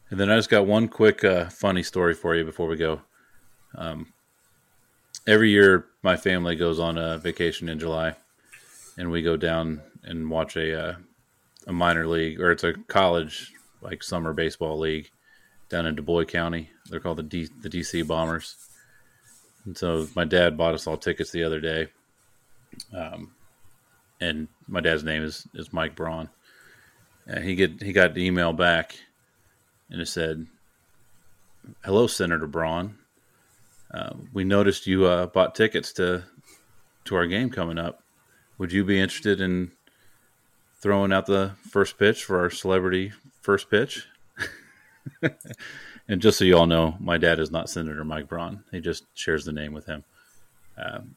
And 0.10 0.20
then 0.20 0.30
I 0.30 0.36
just 0.36 0.50
got 0.50 0.68
one 0.68 0.90
quick 0.90 1.24
uh, 1.24 1.50
funny 1.50 1.82
story 1.82 2.14
for 2.14 2.36
you 2.36 2.44
before 2.44 2.68
we 2.68 2.76
go. 2.76 3.02
Um, 3.76 4.13
every 5.28 5.52
year, 5.52 5.86
my 6.02 6.16
family 6.16 6.56
goes 6.56 6.80
on 6.80 6.98
a 6.98 7.18
vacation 7.18 7.70
in 7.70 7.80
July, 7.80 8.16
and 8.98 9.12
we 9.12 9.22
go 9.22 9.38
down 9.38 9.82
and 10.04 10.30
watch 10.30 10.56
a 10.56 10.90
uh, 10.90 10.96
a 11.68 11.74
minor 11.74 12.08
league 12.08 12.42
or 12.42 12.52
it's 12.52 12.64
a 12.64 12.74
college 12.74 13.54
like 13.82 14.04
summer 14.04 14.34
baseball 14.34 14.78
league 14.80 15.10
down 15.70 15.86
in 15.86 15.96
Dubois 15.96 16.26
County. 16.26 16.70
They're 16.90 17.00
called 17.00 17.18
the 17.18 17.24
D, 17.24 17.48
the 17.62 17.70
DC 17.70 18.06
Bombers. 18.08 18.56
And 19.66 19.78
so 19.78 20.08
my 20.16 20.26
dad 20.26 20.58
bought 20.58 20.74
us 20.74 20.88
all 20.88 20.98
tickets 20.98 21.32
the 21.32 21.44
other 21.44 21.62
day. 21.62 21.88
Um, 22.94 23.32
and 24.20 24.48
my 24.68 24.82
dad's 24.82 25.04
name 25.04 25.24
is, 25.24 25.48
is 25.54 25.72
Mike 25.72 25.96
Braun. 25.96 26.30
And 27.26 27.44
he 27.44 27.56
get 27.56 27.82
he 27.82 27.94
got 27.94 28.14
the 28.14 28.26
email 28.26 28.52
back, 28.52 28.98
and 29.90 30.02
it 30.02 30.08
said, 30.08 30.46
"Hello, 31.86 32.06
Senator 32.06 32.48
Braun. 32.48 32.98
Uh, 33.94 34.14
we 34.34 34.44
noticed 34.44 34.88
you 34.88 35.06
uh, 35.06 35.28
bought 35.28 35.56
tickets 35.56 35.94
to 35.94 36.24
to 37.06 37.16
our 37.16 37.28
game 37.28 37.50
coming 37.50 37.78
up. 37.78 38.02
Would 38.58 38.72
you 38.72 38.84
be 38.84 39.00
interested 39.00 39.42
in 39.42 39.72
throwing 40.78 41.14
out 41.14 41.26
the 41.26 41.52
first 41.70 41.98
pitch 41.98 42.24
for 42.24 42.40
our 42.40 42.50
celebrity 42.50 43.12
first 43.42 43.70
pitch?" 43.70 44.08
and 46.08 46.22
just 46.22 46.40
so 46.40 46.46
you 46.46 46.58
all 46.58 46.66
know, 46.66 46.96
my 47.00 47.18
dad 47.18 47.40
is 47.40 47.52
not 47.52 47.70
Senator 47.70 48.04
Mike 48.04 48.28
Braun. 48.28 48.64
He 48.72 48.80
just 48.80 49.06
shares 49.14 49.46
the 49.46 49.52
name 49.52 49.74
with 49.74 49.86
him. 49.86 50.04
Um, 50.78 51.16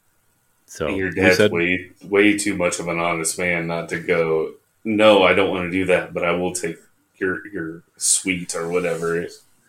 so 0.67 0.89
your 0.89 1.11
dad's 1.11 1.39
said- 1.39 1.53
way 1.53 1.91
way 2.05 2.37
too 2.37 2.57
much 2.57 2.79
of 2.79 2.89
an 2.89 2.99
honest 2.99 3.39
man 3.39 3.67
not 3.67 3.89
to 3.91 4.01
go. 4.01 4.55
No, 4.85 5.23
I 5.23 5.35
don't 5.35 5.51
want 5.51 5.65
to 5.65 5.71
do 5.71 5.87
that, 5.87 6.13
but 6.13 6.25
I 6.25 6.33
will 6.33 6.53
take 6.53 6.77
your 7.17 7.47
your 7.49 7.83
suite 7.97 8.55
or 8.55 8.69
whatever. 8.69 9.27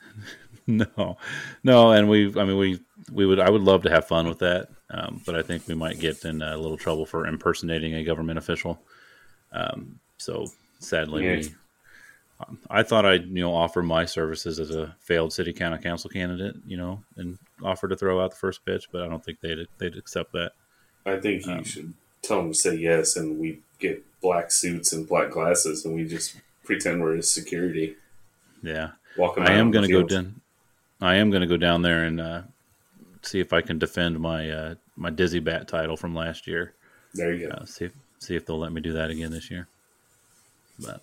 no, 0.68 1.18
no, 1.64 1.92
and 1.92 2.10
we, 2.10 2.28
I 2.38 2.44
mean, 2.44 2.58
we, 2.58 2.80
we 3.12 3.26
would, 3.26 3.40
I 3.40 3.50
would 3.50 3.62
love 3.62 3.84
to 3.84 3.90
have 3.90 4.08
fun 4.08 4.28
with 4.28 4.40
that, 4.40 4.70
um, 4.90 5.22
but 5.26 5.36
I 5.36 5.42
think 5.42 5.68
we 5.68 5.76
might 5.76 6.00
get 6.00 6.24
in 6.26 6.42
a 6.42 6.58
little 6.58 6.78
trouble 6.78 7.06
for 7.06 7.26
impersonating 7.28 7.96
a 7.96 8.04
government 8.04 8.38
official. 8.38 8.82
Um, 9.52 10.00
so 10.18 10.48
sadly, 10.80 11.26
Yeah. 11.26 11.36
we, 11.38 11.50
I 12.70 12.84
thought 12.84 13.06
I'd, 13.06 13.26
you 13.26 13.42
know, 13.42 13.54
offer 13.56 13.82
my 13.82 14.06
services 14.06 14.60
as 14.60 14.70
a 14.72 14.96
failed 15.00 15.34
city 15.34 15.54
county 15.54 15.82
council 15.82 16.10
candidate, 16.10 16.56
you 16.68 16.78
know, 16.78 17.02
and 17.16 17.38
offer 17.64 17.88
to 17.88 17.96
throw 17.96 18.22
out 18.24 18.32
the 18.32 18.38
first 18.38 18.64
pitch, 18.66 18.88
but 18.92 19.02
I 19.02 19.08
don't 19.08 19.24
think 19.24 19.40
they'd, 19.42 19.66
they'd 19.80 19.98
accept 19.98 20.34
that. 20.34 20.52
I 21.06 21.18
think 21.18 21.46
you 21.46 21.54
Um, 21.54 21.64
should 21.64 21.94
tell 22.22 22.42
him 22.42 22.52
to 22.52 22.58
say 22.58 22.76
yes, 22.76 23.16
and 23.16 23.40
we 23.40 23.62
get 23.80 24.04
black 24.22 24.52
suits 24.52 24.94
and 24.94 25.08
black 25.08 25.32
glasses, 25.32 25.86
and 25.86 25.96
we 25.96 26.06
just 26.06 26.36
pretend 26.64 27.02
we're 27.02 27.16
his 27.16 27.32
security. 27.32 27.96
Yeah. 28.62 28.92
Walk 29.18 29.38
him 29.38 29.44
I 29.44 29.54
am 29.54 29.72
going 29.72 29.88
to 29.88 29.92
go 29.92 30.04
down. 30.04 30.42
I 31.02 31.16
am 31.16 31.32
going 31.32 31.42
to 31.42 31.48
go 31.48 31.58
down 31.58 31.82
there 31.82 32.04
and 32.04 32.20
uh, 32.20 32.42
see 33.28 33.40
if 33.40 33.54
I 33.54 33.62
can 33.62 33.78
defend 33.78 34.20
my 34.20 34.50
uh, 34.50 34.76
my 34.96 35.10
dizzy 35.10 35.40
bat 35.40 35.68
title 35.68 35.98
from 35.98 36.16
last 36.16 36.48
year. 36.48 36.74
There 37.14 37.34
you 37.34 37.48
go. 37.48 37.54
Uh, 37.54 37.66
see 37.66 37.86
if 37.86 37.94
see 38.20 38.36
if 38.36 38.46
they'll 38.46 38.60
let 38.60 38.72
me 38.72 38.82
do 38.82 38.94
that 38.94 39.10
again 39.10 39.32
this 39.32 39.52
year. 39.52 39.68
But 40.80 41.02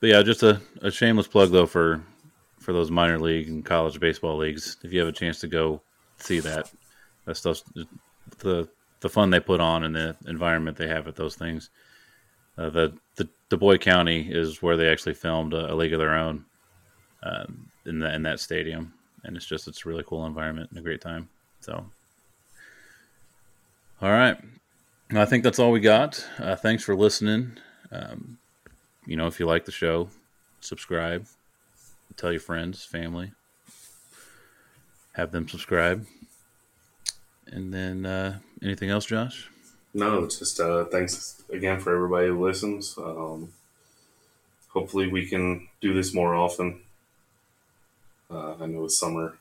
but 0.00 0.08
yeah, 0.08 0.22
just 0.22 0.42
a, 0.42 0.60
a 0.82 0.90
shameless 0.90 1.28
plug 1.28 1.50
though 1.50 1.66
for 1.66 2.02
for 2.58 2.72
those 2.72 2.90
minor 2.90 3.18
league 3.18 3.48
and 3.48 3.64
college 3.64 3.98
baseball 4.00 4.36
leagues. 4.36 4.76
If 4.82 4.92
you 4.92 5.00
have 5.00 5.08
a 5.08 5.12
chance 5.12 5.40
to 5.40 5.48
go 5.48 5.82
see 6.18 6.40
that, 6.40 6.70
that 7.26 7.36
stuff's 7.36 7.64
the 8.38 8.68
the 9.00 9.08
fun 9.08 9.30
they 9.30 9.40
put 9.40 9.60
on 9.60 9.84
and 9.84 9.94
the 9.94 10.16
environment 10.26 10.76
they 10.76 10.88
have 10.88 11.08
at 11.08 11.16
those 11.16 11.36
things. 11.36 11.70
Uh, 12.56 12.70
the 12.70 12.92
the 13.16 13.28
Dubois 13.48 13.78
County 13.78 14.30
is 14.30 14.62
where 14.62 14.76
they 14.76 14.88
actually 14.88 15.14
filmed 15.14 15.54
a, 15.54 15.72
a 15.72 15.74
League 15.74 15.92
of 15.92 15.98
Their 15.98 16.14
Own 16.14 16.44
um, 17.22 17.70
in 17.86 18.00
that 18.00 18.14
in 18.14 18.22
that 18.24 18.40
stadium, 18.40 18.92
and 19.24 19.36
it's 19.36 19.46
just 19.46 19.68
it's 19.68 19.84
a 19.84 19.88
really 19.88 20.04
cool 20.06 20.26
environment 20.26 20.70
and 20.70 20.78
a 20.78 20.82
great 20.82 21.00
time. 21.00 21.28
So, 21.60 21.84
all 24.00 24.10
right, 24.10 24.36
I 25.12 25.24
think 25.24 25.44
that's 25.44 25.58
all 25.58 25.70
we 25.70 25.80
got. 25.80 26.24
Uh, 26.38 26.56
thanks 26.56 26.82
for 26.82 26.96
listening. 26.96 27.58
Um, 27.92 28.38
you 29.06 29.16
know, 29.16 29.26
if 29.26 29.40
you 29.40 29.46
like 29.46 29.64
the 29.64 29.72
show, 29.72 30.08
subscribe, 30.60 31.26
tell 32.16 32.30
your 32.30 32.40
friends, 32.40 32.84
family, 32.84 33.32
have 35.12 35.32
them 35.32 35.48
subscribe, 35.48 36.06
and 37.46 37.74
then 37.74 38.06
uh, 38.06 38.38
anything 38.62 38.90
else, 38.90 39.06
Josh? 39.06 39.50
No, 39.92 40.26
just 40.26 40.60
uh, 40.60 40.84
thanks 40.84 41.42
again 41.52 41.80
for 41.80 41.94
everybody 41.94 42.28
who 42.28 42.44
listens. 42.44 42.94
Um, 42.96 43.52
hopefully, 44.68 45.08
we 45.08 45.26
can 45.26 45.68
do 45.80 45.92
this 45.92 46.14
more 46.14 46.34
often. 46.34 46.80
Uh, 48.30 48.54
I 48.60 48.66
know 48.66 48.84
it's 48.84 48.98
summer 48.98 49.38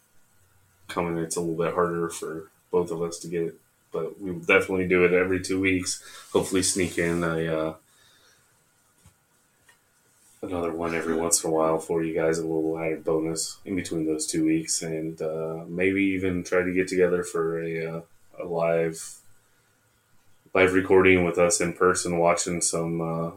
coming; 0.87 1.17
it's 1.17 1.35
a 1.35 1.41
little 1.41 1.63
bit 1.63 1.73
harder 1.73 2.09
for 2.09 2.49
both 2.71 2.91
of 2.91 3.01
us 3.01 3.19
to 3.19 3.27
get 3.27 3.43
it, 3.43 3.55
but 3.91 4.19
we 4.19 4.31
will 4.31 4.39
definitely 4.39 4.87
do 4.87 5.05
it 5.05 5.13
every 5.13 5.41
two 5.41 5.59
weeks. 5.59 6.03
Hopefully, 6.33 6.63
sneak 6.63 6.97
in 6.97 7.23
a 7.23 7.45
uh, 7.45 7.73
another 10.41 10.71
one 10.71 10.95
every 10.95 11.15
once 11.15 11.43
in 11.43 11.49
a 11.49 11.53
while 11.53 11.79
for 11.79 12.03
you 12.03 12.13
guys, 12.13 12.39
a 12.39 12.41
little 12.41 12.77
added 12.79 13.03
bonus 13.03 13.57
in 13.65 13.75
between 13.75 14.05
those 14.05 14.25
two 14.25 14.45
weeks, 14.45 14.81
and 14.81 15.21
uh, 15.21 15.63
maybe 15.67 16.03
even 16.03 16.43
try 16.43 16.63
to 16.63 16.73
get 16.73 16.87
together 16.87 17.23
for 17.23 17.61
a, 17.61 17.85
uh, 17.85 18.01
a 18.39 18.45
live 18.45 19.15
live 20.53 20.73
recording 20.73 21.23
with 21.23 21.37
us 21.37 21.61
in 21.61 21.73
person, 21.73 22.17
watching 22.17 22.61
some 22.61 23.01
uh, 23.01 23.31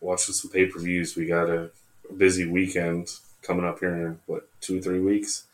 watching 0.00 0.34
some 0.34 0.50
pay 0.50 0.66
per 0.66 0.78
views. 0.78 1.16
We 1.16 1.26
got 1.26 1.48
a, 1.48 1.70
busy 2.16 2.46
weekend 2.46 3.12
coming 3.42 3.64
up 3.64 3.80
here 3.80 3.94
in 3.94 4.18
what 4.26 4.48
two 4.60 4.78
or 4.78 4.82
three 4.82 5.00
weeks. 5.00 5.44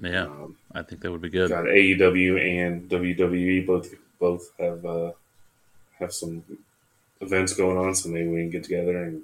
Yeah, 0.00 0.24
um, 0.24 0.56
I 0.72 0.82
think 0.82 1.02
that 1.02 1.12
would 1.12 1.20
be 1.20 1.28
good. 1.28 1.50
Got 1.50 1.64
AEW 1.64 2.64
and 2.64 2.88
WWE 2.88 3.66
both 3.66 3.94
both 4.18 4.50
have 4.58 4.84
uh, 4.84 5.12
have 5.98 6.12
some 6.12 6.42
events 7.20 7.54
going 7.54 7.76
on, 7.76 7.94
so 7.94 8.08
maybe 8.08 8.28
we 8.28 8.42
can 8.42 8.50
get 8.50 8.64
together 8.64 9.02
and 9.02 9.22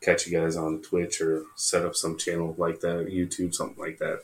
catch 0.00 0.26
you 0.26 0.38
guys 0.38 0.56
on 0.56 0.82
Twitch 0.82 1.20
or 1.20 1.44
set 1.56 1.84
up 1.84 1.94
some 1.94 2.18
channel 2.18 2.54
like 2.58 2.80
that, 2.80 3.06
YouTube, 3.08 3.54
something 3.54 3.82
like 3.82 3.98
that. 3.98 4.20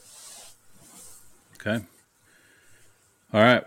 Okay. 1.55 1.84
All 3.32 3.40
right. 3.40 3.64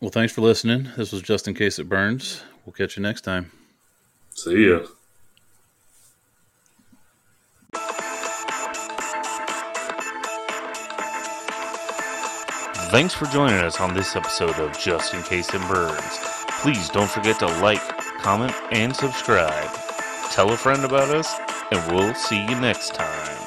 Well, 0.00 0.10
thanks 0.10 0.32
for 0.32 0.40
listening. 0.40 0.88
This 0.96 1.12
was 1.12 1.22
just 1.22 1.48
in 1.48 1.54
case 1.54 1.78
it 1.78 1.88
burns. 1.88 2.42
We'll 2.64 2.72
catch 2.72 2.96
you 2.96 3.02
next 3.02 3.22
time. 3.22 3.50
See 4.30 4.68
ya. 4.68 4.80
Thanks 12.98 13.14
for 13.14 13.26
joining 13.26 13.60
us 13.60 13.80
on 13.80 13.94
this 13.94 14.16
episode 14.16 14.58
of 14.58 14.76
Just 14.76 15.14
in 15.14 15.22
Case 15.22 15.54
It 15.54 15.60
Burns. 15.68 16.18
Please 16.60 16.88
don't 16.88 17.08
forget 17.08 17.38
to 17.38 17.46
like, 17.60 17.78
comment, 18.18 18.52
and 18.72 18.92
subscribe. 18.92 19.70
Tell 20.32 20.50
a 20.50 20.56
friend 20.56 20.84
about 20.84 21.08
us, 21.10 21.32
and 21.70 21.92
we'll 21.92 22.12
see 22.14 22.42
you 22.42 22.60
next 22.60 22.94
time. 22.94 23.37